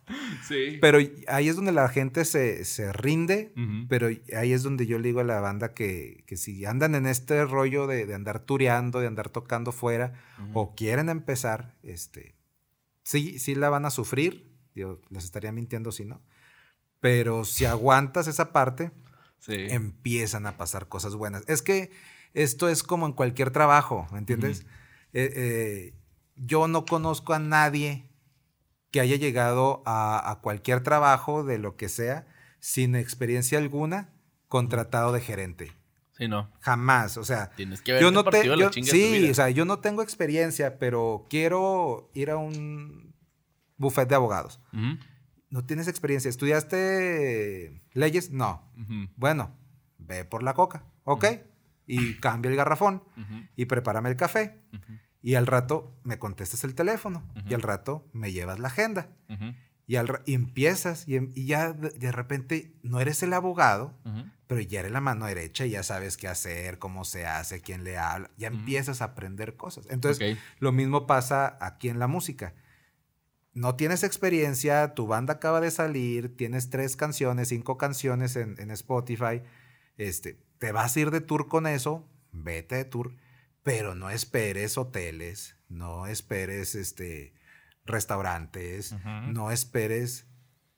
Sí. 0.47 0.77
Pero 0.81 0.99
ahí 1.27 1.47
es 1.47 1.55
donde 1.55 1.71
la 1.71 1.87
gente 1.87 2.25
se, 2.25 2.63
se 2.65 2.91
rinde, 2.93 3.53
pero 3.87 4.07
ahí 4.35 4.51
es 4.53 4.61
donde 4.63 4.85
yo 4.85 4.97
le 4.99 5.07
digo 5.09 5.21
a 5.21 5.23
la 5.23 5.39
banda 5.39 5.73
que, 5.73 6.23
que 6.27 6.35
si 6.37 6.65
andan 6.65 6.95
en 6.95 7.05
este 7.05 7.45
rollo 7.45 7.87
de, 7.87 8.05
de 8.05 8.13
andar 8.13 8.39
tureando, 8.39 8.99
de 8.99 9.07
andar 9.07 9.29
tocando 9.29 9.71
fuera, 9.71 10.13
o 10.53 10.75
quieren 10.75 11.07
empezar, 11.09 11.75
este, 11.83 12.35
sí, 13.03 13.39
sí 13.39 13.55
la 13.55 13.69
van 13.69 13.85
a 13.85 13.89
sufrir, 13.89 14.51
yo 14.75 14.99
les 15.09 15.23
estaría 15.23 15.51
mintiendo 15.51 15.91
si 15.91 16.05
no, 16.05 16.21
pero 16.99 17.45
si 17.45 17.65
aguantas 17.65 18.27
esa 18.27 18.51
parte, 18.51 18.91
Sí. 19.39 19.55
empiezan 19.69 20.45
a 20.45 20.55
pasar 20.55 20.87
cosas 20.87 21.15
buenas. 21.15 21.43
Es 21.47 21.63
que 21.63 21.89
esto 22.35 22.69
es 22.69 22.83
como 22.83 23.07
en 23.07 23.13
cualquier 23.13 23.49
trabajo, 23.49 24.05
¿me 24.11 24.19
entiendes? 24.19 24.67
Eh, 25.13 25.33
eh, 25.35 25.93
yo 26.35 26.67
no 26.67 26.85
conozco 26.85 27.33
a 27.33 27.39
nadie 27.39 28.07
que 28.91 28.99
haya 28.99 29.15
llegado 29.15 29.81
a, 29.87 30.29
a 30.29 30.41
cualquier 30.41 30.83
trabajo 30.83 31.43
de 31.43 31.57
lo 31.57 31.75
que 31.75 31.89
sea 31.89 32.27
sin 32.59 32.95
experiencia 32.95 33.57
alguna 33.57 34.13
contratado 34.47 35.11
de 35.11 35.21
gerente. 35.21 35.71
Sí, 36.21 36.27
no. 36.27 36.51
Jamás, 36.59 37.17
o 37.17 37.23
sea, 37.23 37.49
Tienes 37.55 37.81
que 37.81 37.93
ver 37.93 38.01
yo 38.03 38.11
no 38.11 38.23
te, 38.23 38.45
la 38.45 38.55
yo- 38.55 38.69
tu 38.69 38.83
sí, 38.83 39.29
o 39.31 39.33
sea, 39.33 39.49
yo 39.49 39.65
no 39.65 39.79
tengo 39.79 40.03
experiencia, 40.03 40.77
pero 40.77 41.25
quiero 41.31 42.11
ir 42.13 42.29
a 42.29 42.37
un 42.37 43.15
buffet 43.77 44.07
de 44.07 44.13
abogados. 44.13 44.59
No 45.49 45.65
tienes 45.65 45.87
experiencia, 45.87 46.29
¿estudiaste 46.29 47.81
leyes? 47.93 48.29
No. 48.31 48.71
Bueno, 49.15 49.55
ve 49.97 50.23
por 50.25 50.43
la 50.43 50.53
coca, 50.53 50.83
¿ok? 51.05 51.25
Y 51.87 52.15
cambia 52.19 52.49
el 52.51 52.55
garrafón 52.55 53.03
y 53.55 53.65
prepárame 53.65 54.09
el 54.09 54.15
café. 54.15 54.61
Y 55.23 55.33
al 55.35 55.47
rato 55.47 55.99
me 56.03 56.19
contestas 56.19 56.63
el 56.63 56.75
teléfono. 56.75 57.23
Y 57.47 57.53
al 57.55 57.61
rato 57.63 58.07
me 58.13 58.31
llevas 58.31 58.59
la 58.59 58.67
agenda. 58.67 59.09
Y, 59.87 59.95
al 59.97 60.07
ra- 60.07 60.21
y 60.25 60.33
empiezas 60.35 61.07
y, 61.07 61.15
em- 61.17 61.31
y 61.35 61.45
ya 61.47 61.73
de, 61.73 62.11
repente 62.11 62.73
no 62.83 63.01
eres 63.01 63.23
el 63.23 63.33
abogado, 63.33 63.97
Ujú. 64.05 64.23
pero 64.47 64.61
ya 64.61 64.79
eres 64.81 64.91
la 64.91 65.01
mano 65.01 65.25
derecha 65.25 65.65
y 65.65 65.71
ya 65.71 65.83
sabes 65.83 66.15
qué 66.17 66.27
hacer, 66.27 66.79
cómo 66.79 67.03
se 67.03 67.25
hace, 67.25 67.61
quién 67.61 67.83
le 67.83 67.97
habla. 67.97 68.31
Ya 68.37 68.47
empiezas 68.47 69.01
a 69.01 69.05
aprender 69.05 69.55
cosas. 69.57 69.87
Entonces, 69.89 70.33
Ok. 70.37 70.39
lo 70.59 70.71
mismo 70.71 71.07
pasa 71.07 71.57
aquí 71.59 71.89
en 71.89 71.99
la 71.99 72.07
música. 72.07 72.53
No 73.53 73.75
tienes 73.75 74.03
experiencia, 74.03 74.93
tu 74.93 75.07
banda 75.07 75.33
acaba 75.33 75.59
de 75.59 75.71
salir, 75.71 76.35
tienes 76.37 76.69
tres 76.69 76.95
canciones, 76.95 77.49
cinco 77.49 77.77
canciones 77.77 78.37
en, 78.37 78.55
en 78.59 78.71
Spotify, 78.71 79.41
este, 79.97 80.37
te 80.57 80.71
vas 80.71 80.95
a 80.95 80.99
ir 81.01 81.11
de 81.11 81.19
tour 81.19 81.49
con 81.49 81.67
eso, 81.67 82.07
vete 82.31 82.75
de 82.75 82.85
tour, 82.85 83.13
pero 83.61 83.93
no 83.93 84.09
esperes 84.09 84.77
hoteles, 84.77 85.57
no 85.67 86.07
esperes 86.07 86.75
este, 86.75 87.33
restaurantes, 87.85 88.95
no 89.33 89.51
esperes 89.51 90.27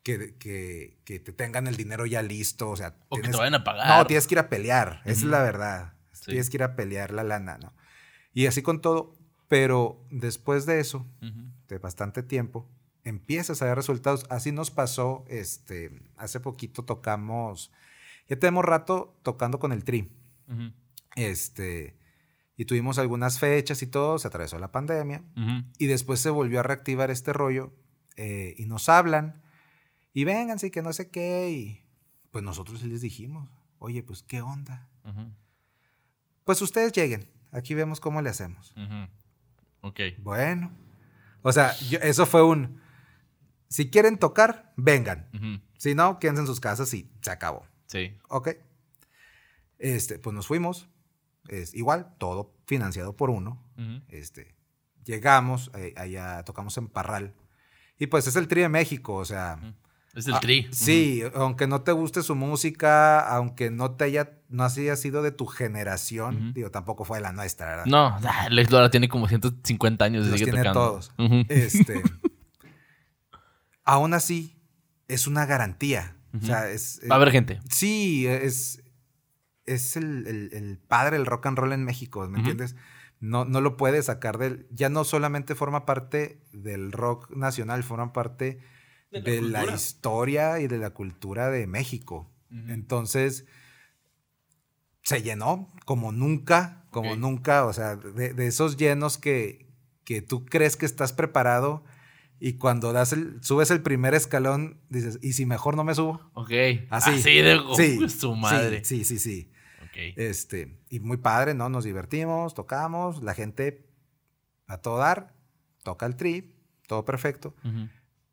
que, 0.03 0.35
que- 0.37 0.97
que 1.05 1.19
te 1.19 1.31
tengan 1.31 1.67
el 1.67 1.75
dinero 1.77 2.05
ya 2.05 2.21
listo, 2.21 2.69
o 2.69 2.75
sea, 2.75 2.95
O 3.09 3.15
que 3.17 3.23
te 3.29 3.37
vayan 3.37 3.55
a 3.55 3.63
pagar. 3.63 3.97
no, 3.99 4.05
tienes 4.07 4.27
que 4.27 4.35
ir 4.35 4.39
a 4.39 4.49
pelear, 4.49 5.01
esa 5.05 5.11
es 5.11 5.23
la 5.23 5.41
verdad. 5.41 5.93
Sí. 6.11 6.25
Tienes 6.31 6.49
que 6.49 6.57
ir 6.57 6.63
a 6.63 6.75
pelear 6.75 7.11
la 7.11 7.23
lana, 7.23 7.57
¿no? 7.57 7.73
Y 8.33 8.45
así 8.47 8.61
con 8.61 8.81
todo, 8.81 9.15
pero 9.47 10.05
después 10.11 10.65
de 10.65 10.79
eso, 10.79 11.05
de 11.67 11.77
bastante 11.77 12.23
tiempo, 12.23 12.69
empiezas 13.03 13.61
a 13.61 13.65
ver 13.65 13.75
resultados. 13.75 14.25
Así 14.29 14.51
nos 14.51 14.71
pasó, 14.71 15.25
este, 15.27 15.91
hace 16.17 16.39
poquito 16.39 16.83
tocamos, 16.85 17.71
ya 18.27 18.37
tenemos 18.37 18.63
rato 18.65 19.17
tocando 19.23 19.59
con 19.59 19.71
el 19.71 19.83
Tri, 19.83 20.11
este, 21.15 21.95
y 22.55 22.65
tuvimos 22.65 22.97
algunas 22.99 23.39
fechas 23.39 23.81
y 23.81 23.87
todo, 23.87 24.19
se 24.19 24.27
atravesó 24.27 24.59
la 24.59 24.71
pandemia, 24.71 25.23
y 25.77 25.87
después 25.87 26.19
se 26.19 26.29
volvió 26.29 26.59
a 26.59 26.63
reactivar 26.63 27.09
este 27.11 27.33
rollo, 27.33 27.73
eh, 28.15 28.53
y 28.57 28.65
nos 28.65 28.89
hablan, 28.89 29.41
y 30.13 30.23
vénganse, 30.25 30.69
que 30.71 30.81
no 30.81 30.93
sé 30.93 31.09
qué, 31.09 31.49
y 31.51 31.85
pues 32.31 32.43
nosotros 32.43 32.83
les 32.83 33.01
dijimos, 33.01 33.49
oye, 33.79 34.03
pues, 34.03 34.21
¿qué 34.23 34.41
onda? 34.41 34.87
Pues 36.43 36.61
ustedes 36.61 36.91
lleguen, 36.93 37.29
aquí 37.51 37.73
vemos 37.73 37.99
cómo 37.99 38.21
le 38.21 38.29
hacemos. 38.29 38.73
Ujú. 38.77 39.07
Ok. 39.87 39.99
Bueno, 40.19 40.71
o 41.41 41.51
sea, 41.51 41.75
yo- 41.89 41.99
eso 41.99 42.25
fue 42.25 42.43
un, 42.43 42.79
si 43.69 43.89
quieren 43.89 44.17
tocar, 44.17 44.73
vengan. 44.77 45.29
Si 45.77 45.95
no, 45.95 46.19
quédense 46.19 46.41
en 46.41 46.47
sus 46.47 46.59
casas 46.59 46.93
y 46.93 47.09
se 47.21 47.31
acabó. 47.31 47.65
Sí. 47.87 48.15
Ok. 48.29 48.49
Este, 49.79 50.19
pues 50.19 50.33
nos 50.33 50.47
fuimos. 50.47 50.87
Es 51.47 51.73
igual, 51.73 52.13
todo 52.17 52.53
financiado 52.65 53.15
por 53.15 53.29
uno. 53.29 53.61
Este, 54.07 54.55
llegamos, 55.03 55.71
eh, 55.75 55.93
allá 55.97 56.43
tocamos 56.43 56.77
en 56.77 56.87
Parral. 56.87 57.33
Y 57.99 58.07
pues 58.07 58.27
es 58.27 58.35
el 58.35 58.47
Tri 58.47 58.61
de 58.61 58.69
México, 58.69 59.15
o 59.15 59.25
sea. 59.25 59.59
Es 60.15 60.27
el 60.27 60.35
ah, 60.35 60.39
tri. 60.39 60.67
Sí, 60.71 61.23
aunque 61.33 61.65
no 61.65 61.81
te 61.81 61.91
guste 61.91 62.21
su 62.21 62.35
música, 62.35 63.19
aunque 63.19 63.71
no 63.71 63.91
te 63.95 64.03
haya, 64.03 64.37
no 64.47 64.63
haya 64.63 64.95
sido 64.95 65.23
de 65.23 65.31
tu 65.31 65.47
generación, 65.47 66.53
digo, 66.53 66.69
tampoco 66.69 67.03
fue 67.03 67.17
de 67.17 67.23
la 67.23 67.31
nuestra, 67.31 67.65
¿verdad? 67.65 67.85
No, 67.87 68.15
Lex 68.51 68.69
Lora 68.69 68.91
tiene 68.91 69.09
como 69.09 69.27
150 69.27 70.05
años 70.05 70.27
Los 70.27 70.37
sigue 70.37 70.51
tiene 70.51 70.59
tocando. 70.59 70.79
todos. 70.79 71.13
Este, 71.49 72.03
aún 73.83 74.13
así, 74.13 74.55
es 75.07 75.25
una 75.25 75.47
garantía. 75.47 76.15
O 76.39 76.45
sea, 76.45 76.69
es. 76.69 77.01
Va 77.09 77.15
a 77.15 77.17
haber 77.17 77.31
gente. 77.31 77.59
Sí, 77.69 78.27
es, 78.27 78.82
es 79.65 79.95
el, 79.95 80.27
el- 80.27 80.49
el 80.53 80.77
padre 80.77 81.17
del 81.17 81.25
rock 81.25 81.45
and 81.47 81.57
roll 81.57 81.73
en 81.73 81.83
México, 81.85 82.27
¿me 82.27 82.39
entiendes? 82.39 82.75
No, 83.19 83.45
no 83.45 83.61
lo 83.61 83.77
puedes 83.77 84.05
sacar 84.05 84.37
del... 84.37 84.67
Ya 84.71 84.89
no 84.89 85.03
solamente 85.05 85.55
forma 85.55 85.85
parte 85.85 86.41
del 86.51 86.91
rock 86.91 87.29
nacional, 87.31 87.83
forma 87.83 88.11
parte 88.13 88.59
De 89.11 89.21
de 89.21 89.41
la 89.41 89.61
historia 89.75 90.59
y 90.59 90.67
de 90.67 90.77
la 90.77 90.89
cultura 90.89 91.49
de 91.49 91.65
México. 91.67 92.29
Entonces, 92.51 93.45
se 95.03 95.21
llenó 95.21 95.71
como 95.85 96.11
nunca, 96.11 96.85
como 96.91 97.15
nunca, 97.15 97.65
o 97.65 97.73
sea, 97.73 97.95
de, 97.95 98.33
de 98.33 98.47
esos 98.47 98.77
llenos 98.77 99.17
que, 99.17 99.67
que 100.03 100.21
tú 100.21 100.45
crees 100.45 100.77
que 100.77 100.85
estás 100.85 101.13
preparado 101.13 101.83
y 102.39 102.53
cuando 102.53 102.93
das 102.93 103.13
el, 103.13 103.41
subes 103.43 103.71
el 103.71 103.81
primer 103.81 104.13
escalón, 104.13 104.81
dices, 104.89 105.19
¿y 105.21 105.33
si 105.33 105.45
mejor 105.45 105.75
no 105.75 105.83
me 105.83 105.95
subo? 105.95 106.19
Ok. 106.33 106.51
Así. 106.89 107.11
Así 107.11 107.41
de 107.41 107.59
Sí, 107.75 108.09
su 108.19 108.35
madre. 108.35 108.83
Sí, 108.83 109.03
sí, 109.03 109.17
sí, 109.17 109.19
sí. 109.19 109.51
Este, 109.95 110.79
y 110.89 110.99
muy 110.99 111.17
padre, 111.17 111.53
¿no? 111.53 111.69
Nos 111.69 111.83
divertimos, 111.83 112.53
tocamos, 112.53 113.21
la 113.21 113.33
gente 113.33 113.87
a 114.67 114.77
todo 114.77 114.97
dar, 114.97 115.35
toca 115.83 116.05
el 116.05 116.15
trip, 116.15 116.55
todo 116.87 117.05
perfecto. 117.05 117.53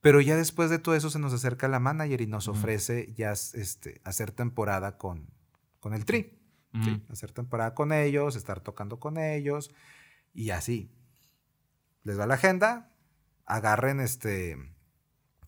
Pero 0.01 0.21
ya 0.21 0.37
después 0.37 0.71
de 0.71 0.79
todo 0.79 0.95
eso 0.95 1.11
se 1.11 1.19
nos 1.19 1.33
acerca 1.33 1.69
la 1.69 1.79
manager 1.79 2.21
y 2.23 2.27
nos 2.27 2.49
ofrece 2.49 3.13
ya 3.15 3.33
este, 3.33 4.01
hacer 4.05 4.33
temporada 4.33 4.97
con, 4.97 5.29
con 5.79 5.93
el 5.93 6.05
tri. 6.05 6.39
Hacer 7.11 7.33
temporada 7.33 7.75
con 7.75 7.93
ellos, 7.93 8.37
estar 8.37 8.61
tocando 8.61 9.01
con 9.01 9.19
ellos 9.19 9.71
y 10.33 10.51
así. 10.51 10.95
Les 12.05 12.19
va 12.19 12.27
la 12.27 12.35
agenda, 12.35 12.95
agarren 13.45 14.01
este, 14.01 14.57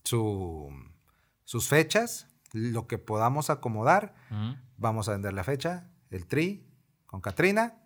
su, 0.05 0.69
sus 1.45 1.69
fechas, 1.69 2.29
lo 2.53 2.87
que 2.87 2.99
podamos 2.99 3.51
acomodar. 3.51 4.15
Vamos 4.77 5.09
a 5.09 5.13
vender 5.13 5.33
la 5.33 5.45
fecha, 5.45 5.92
el 6.13 6.27
tri, 6.27 6.67
con 7.07 7.21
Katrina. 7.21 7.83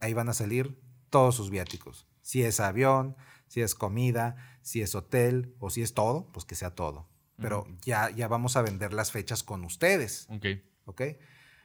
Ahí 0.00 0.12
van 0.14 0.28
a 0.28 0.32
salir 0.34 0.78
todos 1.10 1.34
sus 1.34 1.50
viáticos. 1.50 2.06
Si 2.22 2.42
es 2.42 2.60
avión, 2.60 3.16
si 3.48 3.60
es 3.62 3.74
comida, 3.74 4.36
si 4.62 4.80
es 4.82 4.94
hotel 4.94 5.54
o 5.58 5.70
si 5.70 5.82
es 5.82 5.94
todo, 5.94 6.30
pues 6.32 6.44
que 6.44 6.54
sea 6.54 6.70
todo. 6.74 7.08
Pero 7.36 7.66
ya, 7.82 8.10
ya 8.10 8.28
vamos 8.28 8.56
a 8.56 8.62
vender 8.62 8.92
las 8.92 9.12
fechas 9.12 9.42
con 9.42 9.64
ustedes, 9.64 10.26
Ok. 10.28 10.46
¿ok? 10.84 11.02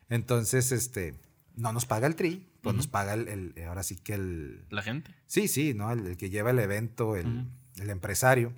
Entonces, 0.09 0.71
este, 0.71 1.19
no 1.55 1.73
nos 1.73 1.85
paga 1.85 2.07
el 2.07 2.15
tri, 2.15 2.49
pues 2.61 2.71
Ujú. 2.73 2.77
nos 2.77 2.87
paga 2.87 3.13
el, 3.13 3.27
el- 3.27 3.63
ahora 3.67 3.83
sí 3.83 3.97
que 3.97 4.13
el, 4.13 4.65
La 4.69 4.81
gente. 4.81 5.13
sí, 5.25 5.47
sí, 5.49 5.73
¿no? 5.73 5.91
El, 5.91 6.05
el 6.07 6.17
que 6.17 6.29
lleva 6.29 6.51
el 6.51 6.59
evento, 6.59 7.15
el, 7.17 7.47
el 7.77 7.89
empresario. 7.89 8.53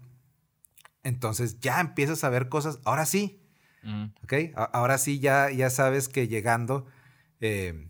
Entonces 1.03 1.59
ya 1.59 1.79
empiezas 1.79 2.23
a 2.23 2.29
ver 2.29 2.49
cosas, 2.49 2.79
ahora 2.85 3.05
sí. 3.05 3.41
¿ok? 4.23 4.33
A- 4.55 4.63
Ahora 4.65 4.97
sí 4.97 5.19
ya, 5.19 5.49
ya 5.51 5.69
sabes 5.69 6.09
que 6.09 6.27
llegando, 6.27 6.85
eh, 7.41 7.89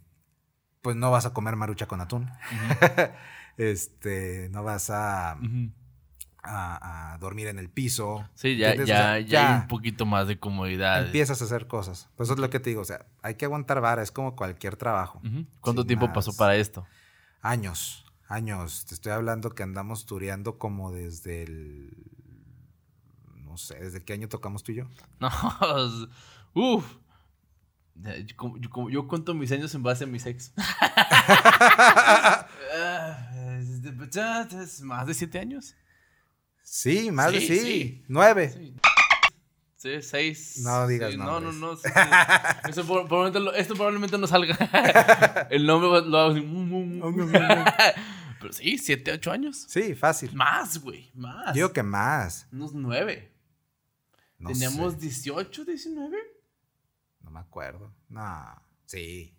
pues 0.82 0.96
no 0.96 1.12
vas 1.12 1.26
a 1.26 1.34
comer 1.34 1.56
marucha 1.56 1.88
con 1.88 2.02
atún. 2.02 2.30
este, 3.58 4.50
no 4.52 4.64
vas 4.64 4.90
a, 4.90 5.32
a- 6.44 7.14
a 7.14 7.18
dormir 7.18 7.48
en 7.48 7.60
el 7.60 7.70
piso. 7.70 8.28
Sí, 8.36 8.58
ya, 8.58 8.76
ya, 8.76 8.86
sea, 8.86 9.20
ya 9.20 9.40
hay 9.40 9.62
un 9.62 9.68
poquito 9.68 10.06
más 10.06 10.28
de 10.28 10.40
comodidad. 10.40 11.06
empiezas 11.06 11.42
a 11.42 11.46
hacer 11.46 11.68
cosas. 11.68 12.10
Pues 12.16 12.28
eso 12.28 12.34
es 12.36 12.40
lo 12.40 12.50
que 12.50 12.60
te 12.60 12.70
digo, 12.70 12.82
o 12.82 12.86
sea, 12.86 13.06
hay 13.22 13.36
que 13.36 13.46
aguantar 13.46 13.82
vara, 13.82 14.02
es 14.04 14.12
como 14.12 14.36
cualquier 14.36 14.76
trabajo. 14.78 15.22
¿Cuánto 15.62 15.82
Sin 15.82 15.88
tiempo 15.88 16.08
más. 16.08 16.16
pasó 16.16 16.36
para 16.38 16.56
esto? 16.56 16.86
Años, 17.42 18.06
años. 18.28 18.86
Te 18.86 18.94
estoy 18.94 19.12
hablando 19.12 19.52
que 19.52 19.64
andamos 19.64 20.06
tureando 20.06 20.58
como 20.58 20.92
desde 20.92 21.44
el... 21.44 21.94
No 23.44 23.58
sé, 23.58 23.80
¿desde 23.80 24.04
qué 24.04 24.14
año 24.14 24.28
tocamos 24.30 24.64
tú 24.64 24.72
y 24.72 24.76
yo? 24.76 24.86
No, 25.20 25.30
uff. 26.54 26.98
Yo, 28.92 29.08
cuento 29.08 29.34
mis 29.34 29.52
años 29.52 29.74
en 29.76 29.84
base 29.84 30.04
a 30.04 30.08
mis 30.08 30.26
ex. 30.26 30.54
Ah, 32.80 33.58
es 33.60 33.82
de- 33.82 34.62
es 34.64 34.82
más 34.82 35.08
de 35.08 35.14
siete 35.14 35.40
años. 35.40 35.76
Sí, 36.64 37.12
más 37.12 37.32
de 37.32 37.42
Sí. 37.42 38.04
Nueve. 38.08 38.50
Sí. 38.50 38.76
Sí, 39.78 40.02
seis. 40.02 40.60
No 40.64 40.88
digas 40.88 41.12
sí, 41.12 41.18
No, 41.18 41.40
no, 41.40 41.52
no. 41.52 41.76
sí, 41.78 41.84
sí. 42.64 42.70
Eso 42.70 42.86
por- 42.86 43.08
lo- 43.40 43.54
esto 43.54 43.74
probablemente 43.76 44.18
no 44.18 44.28
salga. 44.28 44.56
El 45.52 45.66
nombre 45.66 46.02
lo 46.10 46.18
hago 46.18 46.32
así. 46.32 46.42
Pero 48.40 48.54
sí, 48.54 48.78
siete, 48.78 49.12
ocho 49.14 49.32
años. 49.32 49.66
Sí, 49.68 49.96
fácil. 49.96 50.34
Más, 50.36 50.80
güey. 50.80 51.10
Más. 51.14 51.48
Yo 51.50 51.54
digo 51.54 51.74
que 51.74 51.84
más. 51.84 52.48
Unos 52.52 52.74
nueve. 52.74 53.32
No 54.40 54.50
Teníamos 54.50 54.94
sé, 54.94 55.00
18, 55.00 55.66
19. 55.66 56.18
No 57.38 57.44
me 57.44 57.48
acuerdo. 57.48 57.94
No. 58.10 58.62
Sí. 58.86 59.34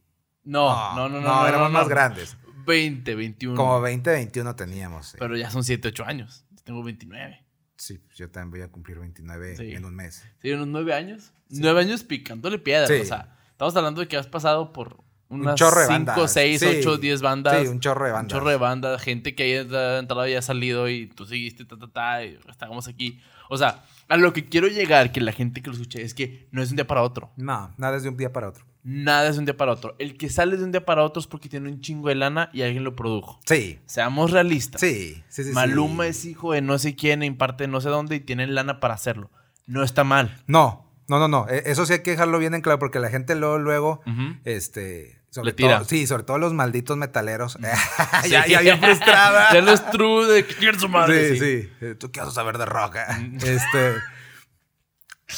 No, 0.45 0.95
no, 0.95 1.09
no, 1.09 1.21
no. 1.21 1.29
No, 1.29 1.47
éramos 1.47 1.69
no, 1.71 1.73
más 1.79 1.83
no. 1.85 1.89
grandes. 1.89 2.37
20, 2.67 3.15
21. 3.15 3.57
Como 3.57 3.81
20, 3.81 4.11
21 4.11 4.55
teníamos. 4.57 5.07
sí. 5.09 5.17
Pero 5.19 5.37
ya 5.37 5.51
son 5.51 5.65
7, 5.65 5.89
8 5.89 6.05
años. 6.05 6.45
Tengo 6.65 6.83
29. 6.83 7.45
Sí, 7.77 8.01
yo 8.15 8.31
también 8.31 8.51
voy 8.51 8.61
a 8.63 8.71
cumplir 8.73 8.99
29 8.99 9.57
Sí. 9.57 9.73
en 9.75 9.85
un 9.85 9.95
mes. 9.95 10.25
Sí, 10.43 10.51
unos 10.53 10.67
9 10.69 10.95
años. 10.95 11.33
9 11.51 11.81
años 11.81 12.05
picándole 12.05 12.59
piedra. 12.59 12.87
Sí. 12.87 12.95
O 13.01 13.05
sea, 13.05 13.37
estamos 13.51 13.75
hablando 13.77 14.01
de 14.01 14.09
que 14.09 14.17
has 14.17 14.27
pasado 14.27 14.73
por 14.73 15.03
Un 15.29 15.41
unas 15.43 15.55
chorro 15.57 15.81
de 15.81 15.87
5, 15.87 16.05
bandas. 16.07 16.33
6, 16.33 16.61
Sí. 16.61 16.67
8, 16.81 16.99
10 16.99 17.21
bandas. 17.23 17.61
Sí, 17.63 17.69
un 17.69 17.81
chorro 17.81 18.05
de 18.07 18.11
Un 18.13 18.17
bandas. 18.17 18.33
chorro 18.39 18.51
de 18.51 18.57
banda, 18.57 18.99
gente 18.99 19.35
que 19.35 19.43
haya 19.45 19.99
entrado 19.99 20.27
y 20.27 20.35
ha 20.35 20.43
salido 20.43 20.89
y 20.89 21.07
tú 21.09 21.27
seguiste, 21.27 21.65
ta, 21.65 21.77
ta, 21.79 21.89
ta, 21.91 22.25
y 22.25 22.39
estábamos 22.49 22.87
aquí. 22.89 23.21
O 23.49 23.57
sea, 23.59 23.85
a 24.09 24.17
lo 24.17 24.33
que 24.33 24.49
quiero 24.49 24.69
llegar, 24.69 25.13
que 25.13 25.21
la 25.21 25.33
gente 25.33 25.61
que 25.63 25.69
lo 25.69 25.75
escuche, 25.75 26.03
es 26.03 26.15
que 26.15 26.49
no 26.51 26.63
es 26.63 26.69
de 26.69 26.73
un 26.73 26.77
día 26.77 26.87
para 26.87 27.03
otro. 27.03 27.31
No, 27.37 27.73
nada 27.77 27.97
es 27.97 28.03
de 28.03 28.09
un 28.09 28.17
día 28.17 28.33
para 28.33 28.49
otro. 28.49 28.65
Nada 28.85 29.29
es 29.29 29.35
de 29.35 29.41
un 29.41 29.45
día 29.45 29.57
para 29.57 29.73
otro. 29.73 29.97
El 29.99 30.17
que 30.17 30.31
sale 30.31 30.57
de 30.57 30.65
un 30.65 30.73
día 30.73 30.85
para 30.87 31.03
otro 31.05 31.21
es 31.21 31.27
porque 31.27 31.49
tiene 31.51 31.69
un 31.69 31.81
chingo 31.81 32.09
de 32.09 32.15
lana 32.15 32.49
y 32.55 32.63
alguien 32.63 32.85
lo 32.85 32.97
produjo. 32.97 33.39
Sí, 33.45 33.81
Seamos 33.87 34.31
realistas. 34.31 34.81
sí, 34.81 35.23
sí, 35.29 35.45
sí. 35.45 35.53
Maluma 35.53 36.05
sí. 36.05 36.11
es 36.11 36.25
hijo 36.25 36.53
de 36.53 36.63
no 36.63 36.79
sé 36.79 36.95
quién, 36.95 37.23
en 37.23 37.37
parte 37.37 37.65
de 37.65 37.69
no 37.69 37.81
sé 37.83 37.89
dónde 37.91 38.17
y 38.17 38.21
tienen 38.21 38.55
lana 38.55 38.81
para 38.81 38.95
hacerlo. 38.95 39.31
No 39.67 39.83
está 39.83 40.05
mal. 40.05 40.43
No, 40.47 40.91
no, 41.09 41.19
no, 41.19 41.29
no. 41.29 41.47
E- 41.51 41.65
Eso 41.71 41.85
sí 41.85 41.93
hay 41.95 42.03
que 42.03 42.13
dejarlo 42.13 42.39
bien 42.39 42.55
en 42.55 42.63
claro 42.63 42.79
porque 42.79 42.99
la 43.01 43.11
gente 43.11 43.35
luego, 43.35 43.59
luego, 43.59 44.01
este... 44.45 45.18
Sobre 45.31 45.47
Le 45.51 45.53
tira. 45.53 45.77
todo- 45.79 45.89
sí, 45.89 46.07
sobre 46.07 46.23
todo 46.23 46.39
los 46.39 46.55
malditos 46.55 46.97
metaleros. 46.97 47.59
ya, 48.29 48.47
ya 48.47 48.61
bien 48.61 48.81
frustrada. 48.81 49.51
ya 49.53 49.61
no 49.63 49.73
es 49.73 49.85
true 49.91 50.27
de 50.27 50.47
que 50.47 50.55
quiere 50.55 50.79
su 50.79 50.89
madre. 50.89 51.31
Sí, 51.31 51.39
sí. 51.39 51.71
Eh, 51.81 51.95
¿Tú 51.95 52.11
qué 52.11 52.21
vas 52.21 52.31
a 52.31 52.33
saber 52.33 52.57
de 52.59 52.65
rock? 52.67 52.97
eh? 52.97 53.33
este. 53.45 53.95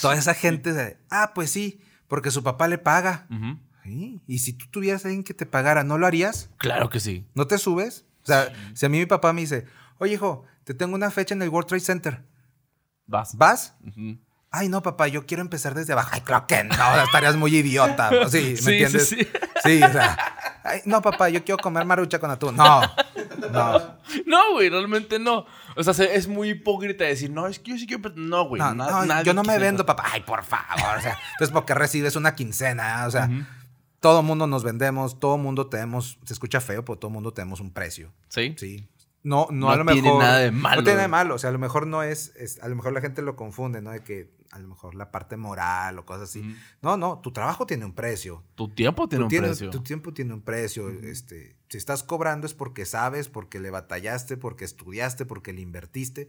Toda 0.00 0.14
esa 0.14 0.34
gente 0.34 0.72
de, 0.72 0.98
ah, 1.10 1.32
pues 1.34 1.50
sí, 1.50 1.80
porque 2.06 2.30
su 2.30 2.42
papá 2.44 2.68
le 2.68 2.78
paga. 2.78 3.26
Sí, 3.82 4.20
Y 4.26 4.38
si 4.38 4.52
tú 4.52 4.66
tuvieras 4.70 5.04
a 5.04 5.08
alguien 5.08 5.24
que 5.24 5.34
te 5.34 5.46
pagara, 5.46 5.82
¿no 5.82 5.98
lo 5.98 6.06
harías? 6.06 6.50
Claro 6.58 6.90
que 6.90 7.00
sí. 7.00 7.26
¿No 7.34 7.46
te 7.48 7.58
subes? 7.58 8.04
O 8.22 8.26
sea, 8.26 8.52
si 8.74 8.86
a 8.86 8.88
mí 8.88 8.98
mi 8.98 9.06
papá 9.06 9.32
me 9.32 9.40
dice, 9.40 9.66
Oye, 9.98 10.14
hijo, 10.14 10.44
te 10.64 10.74
tengo 10.74 10.94
una 10.94 11.10
fecha 11.10 11.34
en 11.34 11.42
el 11.42 11.48
World 11.48 11.68
Trade 11.68 11.80
Center. 11.80 12.22
Vas. 13.06 13.36
¿Vas? 13.36 13.74
Ay, 14.52 14.68
no, 14.68 14.82
papá, 14.82 15.08
yo 15.08 15.26
quiero 15.26 15.42
empezar 15.42 15.74
desde 15.74 15.92
abajo. 15.92 16.10
Ay, 16.12 16.20
creo 16.22 16.46
que 16.46 16.62
no, 16.64 17.02
estarías 17.02 17.36
muy 17.36 17.54
idiota. 17.56 18.10
Sí, 18.28 18.36
¿me 18.38 18.56
Sí, 18.56 18.56
sí, 18.56 18.70
entiendes? 18.72 19.08
sí. 19.08 19.16
Sí, 19.16 19.28
o 19.64 19.92
sea. 19.92 20.16
Ay, 20.64 20.80
no, 20.84 21.00
papá, 21.02 21.28
yo 21.30 21.42
quiero 21.44 21.58
comer 21.62 21.84
marucha 21.84 22.18
con 22.18 22.30
atún. 22.30 22.56
No, 22.56 22.80
no. 23.52 23.98
No, 24.26 24.52
güey, 24.52 24.68
realmente 24.68 25.18
no. 25.18 25.46
O 25.76 25.82
sea, 25.82 25.94
se- 25.94 26.14
es 26.14 26.28
muy 26.28 26.50
hipócrita 26.50 27.04
decir, 27.04 27.30
no, 27.30 27.46
es 27.46 27.58
que 27.58 27.70
yo 27.72 27.78
sí 27.78 27.86
quiero. 27.86 28.10
No, 28.16 28.44
güey. 28.48 28.60
No, 28.60 28.74
na- 28.74 28.90
no, 28.90 29.04
nadie 29.06 29.24
yo 29.24 29.34
no 29.34 29.42
me 29.42 29.48
quisiera- 29.48 29.64
vendo, 29.66 29.86
papá. 29.86 30.04
Ay, 30.12 30.22
por 30.22 30.42
favor. 30.44 30.98
O 30.98 31.00
sea, 31.00 31.18
entonces, 31.32 31.50
¿por 31.52 31.64
qué 31.64 31.74
recibes 31.74 32.16
una 32.16 32.34
quincena? 32.34 33.04
O 33.06 33.10
sea, 33.10 33.28
todo 34.00 34.22
mundo 34.22 34.46
nos 34.46 34.62
vendemos, 34.64 35.18
todo 35.20 35.38
mundo 35.38 35.66
tenemos, 35.68 36.18
se 36.24 36.32
escucha 36.32 36.60
feo, 36.60 36.84
pero 36.84 36.98
todo 36.98 37.10
mundo 37.10 37.32
tenemos 37.32 37.60
un 37.60 37.70
precio. 37.72 38.12
Sí. 38.28 38.54
Sí. 38.58 38.88
No, 39.22 39.46
no, 39.50 39.66
No 39.66 39.70
a 39.70 39.76
lo 39.76 39.84
tiene 39.86 40.02
mejor. 40.02 40.22
nada 40.22 40.38
de 40.38 40.50
malo. 40.50 40.76
No 40.76 40.82
tiene 40.84 40.96
nada 40.96 41.02
de 41.02 41.08
malo. 41.08 41.34
O 41.34 41.38
sea, 41.38 41.50
a 41.50 41.52
lo 41.52 41.58
mejor 41.58 41.86
no 41.86 42.02
es, 42.02 42.34
es- 42.36 42.58
A 42.62 42.68
lo 42.68 42.76
mejor 42.76 42.92
la 42.92 43.00
gente 43.00 43.20
lo 43.22 43.36
confunde, 43.36 43.82
¿no? 43.82 43.90
De 43.90 44.02
que 44.02 44.30
a 44.50 44.58
lo 44.58 44.68
mejor 44.68 44.94
la 44.94 45.10
parte 45.10 45.36
moral 45.36 45.98
o 45.98 46.04
cosas 46.06 46.30
así. 46.30 46.56
No, 46.82 46.96
no, 46.96 47.20
tu 47.20 47.32
trabajo 47.32 47.66
tiene 47.66 47.84
un 47.84 47.94
precio. 47.94 48.42
Tu 48.56 48.68
tiempo 48.68 49.08
tiene 49.08 49.22
Tu 49.22 49.24
un 49.26 49.28
tiene- 49.30 49.46
precio. 49.48 49.70
Tu 49.70 49.80
tiempo 49.82 50.12
tiene 50.12 50.34
un 50.34 50.42
precio. 50.42 50.88
este, 50.90 51.56
si 51.68 51.78
estás 51.78 52.02
cobrando 52.02 52.46
es 52.46 52.54
porque 52.54 52.84
sabes, 52.84 53.28
porque 53.28 53.60
le 53.60 53.70
batallaste, 53.70 54.36
porque 54.36 54.64
estudiaste, 54.64 55.24
porque 55.26 55.52
le 55.52 55.60
invertiste. 55.60 56.28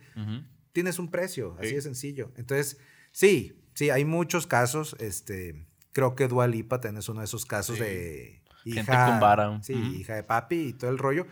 Tienes 0.72 1.00
un 1.00 1.10
precio, 1.10 1.56
así 1.60 1.70
Sí. 1.70 1.76
de 1.76 1.82
sencillo. 1.82 2.32
Entonces, 2.38 2.78
sí, 3.12 3.60
sí, 3.74 3.90
hay 3.90 4.06
muchos 4.06 4.48
casos. 4.48 4.96
Este, 5.00 5.66
creo 5.92 6.16
que 6.16 6.28
Dua 6.28 6.48
Lipa 6.48 6.80
tenés 6.80 7.10
uno 7.10 7.20
de 7.22 7.26
esos 7.26 7.46
casos 7.46 7.78
Sí. 7.78 7.84
de 7.84 8.42
Gente 8.64 8.82
hija, 8.82 9.08
con 9.08 9.20
vara. 9.20 9.62
sí, 9.64 9.74
hija 9.74 10.14
de 10.16 10.24
papi 10.24 10.56
y 10.68 10.74
todo 10.74 10.92
el 10.92 10.98
rollo. 11.00 11.26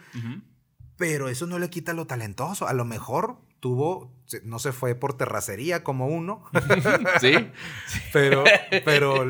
Pero 0.97 1.29
eso 1.29 1.47
no 1.47 1.59
le 1.59 1.69
quita 1.69 1.93
lo 1.93 2.07
talentoso. 2.07 2.67
A 2.67 2.73
lo 2.73 2.83
mejor 2.83 3.37
tuvo, 3.59 4.11
no 4.43 4.59
se 4.59 4.71
fue 4.71 4.95
por 4.95 5.15
terracería 5.17 5.83
como 5.83 6.07
uno, 6.07 6.43
Sí. 7.21 7.33
pero, 8.13 8.43
pero 8.85 9.25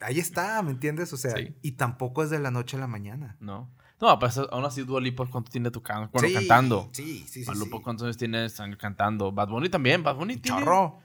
ahí 0.00 0.18
está, 0.18 0.62
¿me 0.62 0.70
entiendes? 0.70 1.12
O 1.12 1.16
sea, 1.16 1.36
Sí. 1.36 1.54
y 1.62 1.72
tampoco 1.72 2.22
es 2.22 2.30
de 2.30 2.38
la 2.38 2.50
noche 2.50 2.76
a 2.76 2.80
la 2.80 2.86
mañana. 2.86 3.36
No. 3.40 3.70
No, 4.00 4.18
pues 4.18 4.36
aún 4.36 4.64
así 4.64 4.82
Dua 4.82 5.00
Lipa, 5.00 5.24
¿cuánto 5.26 5.50
tiene 5.50 5.70
tu 5.70 5.82
can 5.82 6.10
bueno, 6.12 6.28
Sí, 6.28 6.34
cantando? 6.34 6.90
Sí, 6.92 7.24
sí, 7.28 7.44
sí. 7.44 7.46
Maluma, 7.46 7.76
sí. 7.76 7.82
¿cuántos 7.82 8.04
años 8.04 8.16
tienes 8.16 8.60
cantando? 8.78 9.32
Bad 9.32 9.48
Bunny 9.48 9.68
también. 9.68 10.02
Bad 10.02 10.16
Bunny 10.16 10.34
Un 10.34 10.40
tiene... 10.42 10.58
chorro. 10.58 10.98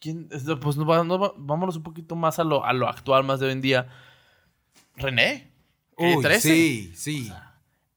¿Quién? 0.00 0.28
Pues 0.28 0.76
no 0.76 1.04
no 1.04 1.34
vámonos 1.38 1.76
un 1.76 1.84
poquito 1.84 2.16
más 2.16 2.38
a 2.40 2.44
lo, 2.44 2.64
a 2.64 2.72
lo 2.72 2.88
actual, 2.88 3.22
más 3.24 3.38
de 3.38 3.46
hoy 3.46 3.52
en 3.52 3.60
día. 3.60 3.88
René. 4.96 5.52
Uy, 5.96 6.20
13. 6.20 6.40
sí, 6.40 6.92
sí. 6.96 7.32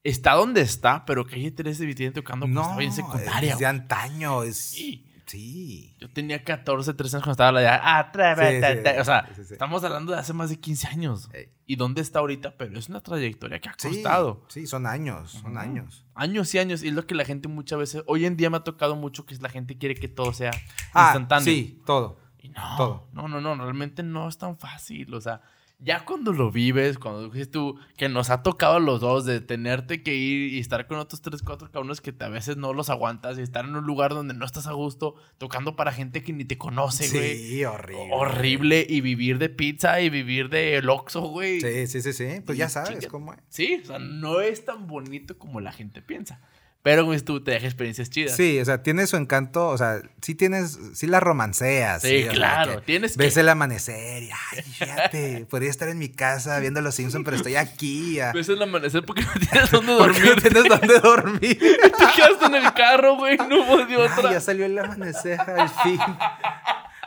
Está 0.08 0.34
donde 0.34 0.60
está, 0.60 1.04
pero 1.04 1.26
Calle 1.26 1.50
13 1.50 1.84
viene 1.86 2.12
tocando 2.12 2.46
cuando 2.46 2.60
No, 2.60 2.66
estaba 2.66 2.82
en 2.84 2.92
secundaria. 2.92 3.52
es 3.54 3.58
de 3.58 3.66
antaño, 3.66 4.42
es... 4.42 4.56
Sí. 4.56 5.02
Sí. 5.26 5.92
Yo 5.98 6.08
tenía 6.08 6.44
14, 6.44 6.94
13 6.94 7.16
años 7.16 7.24
cuando 7.24 7.32
estaba 7.32 7.50
la 7.50 7.60
de 7.60 7.68
Atrévete. 7.68 8.76
Sí, 8.76 8.90
sí, 8.94 9.00
o 9.00 9.04
sea, 9.04 9.28
estamos 9.50 9.82
hablando 9.82 10.12
de 10.12 10.18
hace 10.20 10.32
más 10.32 10.50
de 10.50 10.60
15 10.60 10.86
años. 10.86 11.28
¿Y 11.66 11.74
dónde 11.74 12.00
está 12.00 12.20
ahorita? 12.20 12.56
Pero 12.56 12.78
es 12.78 12.88
una 12.88 13.00
trayectoria 13.00 13.58
que 13.58 13.68
ha 13.68 13.74
costado. 13.74 14.44
Sí, 14.48 14.68
son 14.68 14.86
años, 14.86 15.32
son 15.32 15.58
años. 15.58 16.04
Años 16.14 16.54
y 16.54 16.60
años. 16.60 16.84
Y 16.84 16.88
es 16.88 16.94
lo 16.94 17.08
que 17.08 17.16
la 17.16 17.24
gente 17.24 17.48
muchas 17.48 17.76
veces. 17.76 18.02
Hoy 18.06 18.24
en 18.24 18.36
día 18.36 18.50
me 18.50 18.58
ha 18.58 18.62
tocado 18.64 18.94
mucho 18.94 19.26
que 19.26 19.34
la 19.38 19.48
gente 19.48 19.76
quiere 19.76 19.96
que 19.96 20.06
todo 20.06 20.32
sea 20.32 20.52
Ah, 20.94 21.06
instantáneo. 21.08 21.44
sí, 21.44 21.82
todo. 21.84 22.20
Y 22.38 22.50
no, 22.50 22.76
Todo. 22.76 23.08
no, 23.12 23.26
no, 23.26 23.40
no, 23.40 23.56
realmente 23.56 24.04
no 24.04 24.28
es 24.28 24.38
tan 24.38 24.56
fácil. 24.56 25.12
O 25.12 25.20
sea, 25.20 25.40
ya 25.78 26.06
cuando 26.06 26.32
lo 26.32 26.50
vives, 26.50 26.98
cuando 26.98 27.28
dices 27.28 27.50
tú 27.50 27.78
que 27.96 28.08
nos 28.08 28.30
ha 28.30 28.42
tocado 28.42 28.76
a 28.76 28.80
los 28.80 29.00
dos 29.00 29.26
de 29.26 29.40
tenerte 29.40 30.02
que 30.02 30.14
ir 30.14 30.54
y 30.54 30.58
estar 30.58 30.86
con 30.86 30.98
otros 30.98 31.20
tres, 31.20 31.42
cuatro 31.42 31.70
cabrones 31.70 32.00
que 32.00 32.14
a 32.18 32.28
veces 32.28 32.56
no 32.56 32.72
los 32.72 32.88
aguantas 32.88 33.38
y 33.38 33.42
estar 33.42 33.66
en 33.66 33.76
un 33.76 33.84
lugar 33.84 34.14
donde 34.14 34.32
no 34.32 34.46
estás 34.46 34.66
a 34.66 34.72
gusto, 34.72 35.16
tocando 35.36 35.76
para 35.76 35.92
gente 35.92 36.22
que 36.22 36.32
ni 36.32 36.46
te 36.46 36.56
conoce, 36.56 37.08
güey. 37.10 37.36
Sí, 37.36 37.64
horrible. 37.64 38.08
Horrible. 38.10 38.86
Y 38.88 39.02
vivir 39.02 39.38
de 39.38 39.50
pizza 39.50 40.00
y 40.00 40.08
vivir 40.08 40.48
de 40.48 40.76
el 40.76 40.88
Oxxo, 40.88 41.20
güey. 41.22 41.60
Sí, 41.60 41.86
sí, 41.86 42.00
sí, 42.00 42.12
sí. 42.14 42.40
Pues 42.44 42.56
Y 42.56 42.60
ya 42.60 42.70
sabes 42.70 43.06
cómo 43.06 43.34
es. 43.34 43.40
Sí, 43.48 43.80
o 43.82 43.86
sea, 43.86 43.98
no 43.98 44.40
es 44.40 44.64
tan 44.64 44.86
bonito 44.86 45.38
como 45.38 45.60
la 45.60 45.72
gente 45.72 46.00
piensa. 46.00 46.40
Pero, 46.86 47.04
güey, 47.04 47.18
tú 47.20 47.42
te 47.42 47.50
dejas 47.50 47.64
experiencias 47.66 48.10
chidas. 48.10 48.36
Sí, 48.36 48.60
o 48.60 48.64
sea, 48.64 48.80
tiene 48.80 49.08
su 49.08 49.16
encanto, 49.16 49.66
o 49.70 49.76
sea, 49.76 50.02
sí 50.22 50.36
tienes, 50.36 50.78
sí 50.94 51.08
la 51.08 51.18
romanceas. 51.18 52.00
Sí, 52.02 52.18
o 52.18 52.22
sea, 52.26 52.32
claro, 52.32 52.74
que 52.76 52.80
tienes 52.82 53.16
Ves 53.16 53.34
que- 53.34 53.40
el 53.40 53.48
amanecer 53.48 54.22
y, 54.22 54.30
ay, 54.30 54.62
fíjate, 54.62 55.46
podría 55.50 55.68
estar 55.68 55.88
en 55.88 55.98
mi 55.98 56.08
casa 56.10 56.60
viendo 56.60 56.80
Los 56.82 56.94
Simpsons, 56.94 57.24
pero 57.24 57.38
estoy 57.38 57.56
aquí. 57.56 58.20
ah. 58.20 58.30
Ves 58.32 58.48
el 58.50 58.62
amanecer 58.62 59.02
porque 59.04 59.22
no 59.22 59.32
tienes 59.50 59.68
dónde 59.72 59.96
¿Por 59.96 60.14
qué 60.14 60.20
dormir. 60.20 60.36
no 60.36 60.42
tienes 60.42 60.64
dónde 60.68 61.00
dormir? 61.02 61.58
Te 61.58 61.90
quedaste 62.14 62.44
en 62.46 62.54
el 62.54 62.72
carro, 62.72 63.16
güey. 63.16 63.36
No 63.36 63.62
hubo 63.64 63.78
de 63.78 63.96
Ay, 63.96 63.96
otra. 63.96 64.30
ya 64.30 64.40
salió 64.40 64.64
el 64.64 64.78
amanecer, 64.78 65.40
al 65.40 65.68
fin. 65.82 65.98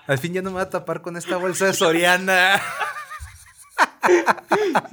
Al 0.08 0.18
fin 0.18 0.34
ya 0.34 0.42
no 0.42 0.50
me 0.50 0.56
voy 0.56 0.64
a 0.64 0.70
tapar 0.70 1.02
con 1.02 1.16
esta 1.16 1.38
bolsa 1.38 1.68
de 1.68 1.74
Soriana. 1.74 2.62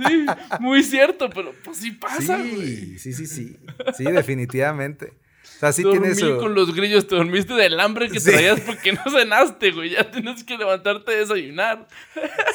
Sí, 0.07 0.27
muy 0.61 0.83
cierto, 0.83 1.31
pero 1.31 1.53
pues 1.65 1.79
sí 1.79 1.93
pasa, 1.93 2.37
güey. 2.39 2.99
Sí, 2.99 2.99
sí, 2.99 3.13
sí, 3.13 3.27
sí. 3.27 3.57
Sí, 3.97 4.05
definitivamente. 4.05 5.13
O 5.57 5.59
sea, 5.59 5.73
sí 5.73 5.83
Dormí 5.83 6.01
tiene 6.01 6.15
su... 6.15 6.37
con 6.39 6.55
los 6.55 6.75
grillos, 6.75 7.07
te 7.09 7.17
dormiste 7.17 7.55
del 7.55 7.81
hambre 7.81 8.11
que 8.11 8.21
Sí. 8.21 8.31
traías 8.31 8.61
porque 8.61 8.93
no 8.93 9.01
cenaste, 9.11 9.71
güey. 9.71 9.91
Ya 9.91 10.11
tienes 10.11 10.45
que 10.45 10.59
levantarte 10.59 11.13
a 11.15 11.19
desayunar. 11.19 11.89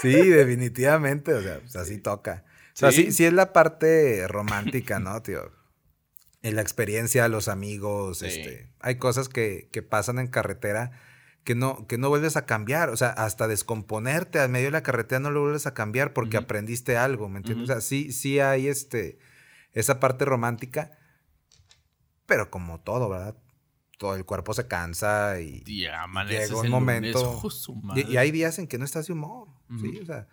Sí, 0.01 0.11
definitivamente. 0.13 1.33
O 1.33 1.41
sea, 1.41 1.59
pues 1.59 1.75
así 1.75 1.97
toca. 1.97 2.43
O 2.73 2.77
sea, 2.77 2.91
Sí. 2.91 3.05
sí, 3.05 3.11
sí 3.11 3.25
es 3.25 3.33
la 3.33 3.53
parte 3.53 4.27
romántica, 4.27 4.99
¿no, 4.99 5.19
tío? 5.21 5.51
En 6.43 6.55
la 6.55 6.61
experiencia, 6.61 7.27
los 7.27 7.47
amigos, 7.47 8.19
Sí. 8.19 8.27
este. 8.27 8.67
Hay 8.81 8.95
cosas 8.97 9.29
que, 9.29 9.67
que 9.71 9.81
pasan 9.81 10.19
en 10.19 10.27
carretera 10.27 10.91
que 11.43 11.55
no, 11.55 11.87
que 11.87 11.97
no 11.97 12.09
vuelves 12.09 12.37
a 12.37 12.45
cambiar. 12.45 12.89
O 12.89 12.97
sea, 12.97 13.09
hasta 13.09 13.47
descomponerte 13.47 14.39
al 14.39 14.49
medio 14.49 14.67
de 14.67 14.71
la 14.71 14.83
carretera 14.83 15.19
no 15.19 15.31
lo 15.31 15.41
vuelves 15.41 15.65
a 15.67 15.73
cambiar 15.73 16.13
porque 16.13 16.37
aprendiste 16.37 16.97
algo, 16.97 17.29
¿me 17.29 17.37
entiendes? 17.39 17.69
Ujú. 17.69 17.71
O 17.71 17.75
sea, 17.75 17.81
sí, 17.81 18.11
sí 18.11 18.39
hay 18.39 18.67
este, 18.67 19.17
esa 19.73 19.99
parte 19.99 20.25
romántica, 20.25 20.91
pero 22.25 22.49
como 22.49 22.79
todo, 22.81 23.09
¿verdad? 23.09 23.35
Todo 23.97 24.15
el 24.15 24.25
cuerpo 24.25 24.53
se 24.53 24.67
cansa 24.67 25.39
y, 25.41 25.63
Y 25.65 25.85
amaneces 25.85 26.49
llega 26.49 26.61
un 26.61 26.69
momento. 26.69 27.41
lunes, 27.43 28.07
y- 28.07 28.13
y, 28.13 28.17
hay 28.17 28.31
días 28.31 28.57
en 28.59 28.67
que 28.67 28.77
no 28.77 28.85
estás 28.85 29.07
de 29.07 29.13
humor. 29.13 29.47
¿sí? 29.79 29.99
O 30.01 30.05
sea, 30.05 30.27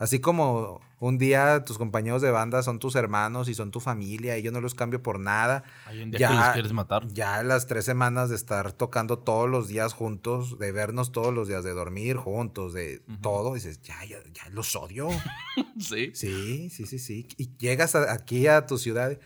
así 0.00 0.20
como 0.20 0.80
un 0.98 1.16
día 1.16 1.64
tus 1.64 1.78
compañeros 1.78 2.20
de 2.20 2.30
banda 2.30 2.62
son 2.62 2.78
tus 2.78 2.94
hermanos 2.94 3.48
y 3.48 3.54
son 3.54 3.70
tu 3.70 3.80
familia 3.80 4.36
y 4.36 4.42
yo 4.42 4.50
no 4.52 4.60
los 4.60 4.74
cambio 4.74 5.02
por 5.02 5.18
nada. 5.20 5.62
Hay 5.86 6.02
un 6.02 6.10
día 6.10 6.18
ya- 6.20 6.28
que 6.28 6.34
los 6.34 6.48
quieres 6.48 6.72
matar. 6.72 7.06
Ya 7.08 7.42
las 7.44 7.66
tres 7.66 7.84
semanas 7.84 8.28
de 8.28 8.36
estar 8.36 8.72
tocando 8.72 9.18
todos 9.18 9.48
los 9.48 9.68
días 9.68 9.92
juntos, 9.94 10.58
de 10.58 10.72
vernos 10.72 11.12
todos 11.12 11.32
los 11.32 11.48
días, 11.48 11.62
de 11.64 11.70
dormir 11.72 12.16
juntos, 12.16 12.72
de 12.74 13.00
todo, 13.22 13.54
dices, 13.54 13.80
ya, 13.82 14.04
ya, 14.04 14.18
ya 14.34 14.48
los 14.50 14.74
odio. 14.76 15.08
Sí. 15.78 16.10
Sí, 16.14 16.68
sí, 16.70 16.84
sí, 16.86 16.98
sí. 16.98 17.26
Y 17.38 17.56
llegas 17.56 17.94
a- 17.94 18.12
aquí 18.12 18.46
a 18.46 18.66
tu 18.66 18.76
ciudad. 18.76 19.18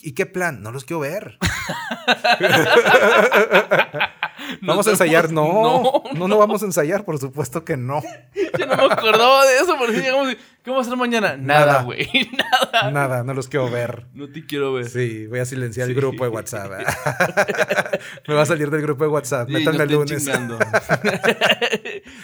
¿Y 0.00 0.12
qué 0.12 0.26
plan? 0.26 0.62
No 0.62 0.72
los 0.72 0.84
quiero 0.84 1.00
ver. 1.00 1.38
¿Vamos 4.60 4.86
a 4.86 4.90
ensayar? 4.90 5.32
No, 5.32 5.42
No, 5.82 6.02
no, 6.14 6.28
no, 6.28 6.38
vamos 6.38 6.62
a 6.62 6.66
ensayar, 6.66 7.04
por 7.04 7.18
supuesto 7.18 7.64
que 7.64 7.76
no. 7.76 8.02
Yo 8.58 8.66
no 8.66 8.76
me 8.76 8.92
acordaba 8.92 9.46
de 9.46 9.58
eso, 9.58 9.74
porque 9.78 9.96
llegamos 9.98 10.32
y, 10.32 10.36
¿qué 10.36 10.70
vamos 10.70 10.86
a 10.86 10.88
hacer 10.90 10.98
mañana? 10.98 11.36
Nada, 11.36 11.82
güey. 11.82 12.08
Nada. 12.72 12.90
Nada, 12.90 13.24
no 13.24 13.34
los 13.34 13.48
quiero 13.48 13.70
ver. 13.70 14.06
No 14.14 14.30
te 14.30 14.46
quiero 14.46 14.72
ver. 14.74 14.88
Sí, 14.88 15.26
voy 15.26 15.40
a 15.40 15.44
silenciar 15.44 15.88
el 15.88 15.94
grupo 15.94 16.24
de 16.24 16.30
WhatsApp. 16.30 16.70
Me 18.28 18.34
va 18.34 18.42
a 18.42 18.46
salir 18.46 18.70
del 18.70 18.82
grupo 18.82 19.04
de 19.04 19.10
WhatsApp. 19.10 19.48
Sí, 19.48 19.54
Métanme 19.54 19.78
no 19.78 19.84
el 19.84 19.92
lunes. 19.92 20.30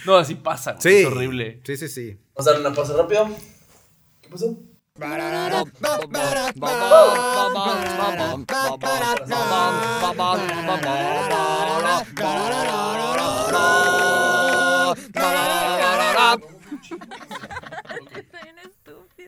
no, 0.06 0.16
así 0.16 0.34
pasa, 0.36 0.72
güey. 0.72 0.82
Sí. 0.82 1.00
Es 1.02 1.06
horrible. 1.06 1.60
Sí, 1.64 1.76
sí, 1.76 1.88
sí. 1.88 2.18
Vamos 2.34 2.48
a 2.48 2.52
dar 2.52 2.60
una 2.60 2.72
pausa 2.72 2.94
rápido. 2.96 3.28
¿Qué 4.20 4.28
pasó? 4.28 4.56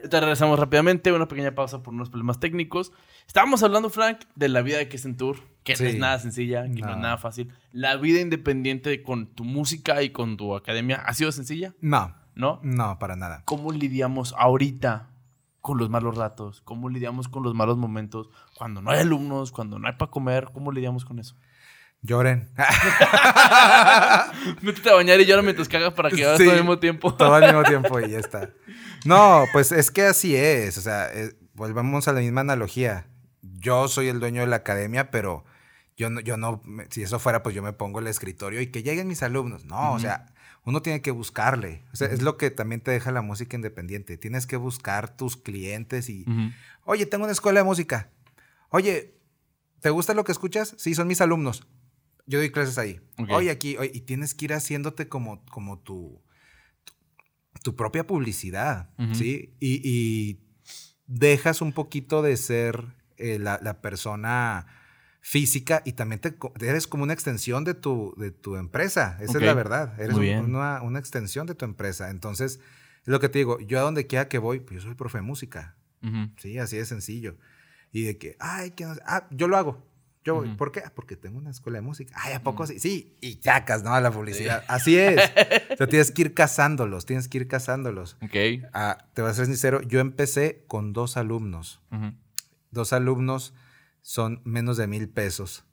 Te 0.09 0.19
regresamos 0.19 0.59
rápidamente, 0.59 1.13
una 1.13 1.29
pequeña 1.29 1.55
pausa 1.55 1.83
por 1.83 1.93
unos 1.95 2.09
problemas 2.09 2.41
técnicos. 2.41 2.91
Estábamos 3.27 3.63
hablando, 3.63 3.91
Frank, 3.91 4.21
de 4.35 4.49
la 4.49 4.63
vida 4.63 4.79
de 4.79 4.89
Kesten 4.89 5.17
Tour, 5.17 5.37
que 5.63 5.75
no 5.75 5.79
Sí. 5.79 5.87
es 5.87 5.99
nada 5.99 6.19
sencilla, 6.19 6.63
que 6.65 6.81
no. 6.81 6.87
No. 6.89 6.93
es 6.95 6.99
nada 6.99 7.19
fácil. 7.19 7.53
La 7.73 7.97
vida 7.97 8.21
independiente 8.21 9.03
con 9.03 9.27
tu 9.27 9.45
música 9.45 10.03
y 10.03 10.11
con 10.11 10.37
tu 10.37 10.57
academia 10.57 10.97
ha 11.05 11.13
sido 11.15 11.31
sencilla, 11.33 11.75
No, 11.81 12.15
¿no? 12.35 12.61
no, 12.63 12.99
para 12.99 13.15
nada. 13.15 13.43
¿Cómo 13.45 13.73
lidiamos 13.73 14.35
ahorita 14.39 15.10
con 15.61 15.79
los 15.79 15.91
malos 15.91 16.17
ratos? 16.17 16.61
¿Cómo 16.63 16.89
lidiamos 16.89 17.29
con 17.29 17.43
los 17.43 17.55
malos 17.55 17.77
momentos? 17.77 18.29
Cuando 18.57 18.81
no 18.83 18.91
hay 18.91 19.01
alumnos, 19.01 19.53
cuando 19.53 19.79
no 19.79 19.87
hay 19.89 19.95
para 19.95 20.11
comer, 20.11 20.49
¿cómo 20.53 20.73
lidiamos 20.73 21.05
con 21.05 21.19
eso? 21.19 21.37
Lloren. 22.03 22.51
Métete 24.63 24.91
a 24.91 24.95
bañar 24.95 25.21
y 25.21 25.27
llora 25.27 25.43
mientras 25.43 25.69
cagas 25.69 25.93
para 25.93 26.11
que 26.11 26.25
hagas 26.25 26.39
Sí. 26.39 26.45
todo 26.45 26.53
al 26.55 26.61
mismo 26.61 26.79
tiempo. 26.79 27.15
Todo 27.15 27.35
al 27.35 27.45
mismo 27.45 27.63
tiempo 27.65 28.01
y 28.01 28.11
ya 28.11 28.19
está. 28.19 28.51
No, 29.05 29.45
pues 29.53 29.73
es 29.73 29.91
que 29.91 30.07
así 30.07 30.35
es. 30.35 30.79
O 30.79 30.81
sea, 30.81 31.13
eh, 31.13 31.35
volvemos 31.55 32.09
a 32.09 32.13
la 32.13 32.21
misma 32.21 32.41
analogía. 32.41 33.07
Yo 33.43 33.89
soy 33.89 34.09
el 34.09 34.21
dueño 34.21 34.41
de 34.41 34.47
la 34.47 34.57
academia, 34.57 35.11
pero 35.11 35.45
Yo 35.97 36.09
no, 36.09 36.21
yo 36.21 36.39
no, 36.39 36.63
si 36.89 37.03
eso 37.03 37.19
fuera, 37.19 37.43
pues 37.43 37.55
yo 37.55 37.63
me 37.63 37.75
pongo 37.75 37.99
el 37.99 38.07
escritorio 38.07 38.63
y 38.63 38.69
que 38.69 38.83
lleguen 38.83 39.07
mis 39.09 39.23
alumnos. 39.23 39.67
No, 39.67 39.93
o 39.93 39.99
sea, 39.99 40.27
uno 40.65 40.83
tiene 40.83 41.01
que 41.01 41.11
buscarle. 41.11 41.85
O 41.93 41.97
sea, 41.97 42.09
es 42.09 42.23
lo 42.23 42.37
que 42.37 42.51
también 42.51 42.81
te 42.81 42.91
deja 42.91 43.11
la 43.13 43.23
música 43.23 43.57
independiente. 43.57 44.17
Tienes 44.19 44.47
que 44.47 44.57
buscar 44.57 45.17
tus 45.17 45.37
clientes 45.37 46.09
y, 46.09 46.25
oye, 46.85 47.07
tengo 47.07 47.25
una 47.25 47.33
escuela 47.33 47.61
de 47.61 47.65
música. 47.65 48.11
Oye, 48.71 49.19
¿te 49.81 49.91
gusta 49.91 50.15
lo 50.15 50.25
que 50.25 50.33
escuchas? 50.33 50.75
Sí, 50.79 50.95
son 50.95 51.09
mis 51.09 51.21
alumnos. 51.21 51.67
Yo 52.27 52.39
doy 52.39 52.51
clases 52.51 52.79
ahí. 52.79 53.01
Oye, 53.31 53.51
aquí, 53.51 53.77
oye, 53.77 53.91
y 53.93 54.03
tienes 54.03 54.35
que 54.35 54.45
ir 54.45 54.53
haciéndote 54.53 55.09
como, 55.09 55.45
como 55.47 55.79
tu, 55.81 56.23
tu, 56.85 56.93
tu 57.63 57.77
propia 57.77 58.07
publicidad. 58.07 58.91
¿sí? 59.15 59.57
Y, 59.59 59.81
y 59.83 60.41
dejas 61.07 61.61
un 61.61 61.73
poquito 61.73 62.23
de 62.23 62.37
ser 62.37 62.95
eh, 63.17 63.39
la, 63.39 63.59
la 63.63 63.81
persona 63.81 64.67
física 65.21 65.83
y 65.85 65.93
también 65.93 66.21
te, 66.21 66.35
eres 66.61 66.87
como 66.87 67.03
una 67.03 67.13
extensión 67.13 67.65
de 67.65 67.75
tu, 67.75 68.15
de 68.17 68.31
tu 68.31 68.57
empresa. 68.57 69.19
Esa 69.21 69.39
es 69.39 69.45
la 69.45 69.55
verdad. 69.55 70.01
Eres 70.01 70.17
una, 70.17 70.83
una 70.83 70.99
extensión 70.99 71.47
de 71.47 71.55
tu 71.55 71.65
empresa. 71.65 72.11
Entonces, 72.11 72.61
es 73.03 73.09
lo 73.09 73.21
que 73.21 73.29
te 73.29 73.39
digo, 73.39 73.61
yo 73.61 73.79
a 73.79 73.83
donde 73.83 74.07
quiera 74.07 74.29
que 74.29 74.39
voy, 74.39 74.61
pues 74.61 74.81
yo 74.81 74.89
soy 74.89 74.95
profe 74.95 75.19
de 75.19 75.23
música. 75.23 75.77
Sí, 76.39 76.59
así 76.59 76.79
de 76.79 76.87
sencillo. 76.87 77.37
Y 77.93 78.05
de 78.05 78.17
que, 78.17 78.37
ay, 78.41 78.73
ah, 79.05 79.27
yo 79.31 79.49
lo 79.49 79.57
hago. 79.57 79.87
Yo 80.23 80.35
voy. 80.35 80.49
Ujú. 80.49 80.57
¿Por 80.57 80.73
qué? 80.73 80.83
Porque 80.95 81.17
tengo 81.17 81.39
una 81.39 81.51
escuela 81.51 81.79
de 81.79 81.83
música. 81.83 82.15
Ay, 82.17 82.35
¿a 82.35 82.43
poco 82.43 82.67
sí? 82.67 82.79
Sí, 82.79 83.17
y 83.21 83.35
sacas, 83.35 83.83
¿no? 83.83 83.95
A 83.95 84.01
la 84.01 84.11
publicidad. 84.11 84.65
Así 84.69 84.97
es. 84.99 85.19
o 85.73 85.77
sea, 85.77 85.87
tienes 85.87 86.11
que 86.11 86.23
ir 86.23 86.35
cazándolos, 86.35 87.07
tienes 87.07 87.27
que 87.29 87.39
ir 87.39 87.49
cazándolos. 87.49 88.17
Ok. 88.23 88.67
Ah, 88.73 89.07
te 89.15 89.23
voy 89.23 89.31
a 89.31 89.35
ser 89.35 89.47
sincero, 89.47 89.81
yo 89.83 90.01
empecé 90.01 90.65
con 90.67 90.93
dos 90.93 91.17
alumnos. 91.17 91.81
Dos 92.71 92.93
alumnos 92.93 93.55
son 94.03 94.41
menos 94.45 94.77
de 94.77 94.87
mil 94.87 95.09
pesos 95.09 95.65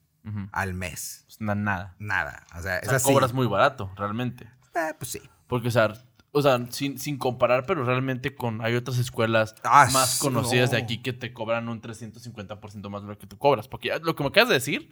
al 0.51 0.73
mes. 0.73 1.23
Pues 1.27 1.39
na- 1.39 1.55
nada. 1.55 1.95
Nada. 1.99 2.45
O 2.57 2.61
sea, 2.61 2.75
O 2.75 2.79
es 2.81 2.87
sea, 2.87 2.97
así. 2.97 3.13
cobras 3.13 3.31
muy 3.33 3.47
barato, 3.47 3.89
realmente. 3.95 4.43
Eh, 4.75 4.93
pues 4.99 5.11
sí. 5.11 5.21
Porque, 5.47 5.69
o 5.69 5.71
sea, 5.71 5.93
o 6.33 6.41
sea 6.41 6.59
sin, 6.69 6.99
sin 6.99 7.17
comparar, 7.17 7.65
pero 7.65 7.85
realmente 7.85 8.35
con 8.35 8.61
hay 8.61 8.75
otras 8.75 8.97
escuelas 8.97 9.55
Ah, 9.63 9.87
más 9.93 10.19
conocidas 10.19 10.71
de 10.71 10.77
aquí 10.77 11.01
que 11.01 11.13
te 11.13 11.31
cobran 11.31 11.69
un 11.69 11.81
350% 11.81 12.89
más 12.89 13.03
de 13.03 13.07
lo 13.07 13.17
que 13.17 13.25
tú 13.25 13.37
cobras. 13.37 13.69
Porque 13.69 13.97
lo 14.03 14.15
que 14.17 14.23
me 14.23 14.27
acabas 14.29 14.49
de 14.49 14.55
decir, 14.55 14.91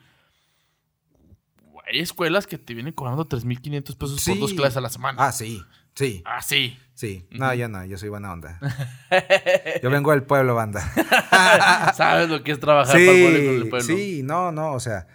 hay 1.86 2.00
escuelas 2.00 2.48
que 2.48 2.58
te 2.58 2.74
vienen 2.74 2.94
cobrando 2.94 3.28
3.500 3.28 3.96
pesos 3.98 4.24
por 4.26 4.40
dos 4.40 4.54
clases 4.54 4.78
a 4.78 4.82
la 4.82 4.90
semana. 4.90 5.24
Ah, 5.28 5.32
sí. 5.32 5.62
Sí. 5.96 6.22
Ah, 6.26 6.41
sí. 6.41 6.78
Sí. 6.93 7.28
No, 7.32 7.54
yo 7.54 7.68
no. 7.68 7.84
Yo 7.86 7.98
soy 7.98 8.10
buena 8.10 8.32
onda. 8.32 8.60
Yo 9.84 9.89
vengo 9.89 10.12
del 10.12 10.24
pueblo, 10.24 10.56
banda. 10.56 10.82
¿Sabes 11.96 12.30
lo 12.30 12.43
que 12.43 12.52
es 12.52 12.60
trabajar 12.60 12.93
para 12.93 13.12
el 13.12 13.22
pueblo 13.22 13.64
Sí, 13.64 13.70
pueblo? 13.70 13.86
sí, 13.88 14.22
no, 14.24 14.52
no, 14.52 14.74
o 14.74 14.80
sea, 14.80 15.08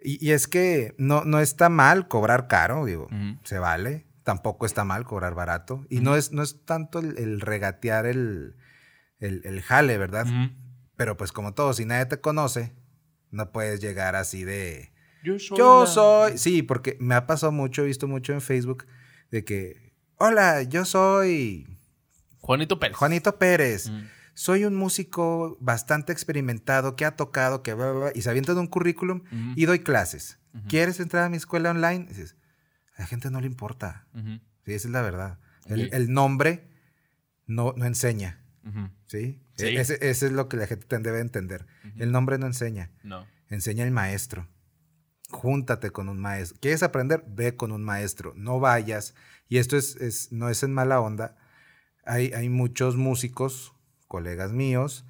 y, 0.00 0.24
y 0.26 0.32
es 0.32 0.46
que 0.48 0.94
no, 0.98 1.24
no 1.24 1.40
está 1.40 1.68
mal 1.68 2.08
cobrar 2.08 2.48
caro, 2.48 2.84
digo, 2.84 3.08
se 3.44 3.58
vale, 3.58 4.06
tampoco 4.24 4.66
está 4.66 4.84
mal 4.84 5.04
cobrar 5.04 5.34
barato, 5.34 5.86
y 5.90 6.00
no, 6.00 6.16
es, 6.16 6.32
no 6.32 6.42
es 6.42 6.64
tanto 6.64 6.98
el, 6.98 7.18
el 7.18 7.40
regatear 7.40 8.06
el, 8.06 8.56
el, 9.18 9.40
el 9.44 9.62
jale, 9.62 9.98
¿verdad? 9.98 10.26
Pero 10.96 11.16
pues 11.16 11.32
como 11.32 11.54
todo, 11.54 11.72
si 11.72 11.84
nadie 11.84 12.06
te 12.06 12.20
conoce, 12.20 12.72
no 13.30 13.50
puedes 13.52 13.80
llegar 13.80 14.16
así 14.16 14.44
de, 14.44 14.92
Yo 15.24 15.38
soy. 15.38 15.58
yo 15.58 15.80
la- 15.80 15.86
soy, 15.86 16.38
sí, 16.38 16.62
porque 16.62 16.96
me 17.00 17.14
ha 17.14 17.26
pasado 17.26 17.52
mucho, 17.52 17.82
he 17.82 17.86
visto 17.86 18.06
mucho 18.06 18.32
en 18.32 18.40
Facebook, 18.40 18.86
de 19.30 19.44
que, 19.44 19.81
hola, 20.26 20.62
yo 20.62 20.84
soy 20.84 21.66
Juanito 22.40 22.78
Pérez. 22.78 22.96
Juanito 22.96 23.38
Pérez 23.38 23.86
Ujú. 23.88 23.96
soy 24.34 24.64
un 24.64 24.74
músico 24.76 25.56
bastante 25.60 26.12
experimentado 26.12 26.94
que 26.96 27.04
ha 27.04 27.16
tocado, 27.16 27.62
que 27.62 27.74
bla, 27.74 27.90
bla, 27.90 28.00
bla", 28.00 28.12
y 28.14 28.22
se 28.22 28.30
avientan 28.30 28.56
un 28.58 28.66
currículum 28.68 29.22
y 29.56 29.64
doy 29.66 29.80
clases. 29.80 30.38
¿Quieres 30.68 31.00
entrar 31.00 31.24
a 31.24 31.28
mi 31.28 31.38
escuela 31.38 31.70
online? 31.70 32.04
Y 32.04 32.08
dices, 32.08 32.36
a 32.96 33.02
la 33.02 33.06
gente 33.06 33.30
no 33.30 33.40
le 33.40 33.46
importa. 33.46 34.06
Sí, 34.64 34.72
esa 34.74 34.88
es 34.88 34.92
la 34.92 35.02
verdad. 35.02 35.38
El, 35.66 36.12
nombre 36.12 36.68
no, 37.46 37.72
no 37.76 37.84
enseña. 37.86 38.38
¿sí? 39.06 39.40
Sí. 39.56 39.66
E- 39.66 39.80
Ese, 39.80 39.94
ese 40.08 40.26
es 40.26 40.32
lo 40.32 40.48
que 40.48 40.56
la 40.56 40.66
gente 40.66 40.98
debe 41.00 41.20
entender. 41.20 41.66
El 41.96 42.12
nombre 42.12 42.38
no 42.38 42.46
enseña, 42.46 42.90
No. 43.02 43.26
enseña 43.48 43.84
el 43.84 43.90
maestro. 43.90 44.46
Júntate 45.30 45.90
con 45.90 46.10
un 46.10 46.18
maestro. 46.20 46.58
¿Quieres 46.60 46.82
aprender? 46.82 47.24
Ve 47.26 47.56
con 47.56 47.72
un 47.72 47.82
maestro. 47.82 48.34
No 48.36 48.60
vayas. 48.60 49.14
Y 49.48 49.58
esto 49.58 49.76
es, 49.76 49.96
es- 49.96 50.32
no 50.32 50.48
es 50.48 50.62
en 50.62 50.72
mala 50.72 51.00
onda. 51.00 51.36
Hay, 52.04 52.32
hay 52.32 52.48
muchos 52.48 52.96
músicos, 52.96 53.72
colegas 54.08 54.52
míos, 54.52 55.04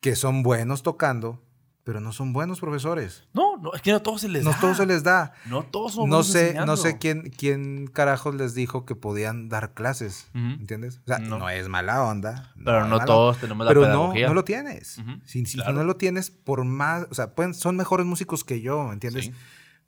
que 0.00 0.14
son 0.14 0.42
buenos 0.42 0.82
tocando, 0.82 1.42
pero 1.82 2.00
no 2.00 2.12
son 2.12 2.32
buenos 2.32 2.60
profesores. 2.60 3.24
No, 3.32 3.56
no, 3.58 3.72
es 3.72 3.80
que 3.82 3.92
no 3.92 4.02
todos 4.02 4.20
se 4.20 4.28
les 4.28 4.44
No 4.44 4.50
da. 4.50 4.60
todo 4.60 4.74
se 4.74 4.86
les 4.86 5.02
da. 5.04 5.32
No 5.46 5.62
todos 5.64 5.92
somos 5.94 6.08
No 6.08 6.16
buenos 6.16 6.26
sé, 6.28 6.40
enseñando. 6.48 6.72
no 6.72 6.76
sé 6.76 6.98
quién, 6.98 7.30
quién 7.30 7.86
carajos 7.86 8.34
les 8.34 8.54
dijo 8.54 8.84
que 8.84 8.94
podían 8.94 9.48
dar 9.48 9.72
clases. 9.74 10.28
Ujú. 10.34 10.44
¿Entiendes? 10.60 10.98
O 11.04 11.06
sea, 11.06 11.18
No. 11.18 11.38
no, 11.38 11.48
es 11.48 11.68
mala 11.68 12.02
onda. 12.04 12.52
Pero 12.56 12.82
no 12.84 12.88
mala 12.96 13.04
todos 13.04 13.38
tenemos 13.38 13.64
la 13.64 13.70
pero 13.70 13.82
no, 13.82 13.86
pedagogía. 13.86 14.28
no 14.28 14.34
lo 14.34 14.44
tienes. 14.44 14.98
Ujú, 14.98 15.10
Si, 15.24 15.46
si 15.46 15.56
claro. 15.58 15.72
no 15.74 15.84
lo 15.84 15.96
tienes, 15.96 16.30
por 16.30 16.64
más, 16.64 17.06
o 17.10 17.14
sea, 17.14 17.34
pueden, 17.34 17.54
son 17.54 17.76
mejores 17.76 18.04
músicos 18.06 18.44
que 18.44 18.60
yo, 18.60 18.92
¿entiendes? 18.92 19.26
Sí. 19.26 19.32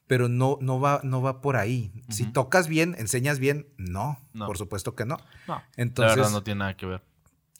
Pero 0.09 0.29
no, 0.29 0.59
no, 0.61 0.81
va, 0.81 1.01
no 1.05 1.23
va 1.23 1.41
por 1.41 1.57
ahí. 1.57 1.93
Si 2.09 2.25
tocas 2.25 2.67
bien, 2.67 2.97
enseñas 2.99 3.39
bien, 3.39 3.69
no, 3.77 4.19
No. 4.33 4.47
por 4.47 4.59
supuesto 4.59 4.97
que 4.97 5.05
no. 5.05 5.19
No, 5.47 5.63
Entonces, 5.77 6.17
la 6.17 6.23
verdad 6.23 6.33
no 6.33 6.43
tiene 6.43 6.59
nada 6.61 6.77
que 6.77 6.87
ver. 6.87 7.03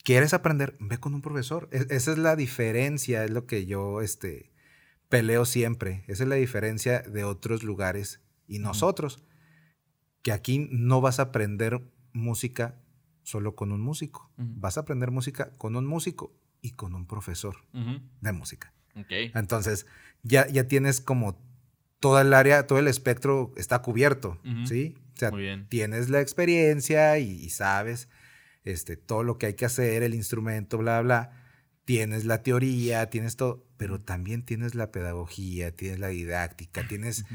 ¿quieres 0.03 0.33
aprender? 0.33 0.75
Ve 0.79 0.97
con 0.97 1.13
un 1.13 1.21
profesor. 1.21 1.69
E- 1.71 1.85
esa 1.91 2.11
es 2.11 2.17
la 2.17 2.35
diferencia, 2.35 3.23
es 3.23 3.29
lo 3.31 3.45
que 3.45 3.65
yo 3.67 4.01
este, 4.01 4.51
peleo 5.07 5.45
siempre. 5.45 6.03
Esa 6.07 6.23
es 6.23 6.29
la 6.29 6.35
diferencia 6.35 6.99
de 7.01 7.23
otros 7.23 7.63
lugares 7.63 8.19
y 8.47 8.59
nosotros. 8.59 9.23
Que 10.23 10.31
aquí 10.31 10.67
no 10.71 10.99
vas 11.01 11.19
a 11.19 11.23
aprender 11.23 11.81
música 12.11 12.81
solo 13.23 13.55
con 13.55 13.71
un 13.71 13.81
músico. 13.81 14.31
Vas 14.37 14.77
a 14.77 14.81
aprender 14.81 15.11
música 15.11 15.55
con 15.57 15.75
un 15.75 15.85
músico 15.85 16.33
y 16.61 16.71
con 16.71 16.95
un 16.95 17.05
profesor 17.05 17.57
de 18.21 18.31
música. 18.31 18.73
Ok. 18.95 19.11
Entonces, 19.35 19.85
ya, 20.23 20.47
ya 20.47 20.67
tienes 20.67 20.99
como 20.99 21.39
toda 21.99 22.21
el 22.21 22.33
área, 22.33 22.65
todo 22.67 22.79
el 22.79 22.87
espectro 22.87 23.51
está 23.57 23.79
cubierto. 23.81 24.39
¿sí? 24.65 24.95
O 25.15 25.17
sea, 25.19 25.31
Muy 25.31 25.41
bien. 25.41 25.67
tienes 25.69 26.09
la 26.09 26.21
experiencia 26.21 27.17
y, 27.19 27.29
y 27.31 27.49
sabes 27.49 28.07
este, 28.63 28.95
todo 28.97 29.23
lo 29.23 29.37
que 29.37 29.47
hay 29.47 29.53
que 29.55 29.65
hacer, 29.65 30.03
el 30.03 30.13
instrumento, 30.13 30.77
bla, 30.77 31.01
bla. 31.01 31.31
Tienes 31.85 32.25
la 32.25 32.43
teoría, 32.43 33.09
tienes 33.09 33.35
todo, 33.35 33.65
pero 33.77 33.99
también 33.99 34.43
tienes 34.43 34.75
la 34.75 34.91
pedagogía, 34.91 35.75
tienes 35.75 35.99
la 35.99 36.09
didáctica, 36.09 36.87
tienes 36.87 37.25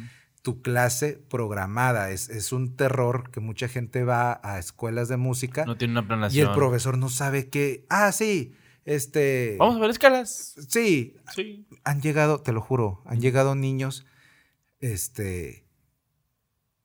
tu 0.43 0.63
clase 0.63 1.19
programada. 1.29 2.11
Es, 2.11 2.29
es 2.29 2.53
un 2.53 2.77
terror 2.77 3.31
que 3.33 3.41
mucha 3.41 3.67
gente 3.67 4.05
va 4.05 4.41
a 4.45 4.59
escuelas 4.61 5.09
de 5.09 5.17
música 5.17 5.65
No 5.65 5.77
tiene 5.77 5.93
una 5.93 6.03
y 6.03 6.07
planeación. 6.07 6.49
el 6.51 6.55
profesor 6.55 6.97
no 6.99 7.09
sabe 7.09 7.49
qué. 7.49 7.85
Ah, 7.91 8.13
sí, 8.13 8.55
este. 8.85 9.57
Vamos 9.59 9.77
a 9.77 9.81
ver 9.81 9.91
escalas. 9.91 10.55
Sí, 10.69 11.17
Sí. 11.35 11.67
han 11.83 12.01
llegado, 12.01 12.41
te 12.41 12.53
lo 12.53 12.61
juro, 12.61 13.03
han 13.07 13.21
llegado 13.21 13.55
niños, 13.57 14.07
este, 14.93 15.65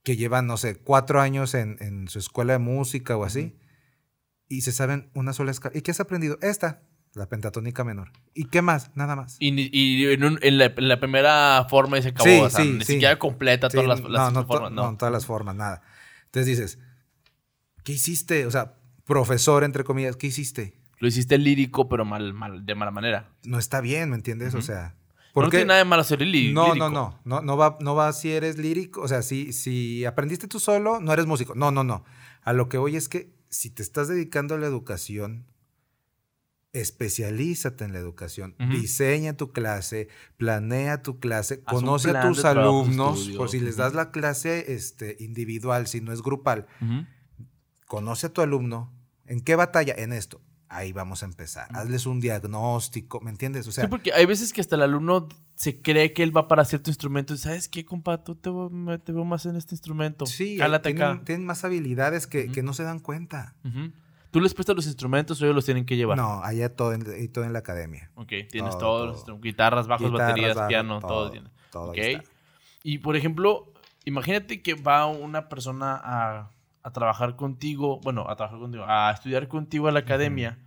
que 0.04 0.16
llevan, 0.16 0.48
no 0.48 0.58
sé, 0.58 0.78
cuatro 0.78 1.20
años 1.22 1.54
en, 1.54 1.78
en 1.82 2.08
su 2.08 2.20
escuela 2.20 2.54
de 2.54 2.60
música 2.60 3.18
o 3.18 3.24
así, 3.26 3.58
y 4.48 4.62
se 4.62 4.72
saben 4.72 5.10
una 5.14 5.34
sola 5.34 5.52
escala. 5.52 5.78
¿Y 5.78 5.82
qué 5.82 5.92
has 5.92 6.00
aprendido? 6.00 6.38
Esta, 6.42 6.82
la 7.14 7.28
pentatónica 7.28 7.84
menor. 7.84 8.12
¿Y 8.34 8.46
qué 8.46 8.62
más? 8.62 8.92
Nada 8.96 9.16
más. 9.16 9.36
Y, 9.40 9.70
y 9.78 10.06
en, 10.12 10.24
un- 10.24 10.40
en 10.42 10.58
la, 10.58 10.66
en 10.66 10.88
la 10.88 11.00
primera 11.00 11.66
forma 11.70 11.98
y 11.98 12.02
se 12.04 12.10
acabó. 12.10 12.30
Sí, 12.30 12.40
o 12.40 12.50
sea, 12.50 12.64
sí, 12.64 12.72
ni 12.72 12.86
sí. 12.86 12.94
siquiera 12.94 13.20
completa 13.20 13.68
todas 13.70 13.88
las, 13.88 14.02
no, 14.02 14.10
las 14.10 14.34
no, 14.34 14.46
formas. 14.46 14.72
no, 14.72 14.92
No. 14.92 14.98
todas 14.98 15.12
las 15.12 15.26
formas, 15.26 15.56
nada. 15.56 15.82
Entonces 16.26 16.46
dices, 16.48 16.80
¿qué 17.84 17.92
hiciste? 17.94 18.46
O 18.46 18.52
sea, 18.52 18.76
profesor, 19.06 19.64
entre 19.64 19.84
comillas, 19.84 20.16
¿qué 20.16 20.28
hiciste? 20.28 20.80
Lo 21.00 21.08
hiciste 21.08 21.38
lírico, 21.38 21.88
pero 21.90 22.06
mal, 22.06 22.34
mal, 22.34 22.66
de 22.66 22.76
mala 22.76 22.92
manera. 22.92 23.32
No 23.44 23.60
está 23.60 23.82
bien, 23.82 24.10
¿me 24.10 24.16
entiendes? 24.16 24.54
O 24.54 24.58
Ujú. 24.58 24.66
Sea, 25.42 25.46
No 25.48 25.50
tiene 25.52 25.66
nada 25.66 25.80
de 25.80 25.86
malo 25.86 26.04
ser 26.04 26.22
lí- 26.22 26.52
No, 26.54 26.68
lírico. 26.68 26.90
no, 26.90 27.20
no, 27.26 27.36
no, 27.38 27.42
no 27.42 27.58
va, 27.58 27.78
no 27.82 27.96
va 27.96 28.12
si 28.14 28.32
eres 28.32 28.58
lírico, 28.58 29.02
o 29.02 29.08
sea, 29.08 29.22
si, 29.22 29.54
si 29.54 30.06
aprendiste 30.06 30.48
tú 30.48 30.60
solo, 30.60 31.00
no 31.00 31.12
eres 31.14 31.26
músico. 31.26 31.56
No, 31.56 31.72
no, 31.72 31.84
no. 31.84 32.04
A 32.42 32.54
lo 32.54 32.70
que 32.70 32.78
voy 32.78 32.96
es 32.96 33.10
que 33.10 33.34
si 33.50 33.70
te 33.70 33.82
estás 33.82 34.08
dedicando 34.08 34.56
a 34.56 34.58
la 34.58 34.68
educación, 34.68 35.46
especialízate 36.72 37.84
en 37.84 37.94
la 37.94 38.00
educación, 38.00 38.56
diseña 38.72 39.34
tu 39.36 39.52
clase, 39.52 40.08
planea 40.38 41.02
tu 41.02 41.20
clase, 41.20 41.64
Haz 41.66 41.74
conoce 41.74 42.12
a 42.12 42.22
tus 42.22 42.46
alumnos, 42.46 43.18
estudio. 43.20 43.38
por 43.40 43.50
si 43.50 43.60
les 43.60 43.76
das 43.78 43.94
la 43.96 44.12
clase 44.12 44.72
este, 44.74 45.18
individual, 45.20 45.88
si 45.88 46.00
no 46.00 46.12
es 46.14 46.22
grupal, 46.22 46.68
conoce 47.88 48.28
a 48.28 48.34
tu 48.34 48.42
alumno, 48.42 48.94
¿en 49.26 49.42
qué 49.42 49.56
batalla? 49.56 49.96
En 49.98 50.14
esto. 50.14 50.42
Ahí 50.72 50.94
vamos 50.94 51.24
a 51.24 51.26
empezar. 51.26 51.68
Hazles 51.74 52.06
un 52.06 52.20
diagnóstico, 52.20 53.20
¿me 53.22 53.32
entiendes? 53.32 53.68
O 53.68 53.72
sea, 53.72 53.86
sí, 53.86 53.90
porque 53.90 54.14
hay 54.14 54.26
veces 54.28 54.54
que 54.54 54.62
hasta 54.62 54.76
el 54.76 54.84
alumno 54.84 55.28
se 55.56 55.82
cree 55.82 56.14
que 56.14 56.22
él 56.24 56.36
va 56.36 56.48
para 56.48 56.64
cierto 56.64 56.90
instrumento. 56.92 57.34
Y 57.34 57.38
¿sabes 57.40 57.68
qué, 57.68 57.84
compa? 57.86 58.24
Tú 58.24 58.36
te, 58.36 58.52
te 59.00 59.12
veo 59.12 59.26
más 59.26 59.46
en 59.48 59.56
este 59.56 59.74
instrumento. 59.74 60.26
sí, 60.28 60.58
Cálate 60.58 60.90
tienen, 60.94 61.04
acá. 61.16 61.26
tienen 61.26 61.46
más 61.48 61.64
habilidades 61.66 62.28
que, 62.28 62.52
que 62.52 62.62
no 62.64 62.74
se 62.74 62.84
dan 62.84 63.00
cuenta. 63.00 63.56
¿Tú 64.32 64.40
les 64.42 64.54
prestas 64.54 64.76
los 64.76 64.86
instrumentos 64.86 65.42
o 65.42 65.46
ellos 65.46 65.56
los 65.56 65.66
tienen 65.66 65.86
que 65.88 65.96
llevar? 65.98 66.16
No, 66.18 66.44
allá 66.44 66.76
todo 66.76 66.94
en, 66.94 67.04
y 67.20 67.28
todo 67.30 67.46
en 67.46 67.54
la 67.54 67.60
academia. 67.60 68.12
Ok, 68.14 68.28
tienes 68.52 68.72
Todo, 68.74 68.80
todos 68.80 69.08
los 69.08 69.26
todo. 69.26 69.38
instrum- 69.38 69.42
guitarras, 69.42 69.88
bajos, 69.88 70.12
Guitarras, 70.12 70.30
baterías, 70.36 70.56
bajo, 70.56 70.68
piano, 70.68 71.00
todo, 71.00 71.10
todo, 71.10 71.32
tiene. 71.32 71.50
todo 71.72 71.90
Ok. 71.90 71.98
ahí 71.98 72.14
está. 72.14 72.30
Y 72.84 72.98
por 73.00 73.16
ejemplo, 73.16 73.74
imagínate 74.06 74.62
que 74.62 74.76
va 74.76 75.08
una 75.08 75.50
persona 75.50 76.00
a, 76.04 76.52
a 76.84 76.92
trabajar 76.92 77.36
contigo, 77.36 78.00
bueno, 78.02 78.30
a 78.30 78.36
trabajar 78.36 78.60
contigo, 78.60 78.86
a 78.88 79.12
estudiar 79.12 79.48
contigo 79.48 79.88
a 79.88 79.92
la 79.92 80.00
academia. 80.00 80.60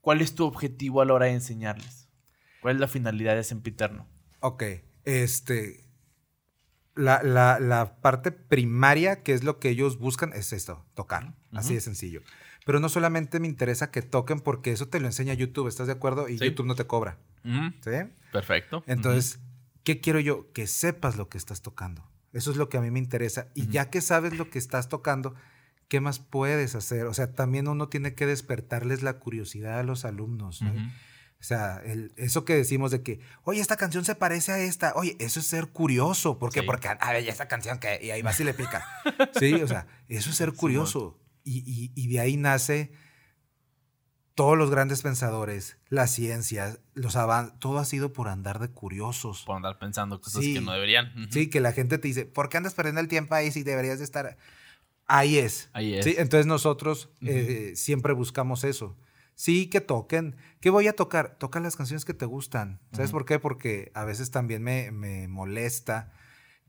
¿Cuál 0.00 0.20
es 0.20 0.34
tu 0.34 0.44
objetivo 0.44 1.00
a 1.00 1.04
la 1.04 1.14
hora 1.14 1.26
de 1.26 1.32
enseñarles? 1.32 2.08
¿Cuál 2.60 2.76
es 2.76 2.80
la 2.80 2.88
finalidad 2.88 3.34
de 3.36 3.44
Sempiterno? 3.44 4.08
Ok, 4.40 4.62
este. 5.04 5.88
La, 6.94 7.22
la- 7.22 7.58
la 7.58 8.00
parte 8.02 8.32
primaria, 8.32 9.22
que 9.22 9.32
es 9.32 9.44
lo 9.44 9.58
que 9.58 9.70
ellos 9.70 9.98
buscan, 9.98 10.32
es 10.34 10.52
esto, 10.52 10.84
tocar. 10.94 11.34
Así 11.52 11.74
de 11.74 11.80
sencillo. 11.80 12.20
Pero 12.66 12.80
no 12.80 12.88
solamente 12.88 13.40
me 13.40 13.48
interesa 13.48 13.90
que 13.90 14.02
toquen 14.02 14.40
porque 14.40 14.72
eso 14.72 14.88
te 14.88 15.00
lo 15.00 15.06
enseña 15.06 15.34
YouTube, 15.34 15.68
¿estás 15.68 15.86
de 15.86 15.94
acuerdo? 15.94 16.28
Y 16.28 16.38
Sí. 16.38 16.44
YouTube 16.46 16.66
no 16.66 16.74
te 16.74 16.86
cobra. 16.86 17.18
¿Sí? 17.44 17.90
Perfecto. 18.30 18.84
Entonces, 18.86 19.40
¿qué 19.84 20.00
quiero 20.00 20.20
yo? 20.20 20.52
Que 20.52 20.66
sepas 20.66 21.16
lo 21.16 21.28
que 21.28 21.38
estás 21.38 21.62
tocando. 21.62 22.04
Eso 22.32 22.50
es 22.50 22.56
lo 22.56 22.68
que 22.68 22.78
a 22.78 22.80
mí 22.80 22.90
me 22.90 22.98
interesa. 22.98 23.48
Y 23.54 23.62
Ujú. 23.62 23.70
ya 23.72 23.90
que 23.90 24.00
sabes 24.00 24.36
lo 24.36 24.48
que 24.50 24.58
estás 24.58 24.88
tocando, 24.88 25.34
¿qué 25.88 26.00
más 26.00 26.18
puedes 26.18 26.74
hacer? 26.74 27.06
O 27.06 27.14
sea, 27.14 27.32
también 27.32 27.68
uno 27.68 27.88
tiene 27.88 28.14
que 28.14 28.26
despertarles 28.26 29.02
la 29.02 29.18
curiosidad 29.18 29.78
a 29.78 29.82
los 29.82 30.04
alumnos. 30.04 30.62
¿no? 30.62 30.70
Ujú. 30.70 30.80
O 30.80 31.44
sea, 31.44 31.82
el- 31.84 32.12
eso 32.16 32.44
que 32.44 32.54
decimos 32.54 32.90
de 32.92 33.02
que, 33.02 33.20
oye, 33.42 33.60
esta 33.60 33.76
canción 33.76 34.04
se 34.04 34.14
parece 34.14 34.52
a 34.52 34.58
esta. 34.60 34.92
Oye, 34.94 35.16
eso 35.18 35.40
es 35.40 35.46
ser 35.46 35.66
curioso. 35.68 36.38
¿Por 36.38 36.52
qué? 36.52 36.60
Sí. 36.60 36.66
Porque, 36.66 36.88
a 36.88 37.12
ver, 37.12 37.24
ya 37.24 37.32
esta 37.32 37.48
canción 37.48 37.78
que, 37.80 37.98
y 38.02 38.10
ahí 38.12 38.22
vas 38.22 38.38
y 38.40 38.44
le 38.44 38.54
pica. 38.54 38.86
sí, 39.38 39.54
o 39.54 39.66
sea, 39.68 39.86
eso 40.08 40.30
es 40.30 40.36
ser 40.36 40.52
curioso. 40.54 41.18
Y, 41.44 41.58
y- 41.66 41.92
y 42.00 42.06
de 42.12 42.20
ahí 42.20 42.36
nace 42.36 42.92
todos 44.34 44.56
los 44.56 44.70
grandes 44.70 45.02
pensadores, 45.02 45.76
la 45.88 46.06
ciencia, 46.06 46.78
los 46.94 47.16
avances, 47.16 47.58
todo 47.58 47.78
ha 47.78 47.84
sido 47.84 48.12
por 48.12 48.28
andar 48.28 48.58
de 48.60 48.68
curiosos. 48.68 49.42
Por 49.44 49.56
andar 49.56 49.78
pensando 49.78 50.20
cosas 50.20 50.42
Sí. 50.42 50.54
que 50.54 50.60
no 50.60 50.72
deberían. 50.72 51.12
Sí, 51.30 51.50
que 51.50 51.60
la 51.60 51.72
gente 51.72 51.98
te 51.98 52.08
dice, 52.08 52.24
¿por 52.24 52.48
qué 52.48 52.56
andas 52.56 52.74
perdiendo 52.74 53.00
el 53.00 53.08
tiempo 53.08 53.34
ahí 53.34 53.50
si 53.50 53.62
deberías 53.62 53.98
de 53.98 54.04
estar? 54.04 54.36
Ahí 55.06 55.36
es. 55.38 55.68
Ahí 55.74 55.94
es. 55.94 56.04
Sí, 56.04 56.14
entonces 56.16 56.46
nosotros 56.46 57.10
eh, 57.20 57.72
siempre 57.76 58.12
buscamos 58.14 58.64
eso. 58.64 58.96
Sí, 59.34 59.66
que 59.66 59.80
toquen. 59.80 60.36
¿Qué 60.60 60.70
voy 60.70 60.86
a 60.88 60.94
tocar? 60.94 61.36
Toca 61.38 61.58
las 61.60 61.76
canciones 61.76 62.04
que 62.04 62.14
te 62.14 62.24
gustan. 62.26 62.80
¿Sabes 62.92 63.10
por 63.10 63.24
qué? 63.24 63.38
Porque 63.38 63.90
a 63.94 64.04
veces 64.04 64.30
también 64.30 64.62
me, 64.62 64.90
me 64.92 65.26
molesta 65.28 66.12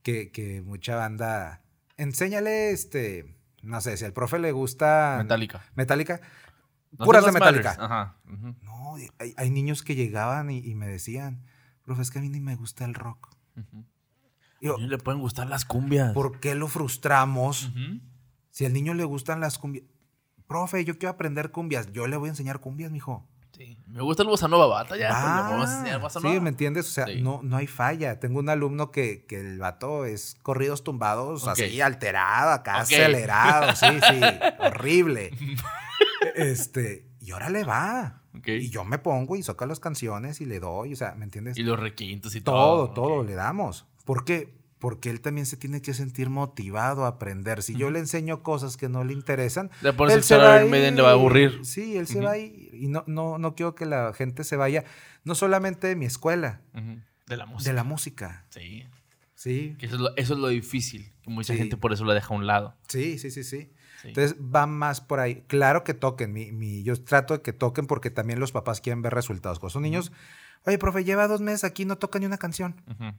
que, 0.02 0.32
que 0.32 0.62
mucha 0.62 0.96
banda. 0.96 1.62
Enséñale, 1.98 2.72
este. 2.72 3.36
No 3.62 3.80
sé, 3.80 3.96
si 3.96 4.04
al 4.06 4.14
profe 4.14 4.40
le 4.40 4.52
gusta. 4.52 5.18
Metallica. 5.22 5.64
Metallica. 5.76 6.20
No 6.98 7.06
puras 7.06 7.26
de. 7.26 7.32
Metallica. 7.32 7.76
Ajá. 7.80 8.18
No, 8.62 8.96
hay, 9.20 9.34
hay 9.38 9.50
niños 9.50 9.84
que 9.84 9.96
llegaban 9.96 10.50
y, 10.52 10.60
y 10.60 10.76
me 10.76 10.88
decían, 10.88 11.44
profe, 11.84 12.02
es 12.02 12.12
que 12.12 12.20
a 12.20 12.22
mí 12.22 12.30
ni 12.30 12.40
me 12.40 12.56
gusta 12.56 12.86
el 12.86 12.94
rock. 12.94 13.30
yo, 14.62 14.76
A 14.76 14.78
ellos 14.80 14.90
le 14.90 14.98
pueden 14.98 15.20
gustar 15.22 15.48
las 15.48 15.66
cumbias. 15.66 16.14
¿por 16.14 16.40
qué 16.40 16.56
lo 16.56 16.68
frustramos? 16.68 17.72
Si 18.52 18.66
al 18.66 18.74
niño 18.74 18.94
le 18.94 19.04
gustan 19.04 19.40
las 19.40 19.58
cumbias. 19.58 19.86
Profe, 20.48 20.84
yo 20.86 20.98
quiero 20.98 21.12
aprender 21.12 21.52
cumbias. 21.52 21.92
Yo 21.94 22.06
le 22.08 22.18
voy 22.18 22.28
a 22.28 22.32
enseñar 22.32 22.60
cumbias, 22.60 22.92
mijo. 22.92 23.28
Sí. 23.58 23.78
Me 23.88 24.02
gusta 24.02 24.24
el 24.24 24.30
bossa 24.30 24.48
nova, 24.48 24.66
bata 24.68 24.98
ya. 24.98 25.10
le 25.10 25.14
Va. 25.14 25.50
vamos 25.50 25.70
a 25.70 25.78
enseñar 25.80 26.02
bossa 26.02 26.20
sí. 26.20 26.40
¿me 26.40 26.50
entiendes? 26.50 26.88
O 26.88 26.92
sea, 26.92 27.06
Sí. 27.06 27.22
no, 27.22 27.40
no 27.44 27.58
hay 27.58 27.68
falla. 27.68 28.20
Tengo 28.20 28.40
un 28.40 28.50
alumno 28.50 28.90
que, 28.92 29.26
que 29.28 29.40
el 29.40 29.60
vato 29.60 30.06
es 30.06 30.36
corridos 30.42 30.84
tumbados, 30.84 31.48
así 31.48 31.80
alterado, 31.82 32.52
acá 32.52 32.78
acelerado, 32.82 33.76
sí, 33.76 33.86
sí, 34.10 34.20
horrible. 34.60 35.32
Este, 36.36 37.06
y 37.20 37.32
ahora 37.32 37.50
le 37.50 37.64
va. 37.64 38.22
Y 38.46 38.70
yo 38.70 38.84
me 38.84 38.98
pongo 38.98 39.36
y 39.36 39.44
saco 39.44 39.66
las 39.66 39.80
canciones 39.80 40.42
y 40.42 40.46
le 40.46 40.60
doy, 40.60 40.94
o 40.94 40.96
sea, 40.96 41.14
¿me 41.16 41.24
entiendes? 41.26 41.58
Y 41.58 41.64
los 41.64 41.80
requintos 41.80 42.36
y 42.36 42.42
todo, 42.42 42.90
todo. 42.90 42.94
todo 42.94 43.24
le 43.24 43.34
damos. 43.36 43.86
¿Por 44.06 44.26
qué? 44.26 44.54
Porque 44.80 45.10
él 45.10 45.22
también 45.22 45.46
se 45.46 45.56
tiene 45.56 45.82
que 45.82 45.94
sentir 45.94 46.30
motivado 46.30 47.06
a 47.06 47.10
aprender. 47.10 47.64
Si 47.64 47.76
yo 47.76 47.90
le 47.92 48.00
enseño 48.00 48.44
cosas 48.44 48.76
que 48.76 48.90
no 48.90 49.04
le 49.06 49.14
interesan, 49.14 49.70
Le 49.82 49.94
pones 49.94 50.14
él 50.14 50.20
el 50.20 50.24
se 50.26 50.36
va 50.36 50.60
a 50.60 50.66
Maiden, 50.66 50.96
le 50.98 51.02
va 51.04 51.10
a 51.10 51.14
ir. 51.14 51.20
aburrir. 51.20 51.60
Sí, 51.66 51.96
él 51.96 52.08
se 52.08 52.20
va 52.20 52.32
a 52.32 52.38
ir. 52.38 52.74
Y 52.74 52.88
no, 52.88 53.04
no, 53.08 53.38
no 53.38 53.56
quiero 53.56 53.76
que 53.76 53.86
la 53.86 54.14
gente 54.14 54.44
se 54.44 54.58
vaya, 54.58 54.84
no 55.24 55.36
solamente 55.36 55.88
de 55.88 55.96
mi 55.96 56.06
escuela. 56.06 56.60
De 57.28 57.38
la 57.38 57.46
música. 57.46 57.70
de 57.70 57.76
la 57.76 57.84
música. 57.84 58.46
Sí. 58.50 58.86
Sí, 59.36 59.76
Que 59.78 59.86
eso, 59.88 59.96
es 59.96 60.02
lo, 60.02 60.16
eso 60.18 60.34
es 60.34 60.40
lo 60.40 60.48
difícil. 60.50 61.12
Que 61.22 61.30
mucha 61.30 61.54
Sí. 61.54 61.60
gente 61.60 61.78
por 61.78 61.94
eso 61.94 62.04
la 62.06 62.14
deja 62.14 62.34
a 62.34 62.38
un 62.38 62.46
lado. 62.48 62.76
sí, 62.88 63.18
sí, 63.20 63.30
sí, 63.32 63.44
sí. 63.44 63.70
Sí. 64.04 64.10
Entonces 64.10 64.36
va 64.40 64.68
más 64.68 65.02
por 65.02 65.20
ahí. 65.20 65.44
Claro 65.48 65.84
que 65.84 65.94
toquen. 65.96 66.32
Mi, 66.32 66.52
mi- 66.52 66.84
yo 66.84 67.02
trato 67.04 67.34
de 67.38 67.42
que 67.42 67.54
toquen 67.54 67.88
porque 67.88 68.12
también 68.12 68.40
los 68.40 68.52
papás 68.52 68.80
quieren 68.82 69.02
ver 69.02 69.14
resultados. 69.16 69.58
Cuando 69.60 69.72
son 69.72 69.82
niños, 69.84 70.12
oye, 70.66 70.78
profe, 70.78 71.04
lleva 71.04 71.28
dos 71.28 71.42
meses 71.42 71.64
aquí, 71.64 71.86
no 71.86 71.98
toca 71.98 72.20
ni 72.20 72.26
una 72.28 72.38
canción. 72.38 72.82
Ujú. 72.88 73.16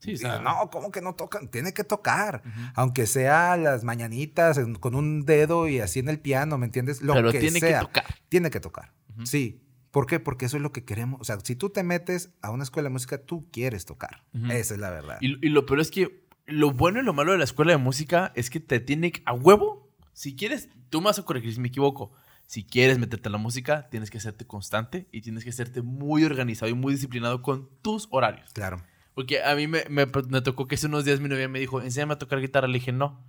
Sí, 0.00 0.14
digo, 0.16 0.38
no, 0.40 0.68
¿cómo 0.70 0.90
que 0.90 1.00
no 1.00 1.14
tocan? 1.14 1.48
Tiene 1.48 1.72
que 1.72 1.84
tocar. 1.84 2.42
Aunque 2.74 3.06
sea 3.06 3.56
las 3.56 3.84
mañanitas 3.84 4.58
en- 4.58 4.74
con 4.74 4.94
un 4.94 5.24
dedo 5.24 5.68
y 5.68 5.80
así 5.80 6.00
en 6.00 6.08
el 6.08 6.18
piano, 6.20 6.58
¿me 6.58 6.66
entiendes? 6.66 7.00
Lo 7.00 7.14
pero 7.14 7.30
que 7.32 7.38
tiene 7.40 7.60
sea. 7.60 7.78
que 7.80 7.86
tocar. 7.86 8.04
Tiene 8.28 8.50
que 8.50 8.60
tocar. 8.60 8.92
Sí. 9.24 9.60
¿Por 9.90 10.06
qué? 10.06 10.18
Porque 10.20 10.46
eso 10.46 10.56
es 10.56 10.62
lo 10.62 10.72
que 10.72 10.84
queremos. 10.84 11.20
O 11.20 11.24
sea, 11.24 11.38
si 11.42 11.54
tú 11.54 11.70
te 11.70 11.84
metes 11.84 12.34
a 12.42 12.50
una 12.50 12.64
escuela 12.64 12.88
de 12.88 12.92
música, 12.92 13.18
tú 13.18 13.48
quieres 13.52 13.84
tocar. 13.86 14.24
Esa 14.50 14.74
es 14.74 14.80
la 14.80 14.90
verdad. 14.90 15.18
Y, 15.20 15.46
y 15.46 15.50
lo 15.50 15.64
peor 15.66 15.80
es 15.80 15.90
que 15.90 16.24
lo 16.46 16.72
bueno 16.72 17.00
y 17.00 17.04
lo 17.04 17.14
malo 17.14 17.32
de 17.32 17.38
la 17.38 17.44
escuela 17.44 17.72
de 17.72 17.78
música 17.78 18.32
es 18.34 18.50
que 18.50 18.60
te 18.60 18.80
tiene 18.80 19.12
a 19.24 19.32
huevo. 19.32 19.83
Si 20.14 20.34
quieres, 20.34 20.70
tú 20.88 21.00
me 21.00 21.06
vas 21.06 21.18
a 21.18 21.22
corregir 21.24 21.52
si 21.52 21.60
me 21.60 21.68
equivoco. 21.68 22.12
Si 22.46 22.64
quieres 22.64 22.98
meterte 22.98 23.28
a 23.28 23.32
la 23.32 23.38
música, 23.38 23.88
tienes 23.90 24.10
que 24.10 24.18
hacerte 24.18 24.46
constante 24.46 25.08
y 25.12 25.20
tienes 25.22 25.44
que 25.44 25.50
hacerte 25.50 25.82
muy 25.82 26.24
organizado 26.24 26.70
y 26.70 26.74
muy 26.74 26.92
disciplinado 26.94 27.42
con 27.42 27.68
tus 27.82 28.06
horarios. 28.10 28.50
Claro. 28.52 28.82
Porque 29.14 29.42
a 29.44 29.54
mí 29.54 29.66
me, 29.66 29.84
me- 29.88 30.06
me 30.28 30.40
tocó 30.40 30.66
que 30.66 30.74
hace 30.76 30.86
unos 30.86 31.04
días 31.04 31.20
mi 31.20 31.28
novia 31.28 31.48
me 31.48 31.58
dijo, 31.60 31.80
enséñame 31.82 32.14
a 32.14 32.18
tocar 32.18 32.40
guitarra. 32.40 32.66
Le 32.68 32.78
dije, 32.78 32.92
no. 32.92 33.24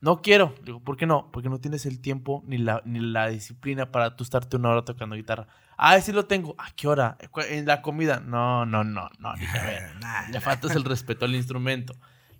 No 0.00 0.20
quiero. 0.20 0.54
Le 0.58 0.64
digo, 0.66 0.80
¿por 0.80 0.96
qué 0.96 1.06
no? 1.06 1.30
Porque 1.32 1.48
no 1.48 1.58
tienes 1.58 1.86
el 1.86 2.00
tiempo 2.00 2.42
ni 2.46 2.58
la, 2.58 2.82
ni 2.84 3.00
la 3.00 3.28
disciplina 3.28 3.90
para 3.90 4.14
tú 4.16 4.24
estarte 4.24 4.56
una 4.56 4.68
hora 4.70 4.84
tocando 4.84 5.16
guitarra. 5.16 5.48
Ah, 5.78 5.98
sí 6.00 6.12
lo 6.12 6.26
tengo. 6.26 6.54
¿A 6.58 6.70
qué 6.72 6.86
hora? 6.88 7.16
"¿Cu- 7.30 7.40
En 7.40 7.64
la 7.66 7.80
comida. 7.82 8.20
No, 8.20 8.66
no, 8.66 8.84
no, 8.84 9.08
no. 9.18 9.34
Le 9.34 9.40
dije, 9.40 9.58
a 9.58 9.64
ver, 9.64 9.82
le 10.30 10.40
faltas 10.40 10.76
el 10.76 10.84
respeto 10.84 11.24
al 11.24 11.34
instrumento. 11.34 11.94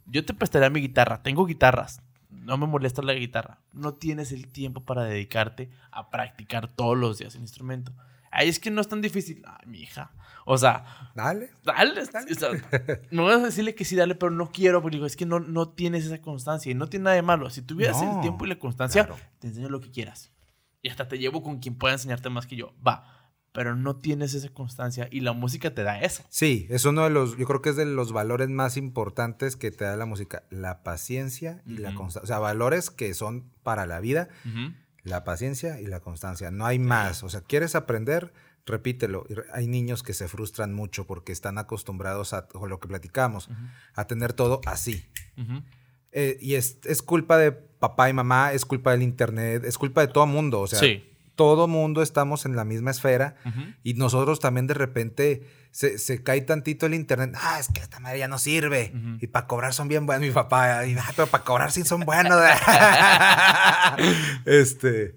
Yo 0.04 0.24
te 0.24 0.34
prestaré 0.34 0.68
mi 0.70 0.80
guitarra. 0.80 1.22
Tengo 1.22 1.46
guitarras. 1.46 2.02
No 2.44 2.56
me 2.58 2.66
molesta 2.66 3.02
la 3.02 3.14
guitarra. 3.14 3.60
No 3.72 3.94
tienes 3.94 4.32
el 4.32 4.48
tiempo 4.48 4.84
para 4.84 5.04
dedicarte 5.04 5.70
a 5.90 6.10
practicar 6.10 6.68
todos 6.68 6.96
los 6.96 7.18
días 7.18 7.34
el 7.34 7.42
instrumento. 7.42 7.92
Ay, 8.30 8.48
es 8.48 8.58
que 8.58 8.70
no 8.70 8.80
es 8.80 8.88
tan 8.88 9.00
difícil. 9.00 9.42
Ay, 9.46 9.66
mi 9.66 9.80
hija. 9.80 10.12
O 10.44 10.58
sea, 10.58 10.84
Dale. 11.14 11.50
Dale, 11.64 12.00
o 12.00 12.04
sea, 12.04 12.20
no 13.10 13.24
vas 13.24 13.40
a 13.40 13.46
decirle 13.46 13.74
que 13.74 13.84
sí, 13.84 13.96
dale, 13.96 14.14
pero 14.14 14.30
no 14.30 14.50
quiero, 14.52 14.80
porque 14.82 14.96
digo, 14.96 15.06
es 15.06 15.16
que 15.16 15.26
no, 15.26 15.40
no 15.40 15.70
tienes 15.70 16.04
esa 16.04 16.20
constancia 16.20 16.70
y 16.70 16.74
no 16.74 16.86
tiene 16.88 17.04
nada 17.04 17.16
de 17.16 17.22
malo. 17.22 17.48
Si 17.50 17.62
tuvieras 17.62 18.00
No, 18.00 18.16
el 18.16 18.20
tiempo 18.20 18.44
y 18.44 18.48
la 18.50 18.58
constancia, 18.58 19.06
claro. 19.06 19.20
te 19.38 19.48
enseño 19.48 19.68
lo 19.68 19.80
que 19.80 19.90
quieras. 19.90 20.32
Y 20.82 20.88
hasta 20.90 21.08
te 21.08 21.18
llevo 21.18 21.42
con 21.42 21.58
quien 21.58 21.76
pueda 21.76 21.94
enseñarte 21.94 22.28
más 22.30 22.46
que 22.46 22.54
yo. 22.56 22.74
Va, 22.86 23.15
pero 23.56 23.74
no 23.74 23.96
tienes 23.96 24.34
esa 24.34 24.50
constancia 24.50 25.08
y 25.10 25.20
la 25.20 25.32
música 25.32 25.74
te 25.74 25.82
da 25.82 25.98
eso. 26.02 26.22
Sí, 26.28 26.66
es 26.68 26.84
uno 26.84 27.04
de 27.04 27.08
los, 27.10 27.38
yo 27.38 27.46
creo 27.46 27.62
que 27.62 27.70
es 27.70 27.76
de 27.76 27.86
los 27.86 28.12
valores 28.12 28.50
más 28.50 28.76
importantes 28.76 29.56
que 29.56 29.70
te 29.70 29.86
da 29.86 29.96
la 29.96 30.04
música. 30.04 30.42
La 30.50 30.82
paciencia 30.82 31.62
y 31.64 31.78
la 31.78 31.94
constancia. 31.94 32.24
O 32.24 32.26
sea, 32.26 32.38
valores 32.38 32.90
que 32.90 33.14
son 33.14 33.50
para 33.62 33.86
la 33.86 33.98
vida. 33.98 34.28
La 35.04 35.24
paciencia 35.24 35.80
y 35.80 35.86
la 35.86 36.00
constancia. 36.00 36.50
No 36.50 36.66
hay 36.66 36.78
más. 36.78 37.22
O 37.22 37.30
sea, 37.30 37.40
¿quieres 37.40 37.74
aprender? 37.76 38.34
Repítelo. 38.66 39.24
Hay 39.54 39.68
niños 39.68 40.02
que 40.02 40.12
se 40.12 40.28
frustran 40.28 40.74
mucho 40.74 41.06
porque 41.06 41.32
están 41.32 41.56
acostumbrados 41.56 42.34
a, 42.34 42.48
o 42.52 42.66
lo 42.66 42.78
que 42.78 42.88
platicamos, 42.88 43.48
a 43.94 44.06
tener 44.06 44.34
todo 44.34 44.60
así. 44.66 45.06
Eh, 46.12 46.36
y 46.42 46.56
es, 46.56 46.78
es 46.84 47.00
culpa 47.00 47.38
de 47.38 47.52
papá 47.52 48.10
y 48.10 48.12
mamá, 48.12 48.52
es 48.52 48.66
culpa 48.66 48.90
del 48.90 49.02
internet, 49.02 49.64
es 49.64 49.78
culpa 49.78 50.02
de 50.02 50.08
todo 50.08 50.26
mundo. 50.26 50.60
O 50.60 50.66
sea, 50.66 50.78
Sí. 50.78 51.10
Todo 51.36 51.68
mundo 51.68 52.02
estamos 52.02 52.44
en 52.46 52.56
la 52.56 52.64
misma 52.64 52.90
esfera 52.90 53.36
y 53.84 53.94
nosotros 53.94 54.40
también 54.40 54.66
de 54.66 54.74
repente 54.74 55.46
se, 55.70 55.98
se 55.98 56.22
cae 56.22 56.40
tantito 56.40 56.86
el 56.86 56.94
internet. 56.94 57.34
Ah, 57.40 57.58
es 57.60 57.68
que 57.68 57.80
esta 57.82 58.00
madre 58.00 58.18
ya 58.18 58.28
no 58.28 58.38
sirve. 58.38 58.92
Y 59.20 59.26
para 59.28 59.46
cobrar 59.46 59.74
son 59.74 59.88
bien 59.88 60.06
buenos, 60.06 60.26
mi 60.26 60.32
papá. 60.32 60.84
Y, 60.86 60.96
"Ah, 60.98 61.12
pero 61.14 61.28
para 61.28 61.44
cobrar 61.44 61.70
sí 61.70 61.84
son 61.84 62.00
buenos. 62.00 62.40
este. 64.46 65.14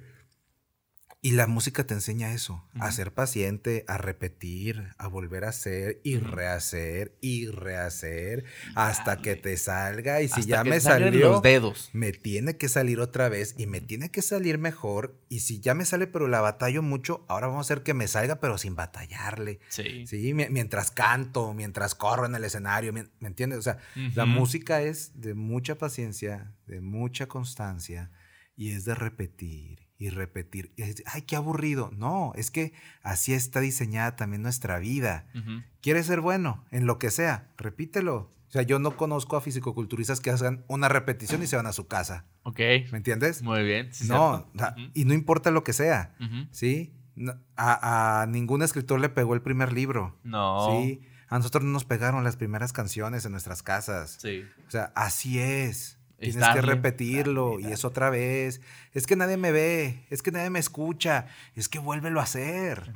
Y 1.21 1.31
la 1.31 1.47
música 1.47 1.85
te 1.85 1.93
enseña 1.93 2.33
eso, 2.33 2.65
a 2.79 2.89
ser 2.93 3.13
paciente, 3.13 3.83
a 3.89 3.97
repetir, 3.97 4.93
a 4.97 5.07
volver 5.07 5.43
a 5.43 5.49
hacer 5.49 5.99
y 6.01 6.17
rehacer 6.17 7.17
y 7.19 7.47
rehacer 7.47 8.45
hasta 8.73 9.17
que 9.17 9.35
te 9.35 9.57
salga. 9.57 10.21
Y 10.21 10.29
si 10.29 10.39
Hasta 10.39 10.47
ya 10.49 10.63
me 10.63 10.79
salió, 10.79 11.31
los 11.31 11.41
dedos. 11.41 11.89
me 11.91 12.13
tiene 12.13 12.55
que 12.55 12.69
salir 12.69 13.01
otra 13.01 13.27
vez 13.27 13.53
y 13.57 13.67
me 13.67 13.81
tiene 13.81 14.11
que 14.11 14.21
salir 14.21 14.59
mejor. 14.59 15.19
Y 15.27 15.41
si 15.41 15.59
ya 15.59 15.73
me 15.73 15.83
sale, 15.83 16.07
pero 16.07 16.29
la 16.29 16.39
batallo 16.39 16.81
mucho, 16.81 17.25
ahora 17.27 17.47
vamos 17.47 17.65
a 17.69 17.73
hacer 17.73 17.83
que 17.83 17.93
me 17.93 18.07
salga, 18.07 18.39
pero 18.39 18.57
sin 18.57 18.75
batallarle. 18.77 19.59
Sí. 19.67 20.07
Sí, 20.07 20.33
mi- 20.33 20.47
mientras 20.49 20.89
canto, 20.89 21.53
mientras 21.53 21.95
corro 21.95 22.27
en 22.27 22.35
el 22.35 22.45
escenario, 22.45 22.93
¿me, 22.93 23.09
entiendes? 23.19 23.59
O 23.59 23.63
sea, 23.63 23.77
la 24.15 24.25
música 24.25 24.81
es 24.83 25.19
de 25.19 25.33
mucha 25.33 25.77
paciencia, 25.77 26.55
de 26.65 26.79
mucha 26.79 27.27
constancia 27.27 28.09
y 28.55 28.71
es 28.71 28.85
de 28.85 28.95
repetir 28.95 29.88
y 29.99 30.09
repetir. 30.09 30.71
Y 30.77 30.81
decir, 30.83 31.03
Ay, 31.05 31.21
qué 31.23 31.35
aburrido. 31.35 31.91
No, 31.95 32.31
es 32.35 32.49
que 32.49 32.73
así 33.03 33.33
está 33.33 33.59
diseñada 33.59 34.15
también 34.15 34.41
nuestra 34.41 34.79
vida. 34.79 35.27
Ujú. 35.35 35.61
¿Quieres 35.81 36.07
ser 36.07 36.21
bueno 36.21 36.65
en 36.71 36.87
lo 36.87 36.97
que 36.97 37.11
sea? 37.11 37.51
Repítelo. 37.57 38.31
O 38.47 38.51
sea, 38.51 38.63
yo 38.63 38.79
no 38.79 38.97
conozco 38.97 39.35
a 39.37 39.41
fisicoculturistas 39.41 40.21
que 40.21 40.31
hagan 40.31 40.65
una 40.67 40.87
repetición 40.89 41.43
y 41.43 41.47
se 41.47 41.55
van 41.55 41.67
a 41.67 41.73
su 41.73 41.87
casa. 41.87 42.25
Ok. 42.41 42.59
¿Me 42.91 42.97
entiendes? 42.97 43.43
Muy 43.43 43.63
bien. 43.63 43.93
sí, 43.93 44.07
no, 44.07 44.49
y 44.95 45.05
no 45.05 45.13
importa 45.13 45.51
lo 45.51 45.63
que 45.63 45.73
sea. 45.73 46.15
¿Sí? 46.51 46.95
No- 47.15 47.33
a, 47.57 48.21
a 48.21 48.25
ningún 48.25 48.63
escritor 48.63 48.99
le 49.01 49.09
pegó 49.09 49.35
el 49.35 49.41
primer 49.43 49.71
libro. 49.73 50.17
No. 50.23 50.69
Sí. 50.81 51.01
A 51.27 51.37
nosotros 51.37 51.63
no 51.63 51.69
nos 51.71 51.85
pegaron 51.85 52.23
las 52.23 52.37
primeras 52.37 52.73
canciones 52.73 53.23
en 53.25 53.33
nuestras 53.33 53.61
casas. 53.61 54.17
Sí. 54.19 54.43
O 54.67 54.71
sea, 54.71 54.91
así 54.95 55.37
es. 55.39 55.98
Es 56.19 56.35
Tienes 56.35 56.49
que 56.53 56.61
repetirlo 56.61 57.51
darle, 57.53 57.69
y 57.69 57.71
es 57.71 57.85
otra 57.85 58.09
vez. 58.09 58.61
Es 58.93 59.07
que 59.07 59.15
nadie 59.15 59.37
me 59.37 59.51
ve, 59.51 60.05
es 60.09 60.21
que 60.21 60.31
nadie 60.31 60.49
me 60.49 60.59
escucha, 60.59 61.27
es 61.55 61.69
que 61.69 61.79
vuélvelo 61.79 62.19
a 62.19 62.23
hacer. 62.23 62.93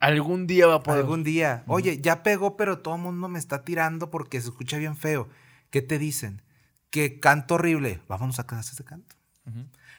Algún 0.00 0.46
día 0.46 0.66
va 0.66 0.74
a 0.76 0.82
poder. 0.82 1.00
Algún 1.00 1.24
día, 1.24 1.64
oye, 1.66 2.00
ya 2.00 2.22
pegó, 2.22 2.56
pero 2.56 2.78
todo 2.78 2.96
el 2.96 3.00
mundo 3.00 3.28
me 3.28 3.38
está 3.38 3.64
tirando 3.64 4.10
porque 4.10 4.40
se 4.40 4.48
escucha 4.48 4.76
bien 4.76 4.96
feo. 4.96 5.28
¿Qué 5.70 5.82
te 5.82 5.98
dicen? 5.98 6.42
Que 6.90 7.20
canto 7.20 7.54
horrible. 7.54 8.00
Vámonos 8.06 8.38
a 8.38 8.46
clases 8.46 8.76
de 8.76 8.84
canto. 8.84 9.16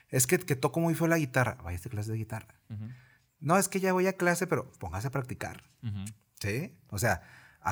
Es 0.09 0.27
que, 0.27 0.39
que 0.39 0.55
toco 0.55 0.79
muy 0.79 0.95
feo 0.95 1.07
la 1.07 1.17
guitarra. 1.17 1.57
Vaya 1.63 1.79
a 1.83 1.89
clase 1.89 2.11
de 2.11 2.17
guitarra. 2.17 2.55
No, 3.39 3.57
es 3.57 3.67
que 3.67 3.79
ya 3.79 3.93
voy 3.93 4.07
a 4.07 4.13
clase, 4.13 4.47
pero 4.47 4.71
póngase 4.73 5.07
a 5.07 5.11
practicar. 5.11 5.63
¿Sí? 6.39 6.73
O 6.89 6.99
sea, 6.99 7.21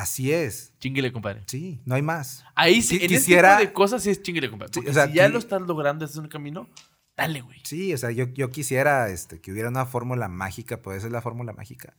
así 0.01 0.31
es. 0.31 0.73
Chinguele, 0.79 1.11
compadre. 1.11 1.43
Sí, 1.47 1.81
no 1.85 1.95
hay 1.95 2.01
más. 2.01 2.43
Ahí 2.55 2.81
sí, 2.81 2.97
Qui- 2.97 3.01
en 3.03 3.07
quisiera- 3.09 3.49
ese 3.55 3.59
tipo 3.61 3.69
de 3.69 3.73
cosas 3.73 4.03
sí 4.03 4.09
es 4.09 4.21
chinguele, 4.21 4.49
compadre. 4.49 4.71
Sí, 4.73 4.87
o 4.87 4.93
sea, 4.93 5.07
si 5.07 5.13
ya 5.13 5.27
lo 5.29 5.39
estás 5.39 5.61
logrando, 5.61 6.05
es 6.05 6.15
un 6.15 6.27
camino, 6.27 6.69
dale, 7.17 7.41
güey. 7.41 7.59
Sí, 7.63 7.91
o 7.93 7.97
sea, 7.97 8.11
yo, 8.11 8.25
yo 8.33 8.51
quisiera 8.51 9.09
este, 9.09 9.41
que 9.41 9.51
hubiera 9.51 9.69
una 9.69 9.87
fórmula 9.87 10.27
mágica, 10.27 10.83
puede 10.83 10.99
ser 11.01 11.11
la 11.11 11.21
fórmula 11.23 11.51
mágica. 11.51 11.95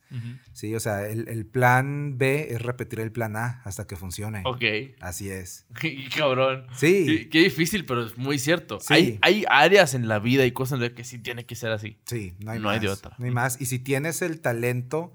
Sí, 0.53 0.75
o 0.77 0.81
sea, 0.81 1.09
el, 1.09 1.29
el 1.29 1.45
plan 1.45 2.17
B 2.19 2.47
es 2.51 2.63
repetir 2.63 3.01
el 3.01 3.11
plan 3.11 3.35
A 3.37 3.61
hasta 3.65 3.85
que 3.89 3.97
funcione. 3.97 4.43
Ok. 4.45 4.63
Así 5.01 5.29
es. 5.29 5.67
Qué 5.81 6.09
cabrón. 6.17 6.67
Sí. 6.77 7.05
Qué, 7.05 7.29
qué 7.31 7.39
difícil, 7.41 7.85
pero 7.85 8.07
es 8.07 8.17
muy 8.17 8.39
cierto. 8.39 8.79
Sí. 8.81 8.95
Hay, 8.95 9.19
hay 9.23 9.45
áreas 9.51 9.95
en 9.95 10.07
la 10.07 10.21
vida 10.21 10.47
y 10.47 10.53
cosas 10.53 10.77
en 10.77 10.83
las 10.83 10.91
que 10.93 11.03
sí 11.03 11.19
tiene 11.19 11.45
que 11.47 11.57
ser 11.57 11.73
así. 11.73 11.99
Sí, 12.07 12.35
no 12.39 12.53
hay 12.53 12.59
No 12.61 12.67
más. 12.67 12.75
hay 12.75 12.81
de 12.81 12.89
otra. 12.91 13.17
No 13.19 13.25
hay 13.25 13.33
más. 13.33 13.61
Y 13.61 13.67
si 13.67 13.81
tienes 13.81 14.23
el 14.23 14.41
talento, 14.41 15.13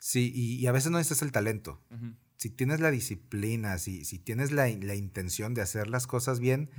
sí, 0.00 0.30
y, 0.34 0.56
y 0.56 0.66
a 0.66 0.72
veces 0.72 0.90
no 0.90 0.98
necesitas 0.98 1.22
el 1.22 1.32
talento. 1.32 1.82
Si 2.36 2.50
tienes 2.50 2.80
la 2.80 2.90
disciplina, 2.90 3.78
si, 3.78 4.04
si 4.04 4.18
tienes 4.18 4.52
la, 4.52 4.68
la 4.68 4.94
intención 4.94 5.54
de 5.54 5.62
hacer 5.62 5.88
las 5.88 6.06
cosas 6.06 6.38
bien, 6.40 6.70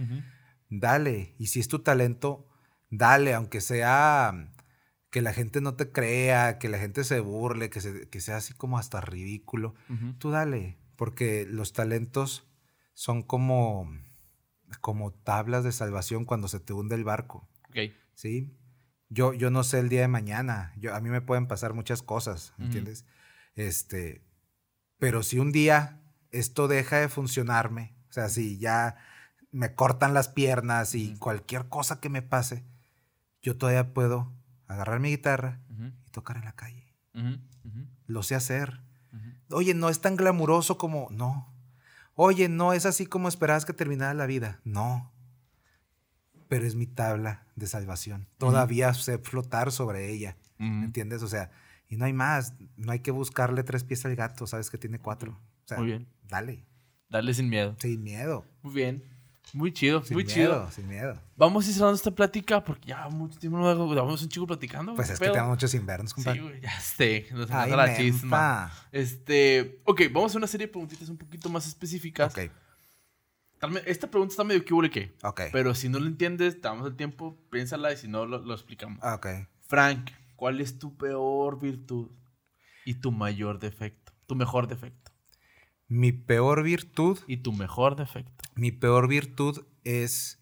dale. 0.69 1.35
Y 1.37 1.47
si 1.47 1.59
es 1.59 1.67
tu 1.67 1.79
talento, 1.79 2.47
dale, 2.89 3.33
aunque 3.33 3.61
sea 3.61 4.53
que 5.09 5.21
la 5.21 5.33
gente 5.33 5.59
no 5.61 5.75
te 5.75 5.91
crea, 5.91 6.59
que 6.59 6.69
la 6.69 6.77
gente 6.79 7.03
se 7.03 7.19
burle, 7.19 7.69
que, 7.69 7.81
se- 7.81 8.07
que 8.09 8.21
sea 8.21 8.37
así 8.37 8.53
como 8.53 8.77
hasta 8.77 9.01
ridículo. 9.01 9.73
Tú 10.19 10.29
dale, 10.29 10.77
porque 10.95 11.45
los 11.49 11.73
talentos 11.73 12.47
son 12.93 13.23
como, 13.23 13.91
como 14.81 15.11
tablas 15.11 15.63
de 15.63 15.71
salvación 15.71 16.25
cuando 16.25 16.47
se 16.47 16.59
te 16.59 16.73
hunde 16.73 16.95
el 16.95 17.03
barco. 17.03 17.49
Ok. 17.69 17.77
¿sí? 18.13 18.53
Yo, 19.09 19.33
yo 19.33 19.49
no 19.49 19.63
sé 19.63 19.79
el 19.79 19.89
día 19.89 20.01
de 20.01 20.07
mañana. 20.07 20.73
Yo, 20.77 20.95
a 20.95 21.01
mí 21.01 21.09
me 21.09 21.21
pueden 21.21 21.47
pasar 21.47 21.73
muchas 21.73 22.01
cosas. 22.01 22.53
¿entiendes? 22.59 23.05
Este, 23.55 24.23
pero 24.99 25.23
si 25.23 25.39
un 25.39 25.51
día 25.51 26.01
esto 26.31 26.67
deja 26.67 26.97
de 26.97 27.09
funcionarme, 27.09 27.95
o 28.09 28.13
sea, 28.13 28.29
si 28.29 28.57
ya 28.59 28.97
me 29.51 29.73
cortan 29.73 30.13
las 30.13 30.29
piernas 30.29 30.93
y 30.95 31.15
cualquier 31.17 31.69
cosa 31.69 31.99
que 31.99 32.09
me 32.09 32.21
pase, 32.21 32.65
yo 33.41 33.57
todavía 33.57 33.93
puedo 33.93 34.31
agarrar 34.67 34.99
mi 34.99 35.09
guitarra 35.09 35.59
y 36.05 36.11
tocar 36.11 36.37
en 36.37 36.45
la 36.45 36.55
calle. 36.55 36.95
Lo 38.05 38.23
sé 38.23 38.35
hacer. 38.35 38.81
Oye, 39.51 39.73
no 39.73 39.89
es 39.89 40.01
tan 40.01 40.15
glamuroso 40.15 40.77
como... 40.77 41.07
No. 41.09 41.51
Oye, 42.13 42.49
no 42.49 42.73
es 42.73 42.85
así 42.85 43.05
como 43.05 43.27
esperabas 43.27 43.65
que 43.65 43.73
terminara 43.73 44.13
la 44.13 44.25
vida. 44.25 44.59
No. 44.63 45.11
Pero 46.49 46.65
es 46.65 46.75
mi 46.75 46.85
tabla 46.87 47.45
de 47.55 47.67
salvación. 47.67 48.27
Todavía 48.37 48.93
sé 48.93 49.17
flotar 49.19 49.71
sobre 49.71 50.11
ella. 50.11 50.35
¿Me 50.57 50.67
Ujú. 50.77 50.83
entiendes? 50.85 51.23
O 51.23 51.27
sea, 51.29 51.51
y 51.87 51.95
no 51.95 52.03
hay 52.05 52.11
más. 52.13 52.53
No 52.75 52.91
hay 52.91 52.99
que 52.99 53.11
buscarle 53.11 53.63
tres 53.63 53.83
pies 53.85 54.03
al 54.05 54.15
gato. 54.17 54.45
Sabes 54.47 54.69
que 54.69 54.77
tiene 54.77 54.99
cuatro. 54.99 55.39
O 55.63 55.67
sea, 55.67 55.77
Muy 55.77 55.87
bien. 55.87 56.07
dale. 56.27 56.65
Dale 57.07 57.33
sin 57.33 57.47
miedo. 57.49 57.75
Sin 57.79 58.03
miedo. 58.03 58.45
Muy 58.61 58.73
bien. 58.73 59.03
Muy 59.53 59.71
chido, 59.71 60.03
Sin 60.03 60.13
muy 60.15 60.25
miedo, 60.25 60.35
chido. 60.35 60.71
Sin 60.71 60.87
miedo. 60.87 61.19
Vamos 61.35 61.65
a 61.65 61.69
ir 61.69 61.73
cerrando 61.73 61.95
esta 61.95 62.11
plática 62.11 62.63
porque 62.63 62.89
ya 62.89 63.09
mucho 63.09 63.39
tiempo 63.39 63.57
no 63.57 63.95
vamos 63.95 64.21
un 64.21 64.29
chico 64.29 64.45
platicando. 64.45 64.93
Pues 64.93 65.07
¿qué 65.07 65.13
es 65.13 65.19
que 65.19 65.25
pedo? 65.25 65.33
tengo 65.33 65.47
muchos 65.47 65.73
invernos, 65.73 66.11
Sí, 66.11 66.15
compadre. 66.15 66.41
güey, 66.41 66.61
ya 66.61 66.79
sé. 66.79 67.25
Nos 67.31 67.49
Ay, 67.49 67.71
la 67.71 67.97
chisma. 67.97 68.71
Este, 68.91 69.81
ok, 69.85 70.01
vamos 70.11 70.35
a 70.35 70.37
una 70.37 70.45
serie 70.45 70.67
de 70.67 70.71
preguntitas 70.71 71.09
un 71.09 71.17
poquito 71.17 71.49
más 71.49 71.65
específicas. 71.67 72.31
Ok, 72.31 72.51
Esta 73.85 74.09
pregunta 74.09 74.31
está 74.31 74.43
medio 74.43 74.63
que 74.63 75.13
ok. 75.23 75.41
Pero 75.51 75.75
si 75.75 75.89
no 75.89 75.99
lo 75.99 76.07
entiendes, 76.07 76.55
te 76.55 76.67
damos 76.67 76.87
el 76.87 76.95
tiempo, 76.95 77.37
piénsala 77.49 77.91
y 77.91 77.97
si 77.97 78.07
no, 78.07 78.25
lo, 78.25 78.39
lo 78.39 78.53
explicamos. 78.53 78.99
Ok. 79.03 79.27
Frank, 79.67 80.11
¿cuál 80.35 80.61
es 80.61 80.79
tu 80.79 80.95
peor 80.97 81.59
virtud 81.59 82.09
y 82.85 82.95
tu 82.95 83.11
mayor 83.11 83.59
defecto? 83.59 84.13
Tu 84.27 84.35
mejor 84.35 84.67
defecto. 84.67 85.11
Mi 85.87 86.11
peor 86.11 86.63
virtud 86.63 87.17
Y 87.27 87.37
tu 87.37 87.51
mejor 87.51 87.95
defecto. 87.95 88.43
Mi 88.55 88.71
peor 88.71 89.07
virtud 89.07 89.65
es 89.83 90.39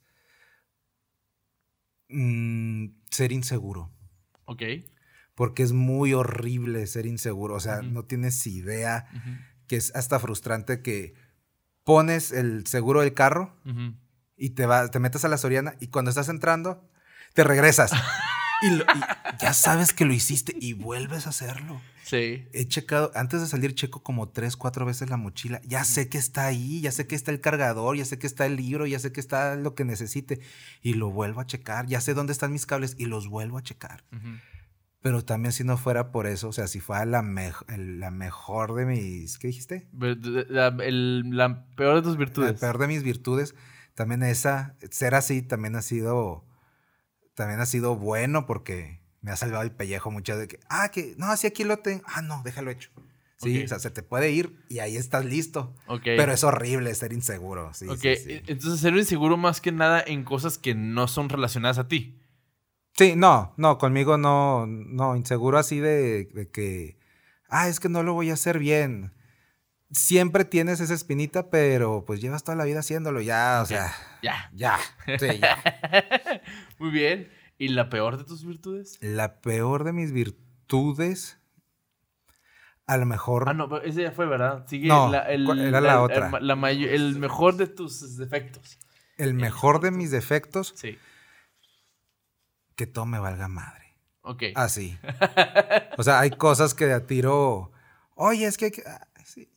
mm, 2.10 2.88
ser 3.10 3.32
inseguro. 3.32 3.92
¿Ok? 4.46 4.62
Porque 5.36 5.64
es 5.64 5.72
muy 5.72 6.14
horrible 6.14 6.86
ser 6.86 7.06
inseguro. 7.06 7.56
O 7.56 7.60
sea, 7.60 7.82
no 7.82 8.04
tienes 8.06 8.46
idea 8.46 9.08
que 9.68 9.78
es 9.78 9.96
hasta 9.96 10.20
frustrante 10.20 10.82
que 10.82 11.16
pones 11.88 12.34
el 12.34 12.68
seguro 12.68 13.00
del 13.00 13.14
carro 13.14 13.56
y 14.36 14.50
te 14.52 14.66
vas, 14.66 14.92
te 14.92 15.00
metes 15.00 15.24
a 15.24 15.30
la 15.30 15.38
Soriana 15.38 15.76
y 15.80 15.88
cuando 15.88 16.10
estás 16.10 16.28
entrando, 16.28 16.88
te 17.34 17.46
regresas. 17.46 17.92
y, 18.62 18.72
lo- 18.72 18.84
y 18.84 19.00
ya 19.40 19.54
sabes 19.54 19.94
que 19.94 20.04
lo 20.04 20.12
hiciste 20.14 20.54
y 20.60 20.74
vuelves 20.74 21.28
a 21.28 21.30
hacerlo. 21.30 21.82
Sí. 22.04 22.46
He 22.54 22.68
checado, 22.68 23.12
antes 23.16 23.40
de 23.42 23.48
salir 23.48 23.74
checo 23.74 24.04
como 24.04 24.28
tres, 24.30 24.58
cuatro 24.58 24.86
veces 24.86 25.10
la 25.10 25.16
mochila. 25.18 25.62
Ya 25.64 25.84
sé 25.86 26.10
que 26.10 26.18
está 26.18 26.46
ahí, 26.46 26.82
ya 26.82 26.92
sé 26.92 27.08
que 27.08 27.16
está 27.16 27.32
el 27.32 27.40
cargador, 27.42 27.96
ya 27.98 28.04
sé 28.06 28.20
que 28.20 28.28
está 28.28 28.46
el 28.46 28.58
libro, 28.58 28.86
ya 28.86 29.00
sé 29.00 29.12
que 29.14 29.20
está 29.22 29.56
lo 29.56 29.74
que 29.76 29.84
necesite. 29.86 30.40
Y 30.82 30.94
lo 30.94 31.10
vuelvo 31.10 31.40
a 31.42 31.46
checar. 31.48 31.86
Ya 31.88 32.00
sé 32.02 32.14
dónde 32.14 32.34
están 32.34 32.52
mis 32.52 32.66
cables 32.66 32.96
y 32.98 33.06
los 33.06 33.28
vuelvo 33.30 33.58
a 33.58 33.64
checar. 33.64 34.04
Pero 35.08 35.24
también 35.24 35.54
si 35.54 35.64
no 35.64 35.78
fuera 35.78 36.12
por 36.12 36.28
eso, 36.28 36.50
o 36.50 36.52
sea, 36.52 36.68
si 36.68 36.82
fuera 36.82 37.06
la, 37.06 37.24
el- 37.70 38.02
la 38.02 38.12
mejor 38.12 38.74
de 38.76 38.86
mis... 38.86 39.38
¿Qué 39.40 39.48
dijiste? 39.48 39.88
La, 40.50 40.68
el- 40.84 41.30
la 41.30 41.66
peor 41.78 41.96
de 41.96 42.02
tus 42.02 42.16
La 42.16 42.18
virtudes. 42.20 42.60
peor 42.60 42.78
de 42.78 42.88
mis 42.88 43.04
virtudes. 43.04 43.56
También 43.96 44.22
esa, 44.22 44.76
ser 44.92 45.16
así 45.16 45.42
también 45.42 45.78
ha 45.78 45.82
sido... 45.82 46.44
También 47.36 47.62
ha 47.62 47.66
sido 47.66 47.96
bueno 47.96 48.46
porque 48.46 49.00
me 49.22 49.32
ha 49.32 49.38
salvado 49.38 49.64
el 49.64 49.72
pellejo 49.72 50.12
muchas 50.12 50.46
que, 50.48 50.60
ah, 50.68 50.90
que, 50.90 51.16
no, 51.18 51.28
así 51.28 51.48
aquí 51.48 51.64
lo 51.64 51.78
tengo. 51.78 52.04
Ah, 52.06 52.22
no, 52.22 52.42
déjalo 52.44 52.70
hecho. 52.70 52.90
Sí, 53.38 53.60
Ok. 53.60 53.64
o 53.64 53.68
sea, 53.70 53.80
se 53.80 53.92
te 53.92 54.04
puede 54.04 54.32
ir 54.32 54.58
y 54.68 54.80
ahí 54.80 54.98
estás 54.98 55.24
listo. 55.24 55.74
Ok. 55.88 56.02
Pero 56.04 56.34
es 56.34 56.44
horrible 56.44 56.94
ser 56.96 57.14
inseguro. 57.14 57.74
Sí, 57.74 57.88
Ok, 57.88 58.00
sí, 58.02 58.16
sí. 58.18 58.32
e- 58.34 58.44
entonces 58.48 58.82
ser 58.82 58.94
inseguro 58.98 59.38
más 59.38 59.62
que 59.62 59.72
nada 59.72 60.04
en 60.06 60.26
cosas 60.26 60.58
que 60.58 60.76
no 60.76 61.08
son 61.08 61.30
relacionadas 61.30 61.78
a 61.78 61.88
ti. 61.88 62.17
Sí, 62.98 63.14
no, 63.16 63.54
no, 63.58 63.78
conmigo 63.78 64.18
no, 64.18 64.66
no, 64.68 65.16
inseguro 65.16 65.58
así 65.60 65.80
de, 65.80 66.26
de 66.34 66.50
que, 66.50 66.98
ah, 67.50 67.68
es 67.68 67.80
que 67.80 67.90
no 67.90 68.02
lo 68.04 68.14
voy 68.14 68.30
a 68.32 68.34
hacer 68.34 68.58
bien. 68.60 69.14
Siempre 69.92 70.44
tienes 70.46 70.80
esa 70.82 70.94
espinita, 70.96 71.50
pero 71.50 72.04
pues 72.06 72.20
llevas 72.20 72.44
toda 72.44 72.58
la 72.58 72.66
vida 72.66 72.80
haciéndolo, 72.80 73.22
ya, 73.22 73.60
o 73.64 73.66
sea, 73.66 73.94
Ya. 74.22 74.50
ya, 74.54 74.80
sí, 75.20 75.40
ya. 75.40 75.62
Muy 76.80 76.90
bien. 76.92 77.30
¿Y 77.60 77.70
la 77.70 77.90
peor 77.90 78.18
de 78.18 78.24
tus 78.24 78.46
virtudes? 78.46 78.98
La 79.02 79.42
peor 79.42 79.84
de 79.84 79.94
mis 79.94 80.12
virtudes, 80.12 81.40
a 82.86 82.98
lo 82.98 83.06
mejor, 83.06 83.46
Ah, 83.48 83.54
no, 83.54 83.70
pero 83.70 83.84
ese 83.84 84.04
ya 84.04 84.12
fue, 84.12 84.26
¿verdad? 84.28 84.66
Sigue 84.68 84.88
No, 84.88 85.10
la, 85.12 85.20
el, 85.22 85.46
¿cuál 85.46 85.60
era 85.62 85.82
la 85.82 86.02
otra? 86.02 86.32
El, 86.40 86.48
la 86.48 86.72
el 86.72 87.16
mejor 87.18 87.56
de 87.58 87.68
tus 87.68 88.18
defectos. 88.18 88.78
el 89.18 89.34
mejor 89.34 89.80
de 89.82 89.92
mis 89.92 90.12
defectos, 90.12 90.74
Sí. 90.76 90.98
Que 92.78 92.88
todo 92.88 93.06
me 93.06 93.20
valga 93.20 93.50
madre. 93.50 93.98
Ok. 94.22 94.44
Así. 94.56 94.98
O 95.98 96.04
sea, 96.04 96.20
hay 96.20 96.30
cosas 96.30 96.74
que 96.76 96.86
de 96.86 96.94
a 96.94 97.08
tiro, 97.08 97.72
oye, 98.14 98.46
es 98.46 98.56
que, 98.58 98.72
sí, 99.26 99.50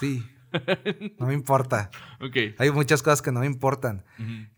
sí, 0.00 0.26
no 1.20 1.26
me 1.28 1.34
importa. 1.34 1.90
Ok. 2.20 2.36
Hay 2.58 2.72
muchas 2.72 3.02
cosas 3.04 3.22
que 3.22 3.30
no 3.30 3.38
me 3.40 3.46
importan. 3.46 4.04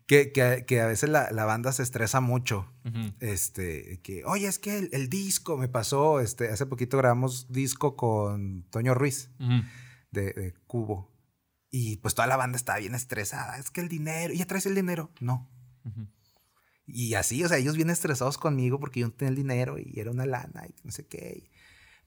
Que, 0.07 0.31
que- 0.31 0.65
que 0.67 0.81
a 0.81 0.87
veces 0.87 1.09
la, 1.11 1.29
la 1.31 1.45
banda 1.45 1.71
se 1.71 1.83
estresa 1.83 2.19
mucho. 2.19 2.71
Este, 3.19 3.99
que, 4.01 4.25
oye, 4.25 4.47
es 4.47 4.57
que 4.57 4.79
el, 4.79 4.89
el 4.91 5.07
disco 5.09 5.55
me 5.55 5.67
pasó. 5.67 6.19
Este, 6.19 6.49
hace 6.49 6.65
poquito 6.65 6.97
grabamos 6.97 7.51
disco 7.51 7.95
con 7.95 8.63
Toño 8.71 8.95
Ruiz 8.95 9.29
de, 10.11 10.33
de 10.33 10.53
Cubo. 10.65 11.11
Y 11.69 11.97
pues 11.97 12.15
toda 12.15 12.27
la 12.27 12.37
banda 12.37 12.55
estaba 12.57 12.79
bien 12.79 12.95
estresada. 12.95 13.57
Es 13.59 13.69
que 13.69 13.81
el 13.81 13.87
dinero, 13.89 14.33
¿ya 14.33 14.45
traes 14.47 14.65
el 14.65 14.73
dinero? 14.73 15.11
No. 15.19 15.47
Y 16.87 17.15
así, 17.15 17.43
o 17.43 17.49
sea, 17.49 17.57
ellos 17.57 17.75
bien 17.75 17.89
estresados 17.89 18.37
conmigo 18.37 18.79
porque 18.79 19.01
yo 19.01 19.07
no 19.07 19.13
tenía 19.13 19.29
el 19.29 19.35
dinero 19.35 19.77
y 19.77 19.99
era 19.99 20.09
una 20.09 20.25
lana 20.25 20.65
y 20.67 20.73
no 20.85 20.91
sé 20.91 21.05
qué. 21.05 21.49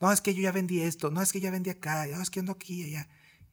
no, 0.01 0.11
es 0.11 0.23
que 0.23 0.35
yo 0.35 0.43
ya 0.43 0.53
vendí 0.53 0.81
esto, 0.81 1.11
no, 1.11 1.21
es 1.21 1.33
que 1.33 1.41
ya 1.41 1.51
vendí 1.51 1.69
acá, 1.69 2.07
no, 2.07 2.23
es 2.23 2.31
que 2.31 2.41
ando 2.41 2.53
aquí 2.53 2.83
y 2.83 2.85
allá. 2.95 3.09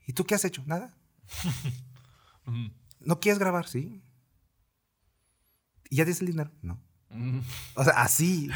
¿Y 0.07 0.13
tú 0.13 0.25
qué 0.25 0.35
has 0.35 0.45
hecho? 0.45 0.63
Nada. 0.65 0.95
¿No 3.01 3.19
quieres 3.19 3.39
grabar? 3.39 3.67
Sí. 3.67 4.01
¿Y 5.89 5.97
ya 5.97 6.05
tienes 6.05 6.21
el 6.21 6.27
dinero? 6.27 6.51
No. 6.61 6.81
O 7.75 7.83
sea, 7.83 7.93
así. 8.01 8.49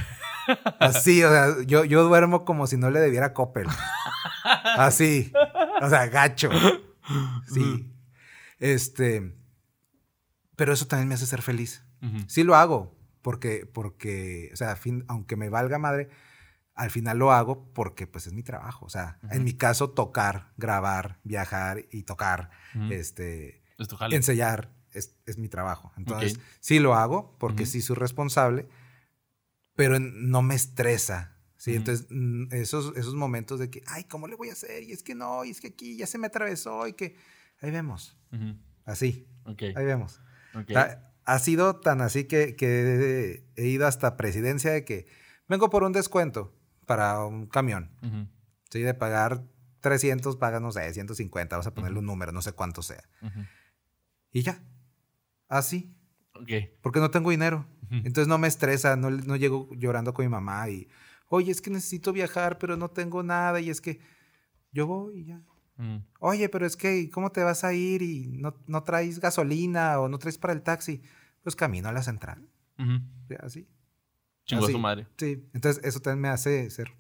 Así, 0.80 1.24
o 1.24 1.30
sea, 1.30 1.56
yo, 1.66 1.86
yo 1.86 2.04
duermo 2.04 2.46
como 2.46 2.68
si 2.68 2.78
no 2.78 2.90
le 2.90 3.00
debiera 3.00 3.28
a 3.28 3.34
Coppel. 3.34 3.68
Así. 4.78 5.32
O 5.82 5.90
sea, 5.90 6.08
gacho. 6.08 6.50
Sí. 7.54 7.92
Este. 8.60 9.36
Pero 10.56 10.74
eso 10.74 10.88
también 10.88 11.10
me 11.10 11.16
hace 11.16 11.26
ser 11.26 11.42
feliz. 11.42 11.84
Sí 12.28 12.44
lo 12.44 12.56
hago. 12.56 12.98
Porque, 13.22 13.68
porque, 13.72 14.50
o 14.54 14.56
sea, 14.56 14.72
a 14.72 14.76
fin- 14.76 15.06
aunque 15.08 15.36
me 15.36 15.50
valga 15.50 15.78
madre, 15.78 16.10
al 16.74 16.90
final 16.90 17.20
lo 17.20 17.32
hago 17.32 17.72
porque 17.74 18.08
pues 18.08 18.26
es 18.26 18.34
mi 18.34 18.42
trabajo. 18.42 18.86
O 18.86 18.90
sea, 18.90 19.20
en 19.30 19.44
mi 19.44 19.54
caso, 19.54 19.92
tocar, 19.92 20.52
grabar, 20.58 21.20
viajar 21.24 21.86
y 21.92 22.04
tocar, 22.04 22.50
este, 22.90 23.62
Es 23.78 23.88
ensayar 24.16 24.74
es, 24.94 25.16
es 25.28 25.38
mi 25.38 25.50
trabajo. 25.50 25.92
Entonces, 25.98 26.34
Ok. 26.38 26.44
sí 26.60 26.80
lo 26.80 26.96
hago 26.96 27.38
porque 27.38 27.66
sí 27.68 27.82
soy 27.82 27.96
responsable, 27.96 28.68
pero 29.76 30.00
no 30.00 30.42
me 30.42 30.56
estresa. 30.56 31.38
Sí, 31.58 31.76
entonces 31.76 32.08
mm, 32.10 32.48
esos, 32.54 32.98
esos 32.98 33.14
momentos 33.14 33.60
de 33.60 33.70
que, 33.70 33.84
ay, 33.86 34.06
¿cómo 34.06 34.28
le 34.28 34.36
voy 34.36 34.50
a 34.50 34.54
hacer? 34.54 34.82
Y 34.82 34.92
es 34.94 35.04
que 35.04 35.14
no, 35.14 35.46
y 35.46 35.52
es 35.52 35.62
que 35.62 35.68
aquí 35.68 35.96
ya 35.96 36.08
se 36.08 36.18
me 36.18 36.26
atravesó 36.28 36.88
y 36.88 36.94
que 36.94 37.16
ahí 37.62 37.70
vemos, 37.70 38.18
así, 38.84 39.28
ahí 39.76 39.86
vemos. 39.86 40.20
ok. 40.56 40.72
Ha, 40.76 41.11
ha 41.32 41.40
sido 41.40 41.80
tan 41.80 42.02
así 42.02 42.26
que, 42.26 42.58
que 42.58 43.46
he 43.56 43.68
ido 43.68 43.88
hasta 43.88 44.18
presidencia 44.18 44.72
de 44.74 44.84
que 44.84 45.08
vengo 45.48 45.70
por 45.70 45.84
un 45.84 45.94
descuento 45.94 46.54
para 46.86 47.26
un 47.26 47.48
camión. 47.48 47.90
Sí, 48.70 48.82
de 48.82 48.94
pagar 48.94 49.46
300, 49.80 50.36
paga, 50.36 50.60
no 50.60 50.74
sé, 50.74 50.92
150, 50.94 51.56
vamos 51.56 51.68
a 51.68 51.74
ponerle 51.74 52.00
un 52.00 52.06
número, 52.06 52.34
no 52.34 52.42
sé 52.42 52.52
cuánto 52.52 52.82
sea. 52.82 53.04
Y 54.34 54.42
ya, 54.42 54.62
así, 55.48 55.96
Ok. 56.34 56.50
porque 56.82 57.00
no 57.00 57.12
tengo 57.12 57.30
dinero. 57.30 57.66
Entonces 57.90 58.28
no 58.28 58.38
me 58.38 58.50
estresa, 58.50 58.98
no, 58.98 59.10
no 59.10 59.38
llego 59.38 59.70
llorando 59.74 60.14
con 60.14 60.26
mi 60.26 60.30
mamá 60.30 60.70
y, 60.70 60.90
oye, 61.28 61.52
es 61.52 61.62
que 61.62 61.70
necesito 61.70 62.12
viajar, 62.12 62.58
pero 62.58 62.76
no 62.76 62.90
tengo 62.90 63.24
nada 63.24 63.62
y 63.62 63.70
es 63.70 63.80
que 63.80 64.02
yo 64.74 64.86
voy 64.86 65.20
y 65.20 65.26
ya. 65.28 65.42
Ujú. 65.78 66.04
Oye, 66.20 66.50
pero 66.50 66.66
es 66.66 66.76
que, 66.76 67.10
¿cómo 67.10 67.32
te 67.32 67.42
vas 67.42 67.64
a 67.64 67.74
ir 67.74 68.02
y 68.02 68.28
no, 68.28 68.54
no 68.68 68.84
traes 68.84 69.20
gasolina 69.20 69.98
o 70.02 70.10
no 70.10 70.20
traes 70.20 70.38
para 70.38 70.52
el 70.52 70.62
taxi? 70.62 71.02
Pues 71.44 71.56
camino 71.56 71.90
a 71.90 71.92
la 71.92 72.04
central, 72.04 72.48
Ujú. 72.78 73.00
ya, 73.30 73.38
así. 73.44 73.68
Chingó 74.46 74.64
a 74.64 74.66
Así. 74.66 74.74
su 74.74 74.80
madre. 74.80 75.08
Sí, 75.18 75.44
entonces 75.54 75.84
eso 75.84 76.00
también 76.00 76.22
me 76.22 76.28
hace 76.30 76.70
ser 76.70 76.92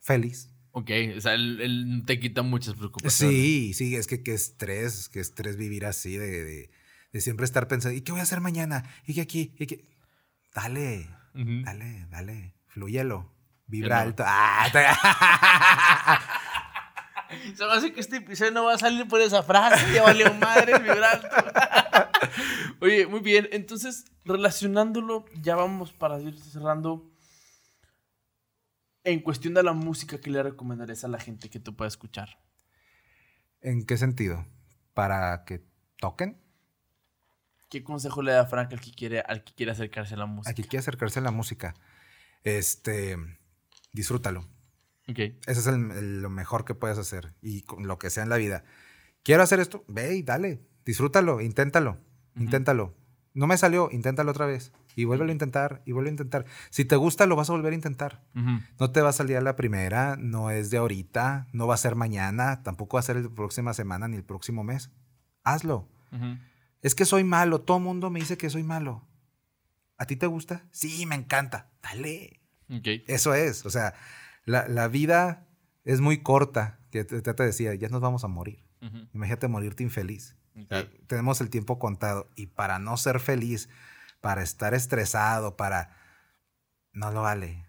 feliz. 0.00 0.50
Ok, 0.72 0.90
o 1.16 1.20
sea, 1.20 1.34
él, 1.34 1.60
él 1.60 2.02
te 2.06 2.20
quita 2.20 2.42
muchas 2.42 2.74
preocupaciones. 2.74 3.34
Sí, 3.36 3.72
sí, 3.74 3.96
es 3.96 4.06
que 4.06 4.22
qué 4.22 4.34
estrés, 4.34 5.08
qué 5.08 5.18
estrés 5.20 5.56
vivir 5.56 5.84
así 5.86 6.16
de, 6.16 6.44
de, 6.44 6.70
de 7.12 7.20
siempre 7.20 7.44
estar 7.44 7.66
pensando, 7.68 7.96
¿y 7.96 8.02
qué 8.02 8.12
voy 8.12 8.20
a 8.20 8.24
hacer 8.24 8.40
mañana? 8.40 8.84
¿Y 9.06 9.14
qué 9.14 9.22
aquí? 9.22 9.54
¿Y 9.58 9.66
qué? 9.66 9.84
Dale, 10.54 11.08
dale, 11.34 12.06
dale, 12.10 12.54
fluyelo, 12.68 13.32
vibra 13.66 13.96
no. 13.96 14.02
alto. 14.02 14.22
Ah, 14.26 14.68
Se 17.56 17.64
me 17.64 17.72
hace 17.72 17.92
que 17.92 18.00
este 18.00 18.16
episodio 18.16 18.50
no 18.52 18.64
va 18.64 18.74
a 18.74 18.78
salir 18.78 19.06
por 19.06 19.20
esa 19.20 19.42
frase. 19.42 19.92
Ya 19.94 20.02
valió 20.02 20.32
madre 20.34 20.72
el 20.74 20.82
vibrante. 20.82 21.28
Oye, 22.80 23.06
muy 23.06 23.20
bien. 23.20 23.48
Entonces, 23.52 24.04
relacionándolo, 24.24 25.24
ya 25.42 25.56
vamos 25.56 25.92
para 25.92 26.20
ir 26.20 26.38
cerrando. 26.38 27.10
En 29.04 29.20
cuestión 29.20 29.54
de 29.54 29.62
la 29.62 29.72
música, 29.72 30.20
¿qué 30.20 30.30
le 30.30 30.42
recomendarías 30.42 31.04
a 31.04 31.08
la 31.08 31.18
gente 31.18 31.48
que 31.48 31.58
tú 31.58 31.74
pueda 31.74 31.88
escuchar? 31.88 32.38
¿En 33.62 33.84
qué 33.86 33.96
sentido? 33.96 34.46
¿Para 34.94 35.44
que 35.44 35.64
toquen? 35.98 36.38
¿Qué 37.70 37.82
consejo 37.84 38.20
le 38.22 38.32
da 38.32 38.46
Frank 38.46 38.72
al 38.72 38.80
que 38.80 38.90
quiere, 38.92 39.20
al 39.20 39.44
que 39.44 39.54
quiere 39.54 39.72
acercarse 39.72 40.14
a 40.14 40.18
la 40.18 40.26
música? 40.26 40.50
Aquí 40.50 40.62
quiere 40.64 40.80
acercarse 40.80 41.20
a 41.20 41.22
la 41.22 41.30
música. 41.30 41.74
Este, 42.42 43.16
disfrútalo. 43.92 44.40
Ok. 45.08 45.18
Ese 45.18 45.36
es 45.46 45.66
el- 45.66 45.90
el- 45.92 46.20
lo 46.22 46.30
mejor 46.30 46.64
que 46.64 46.74
puedes 46.74 46.98
hacer 46.98 47.34
y 47.40 47.62
con 47.62 47.86
lo 47.86 47.98
que 47.98 48.10
sea 48.10 48.22
en 48.22 48.28
la 48.28 48.36
vida. 48.36 48.64
Quiero 49.22 49.42
hacer 49.42 49.60
esto, 49.60 49.84
ve 49.88 50.14
y 50.16 50.22
dale, 50.22 50.60
disfrútalo, 50.84 51.40
inténtalo. 51.40 51.98
Inténtalo. 52.36 52.94
No 53.32 53.46
me 53.46 53.56
salió, 53.56 53.90
inténtalo 53.92 54.30
otra 54.30 54.46
vez 54.46 54.72
y 54.96 55.04
vuélvelo 55.04 55.30
a 55.30 55.32
intentar 55.32 55.82
y 55.86 55.92
vuelve 55.92 56.10
a 56.10 56.12
intentar. 56.12 56.46
Si 56.70 56.84
te 56.84 56.96
gusta, 56.96 57.26
lo 57.26 57.36
vas 57.36 57.48
a 57.48 57.52
volver 57.52 57.72
a 57.72 57.76
intentar. 57.76 58.22
No 58.78 58.90
te 58.90 59.00
va 59.00 59.10
a 59.10 59.12
salir 59.12 59.36
a 59.36 59.40
la 59.40 59.56
primera, 59.56 60.16
no 60.16 60.50
es 60.50 60.70
de 60.70 60.78
ahorita, 60.78 61.46
no 61.52 61.66
va 61.66 61.74
a 61.74 61.78
ser 61.78 61.94
mañana, 61.94 62.62
tampoco 62.62 62.96
va 62.96 63.00
a 63.00 63.04
ser 63.04 63.16
la 63.16 63.28
próxima 63.28 63.72
semana 63.74 64.08
ni 64.08 64.16
el 64.16 64.24
próximo 64.24 64.64
mes. 64.64 64.90
Hazlo. 65.44 65.88
Es 66.82 66.94
que 66.94 67.04
soy 67.04 67.24
malo, 67.24 67.60
todo 67.60 67.78
mundo 67.78 68.10
me 68.10 68.20
dice 68.20 68.36
que 68.36 68.50
soy 68.50 68.62
malo. 68.62 69.06
¿A 69.96 70.06
ti 70.06 70.16
te 70.16 70.26
gusta? 70.26 70.64
Sí, 70.72 71.06
me 71.06 71.14
encanta. 71.14 71.70
Dale. 71.82 72.40
Eso 73.06 73.34
es, 73.34 73.66
o 73.66 73.70
sea, 73.70 73.94
la, 74.44 74.66
la 74.66 74.88
vida 74.88 75.46
es 75.84 76.00
muy 76.00 76.22
corta. 76.22 76.78
Ya 76.92 77.04
te, 77.04 77.44
decía, 77.44 77.74
ya 77.74 77.88
nos 77.88 78.00
vamos 78.00 78.24
a 78.24 78.28
morir. 78.28 78.64
Imagínate 79.12 79.46
morirte 79.46 79.82
infeliz. 79.82 80.36
Tenemos 81.06 81.40
el 81.40 81.50
tiempo 81.50 81.78
contado 81.78 82.28
y 82.36 82.46
para 82.46 82.78
no 82.78 82.96
ser 82.96 83.20
feliz, 83.20 83.68
para 84.20 84.42
estar 84.42 84.74
estresado, 84.74 85.56
para... 85.56 85.96
No 86.92 87.10
lo 87.12 87.22
vale. 87.22 87.66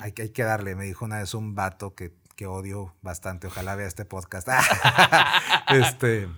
Hay, 0.00 0.12
que- 0.12 0.22
hay 0.22 0.30
que 0.30 0.42
darle. 0.42 0.74
Me 0.74 0.84
dijo 0.84 1.04
una 1.04 1.18
vez 1.18 1.34
un 1.34 1.54
vato 1.54 1.94
que, 1.94 2.16
que 2.34 2.46
odio 2.46 2.96
bastante. 3.02 3.46
Ojalá 3.46 3.74
vea 3.76 3.86
este 3.86 4.04
podcast. 4.04 4.48
este, 5.68 6.28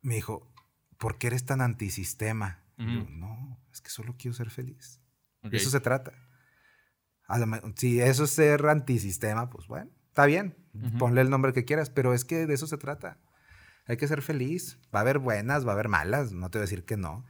me 0.00 0.14
dijo, 0.14 0.50
¿por 0.98 1.18
qué 1.18 1.28
eres 1.28 1.44
tan 1.44 1.60
antisistema? 1.60 2.60
Yo, 2.78 3.06
no, 3.10 3.58
es 3.72 3.80
que 3.80 3.90
solo 3.90 4.14
quiero 4.18 4.34
ser 4.36 4.50
feliz. 4.50 5.00
De 5.42 5.56
eso 5.56 5.70
se 5.70 5.80
trata. 5.80 6.12
A 7.28 7.38
si 7.76 8.00
eso 8.00 8.24
es 8.24 8.30
ser 8.30 8.66
antisistema, 8.66 9.48
pues 9.50 9.66
bueno, 9.66 9.90
está 10.08 10.26
bien. 10.26 10.56
Ponle 10.98 11.20
el 11.20 11.30
nombre 11.30 11.52
que 11.52 11.64
quieras, 11.64 11.90
pero 11.90 12.14
es 12.14 12.24
que 12.24 12.46
de 12.46 12.54
eso 12.54 12.66
se 12.66 12.78
trata. 12.78 13.18
Hay 13.86 13.96
que 13.96 14.08
ser 14.08 14.22
feliz. 14.22 14.78
Va 14.94 15.00
a 15.00 15.02
haber 15.02 15.18
buenas, 15.18 15.66
va 15.66 15.70
a 15.70 15.74
haber 15.74 15.88
malas. 15.88 16.32
No 16.32 16.50
te 16.50 16.58
voy 16.58 16.62
a 16.62 16.68
decir 16.68 16.84
que 16.84 16.96
no. 16.96 17.24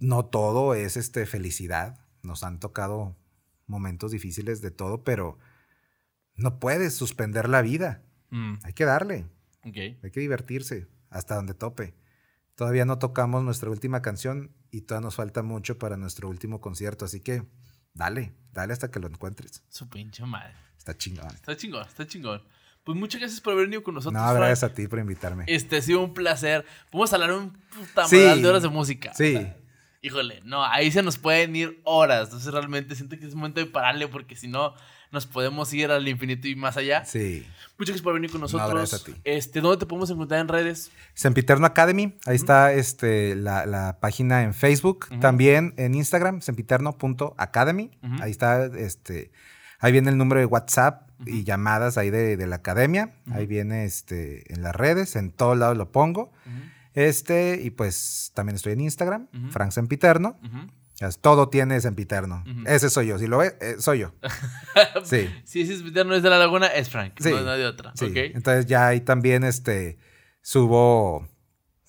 No 0.00 0.24
todo 0.24 0.74
es 0.74 0.96
este, 0.96 1.26
felicidad. 1.26 2.00
Nos 2.22 2.42
han 2.42 2.58
tocado 2.58 3.16
momentos 3.66 4.12
difíciles 4.12 4.62
de 4.62 4.70
todo, 4.70 5.04
pero 5.04 5.38
no 6.34 6.58
puedes 6.58 6.94
suspender 6.94 7.48
la 7.48 7.62
vida. 7.62 8.02
Mm. 8.30 8.54
Hay 8.62 8.72
que 8.72 8.84
darle. 8.84 9.26
Ok. 9.64 9.76
Hay 10.02 10.10
que 10.10 10.20
divertirse 10.20 10.88
hasta 11.10 11.34
donde 11.34 11.54
tope. 11.54 11.94
Todavía 12.54 12.84
no 12.84 12.98
tocamos 12.98 13.44
nuestra 13.44 13.70
última 13.70 14.02
canción 14.02 14.52
y 14.70 14.82
todavía 14.82 15.06
nos 15.06 15.16
falta 15.16 15.42
mucho 15.42 15.78
para 15.78 15.96
nuestro 15.96 16.28
último 16.28 16.60
concierto, 16.60 17.04
así 17.04 17.20
que 17.20 17.44
dale, 17.94 18.34
dale 18.52 18.72
hasta 18.72 18.90
que 18.90 18.98
lo 18.98 19.06
encuentres. 19.06 19.62
Su 19.68 19.88
pinche 19.88 20.24
madre. 20.24 20.54
Está 20.76 20.96
chingón. 20.96 21.34
Está 21.34 21.56
chingón, 21.56 21.86
está 21.86 22.06
chingón. 22.06 22.42
Pues 22.88 22.96
muchas 22.96 23.20
gracias 23.20 23.42
por 23.42 23.52
haber 23.52 23.66
venido 23.66 23.82
con 23.82 23.92
nosotros. 23.96 24.14
No, 24.18 24.26
Frank. 24.26 24.38
gracias 24.38 24.64
a 24.70 24.72
ti 24.74 24.88
por 24.88 24.98
invitarme. 24.98 25.44
Este 25.46 25.76
ha 25.76 25.82
sido 25.82 26.02
un 26.02 26.14
placer. 26.14 26.64
Podemos 26.90 27.12
hablar 27.12 27.32
un 27.32 27.50
puta 27.52 28.08
Sí. 28.08 28.16
de 28.16 28.46
horas 28.48 28.62
de 28.62 28.70
música. 28.70 29.12
Sí. 29.12 29.36
O 29.36 29.40
sea, 29.42 29.56
híjole, 30.00 30.40
no, 30.46 30.64
ahí 30.64 30.90
se 30.90 31.02
nos 31.02 31.18
pueden 31.18 31.54
ir 31.54 31.82
horas. 31.84 32.28
Entonces 32.28 32.50
realmente 32.50 32.94
siento 32.94 33.18
que 33.18 33.26
es 33.26 33.34
momento 33.34 33.60
de 33.60 33.66
pararle 33.66 34.08
porque 34.08 34.36
si 34.36 34.48
no 34.48 34.72
nos 35.12 35.26
podemos 35.26 35.70
ir 35.74 35.90
al 35.90 36.08
infinito 36.08 36.48
y 36.48 36.56
más 36.56 36.78
allá. 36.78 37.04
Sí. 37.04 37.46
Muchas 37.78 37.90
gracias 37.92 38.00
por 38.02 38.14
venir 38.14 38.30
con 38.30 38.40
No, 38.40 38.46
nosotros. 38.46 38.72
gracias 38.72 39.02
a 39.02 39.04
ti. 39.04 39.14
Este, 39.24 39.60
¿dónde 39.60 39.76
te 39.76 39.84
podemos 39.84 40.08
encontrar 40.08 40.40
en 40.40 40.48
redes? 40.48 40.90
Sempiterno 41.12 41.66
Academy, 41.66 42.14
ahí 42.24 42.36
está 42.36 42.72
este, 42.72 43.34
la, 43.36 43.66
la 43.66 43.98
página 44.00 44.44
en 44.44 44.54
Facebook, 44.54 45.08
también 45.20 45.74
en 45.76 45.94
Instagram, 45.94 46.40
sempiterno.academy, 46.40 47.90
Ujú. 48.02 48.22
ahí 48.22 48.30
está, 48.30 48.64
este, 48.64 49.30
ahí 49.78 49.92
viene 49.92 50.08
el 50.08 50.16
número 50.16 50.40
de 50.40 50.46
WhatsApp 50.46 51.07
Y 51.26 51.44
llamadas 51.44 51.98
ahí 51.98 52.10
de, 52.10 52.36
de 52.36 52.46
la 52.46 52.56
academia, 52.56 53.14
ahí 53.32 53.46
viene 53.46 53.84
este, 53.84 54.52
en 54.52 54.62
las 54.62 54.74
redes, 54.74 55.16
en 55.16 55.30
todos 55.32 55.58
lados 55.58 55.76
lo 55.76 55.90
pongo, 55.90 56.32
este, 56.94 57.60
y 57.62 57.70
pues 57.70 58.30
también 58.34 58.56
estoy 58.56 58.72
en 58.74 58.80
Instagram. 58.82 59.28
Frank 59.50 59.72
Sempiterno, 59.72 60.38
todo 61.20 61.48
tiene 61.48 61.80
Sempiterno, 61.80 62.44
ese 62.66 62.88
soy 62.90 63.08
yo, 63.08 63.18
si 63.18 63.26
lo 63.26 63.38
ves, 63.38 63.54
eh, 63.60 63.76
soy 63.78 64.00
yo, 64.00 64.14
sí. 65.04 65.28
Si 65.44 65.62
ese 65.62 65.74
es 65.74 65.82
no 65.82 66.14
es 66.14 66.22
de 66.22 66.30
la 66.30 66.38
laguna, 66.38 66.66
es 66.68 66.88
Frank. 66.90 67.14
Sí. 67.20 67.30
No, 67.30 67.40
no 67.42 67.50
hay 67.50 67.60
de 67.60 67.66
otra. 67.66 67.92
Sí, 67.94 68.06
Ok. 68.06 68.16
entonces 68.34 68.66
ya 68.66 68.86
ahí 68.88 69.00
también 69.00 69.44
este, 69.44 69.98
subo 70.42 71.28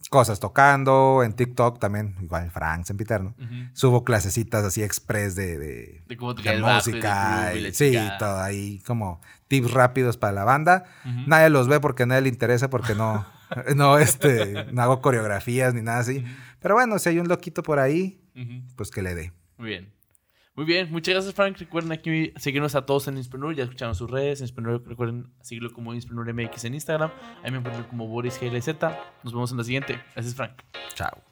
cosas 0.09 0.39
tocando, 0.39 1.23
en 1.23 1.33
TikTok 1.33 1.79
también, 1.79 2.15
igual 2.21 2.49
Frank 2.51 2.85
Sempiterno. 2.85 3.35
Ujú. 3.39 3.53
Subo 3.73 4.03
clasecitas 4.03 4.65
así 4.65 4.83
express 4.83 5.35
de, 5.35 6.03
música. 6.59 7.53
y 7.55 7.73
sí, 7.73 7.95
todo 8.17 8.39
ahí 8.39 8.79
como 8.85 9.21
tips 9.47 9.71
rápidos 9.71 10.17
para 10.17 10.33
la 10.33 10.43
banda. 10.43 10.85
Nadie 11.27 11.49
los 11.49 11.67
ve 11.67 11.79
porque 11.79 12.03
a 12.03 12.05
nadie 12.07 12.23
le 12.23 12.29
interesa 12.29 12.69
porque 12.69 12.95
no, 12.95 13.25
no, 13.75 13.97
este, 13.99 14.65
no 14.73 14.81
hago 14.81 15.01
coreografías 15.01 15.73
ni 15.73 15.81
nada 15.81 15.99
así. 15.99 16.25
Pero 16.59 16.75
bueno, 16.75 16.99
si 16.99 17.09
hay 17.09 17.19
un 17.19 17.27
loquito 17.27 17.63
por 17.63 17.79
ahí, 17.79 18.19
pues 18.75 18.89
que 18.91 19.01
le 19.01 19.15
dé. 19.15 19.31
Muy 19.57 19.69
bien. 19.69 19.98
Muy 20.59 20.65
bien, 20.65 20.91
muchas 20.91 21.13
gracias 21.13 21.33
Frank. 21.33 21.57
Recuerden 21.57 21.93
aquí 21.93 22.33
seguirnos 22.35 22.75
a 22.75 22.85
todos 22.85 23.07
en 23.07 23.15
Insprenur, 23.15 23.55
ya 23.55 23.63
escucharon 23.63 23.95
sus 23.95 24.11
redes. 24.11 24.41
Insprenur, 24.41 24.83
recuerden 24.85 25.31
seguirlo 25.39 25.71
como 25.71 25.93
Insprenur 25.93 26.33
MX 26.33 26.65
en 26.65 26.73
Instagram. 26.73 27.11
Ahí 27.41 27.51
me 27.51 27.59
encuentran 27.59 27.85
como 27.85 28.09
Boris 28.09 28.37
GLZ. 28.41 28.67
Nos 29.23 29.31
vemos 29.31 29.51
en 29.51 29.57
la 29.57 29.63
siguiente. 29.63 30.01
Gracias 30.13 30.35
Frank. 30.35 30.61
Chao. 30.95 31.23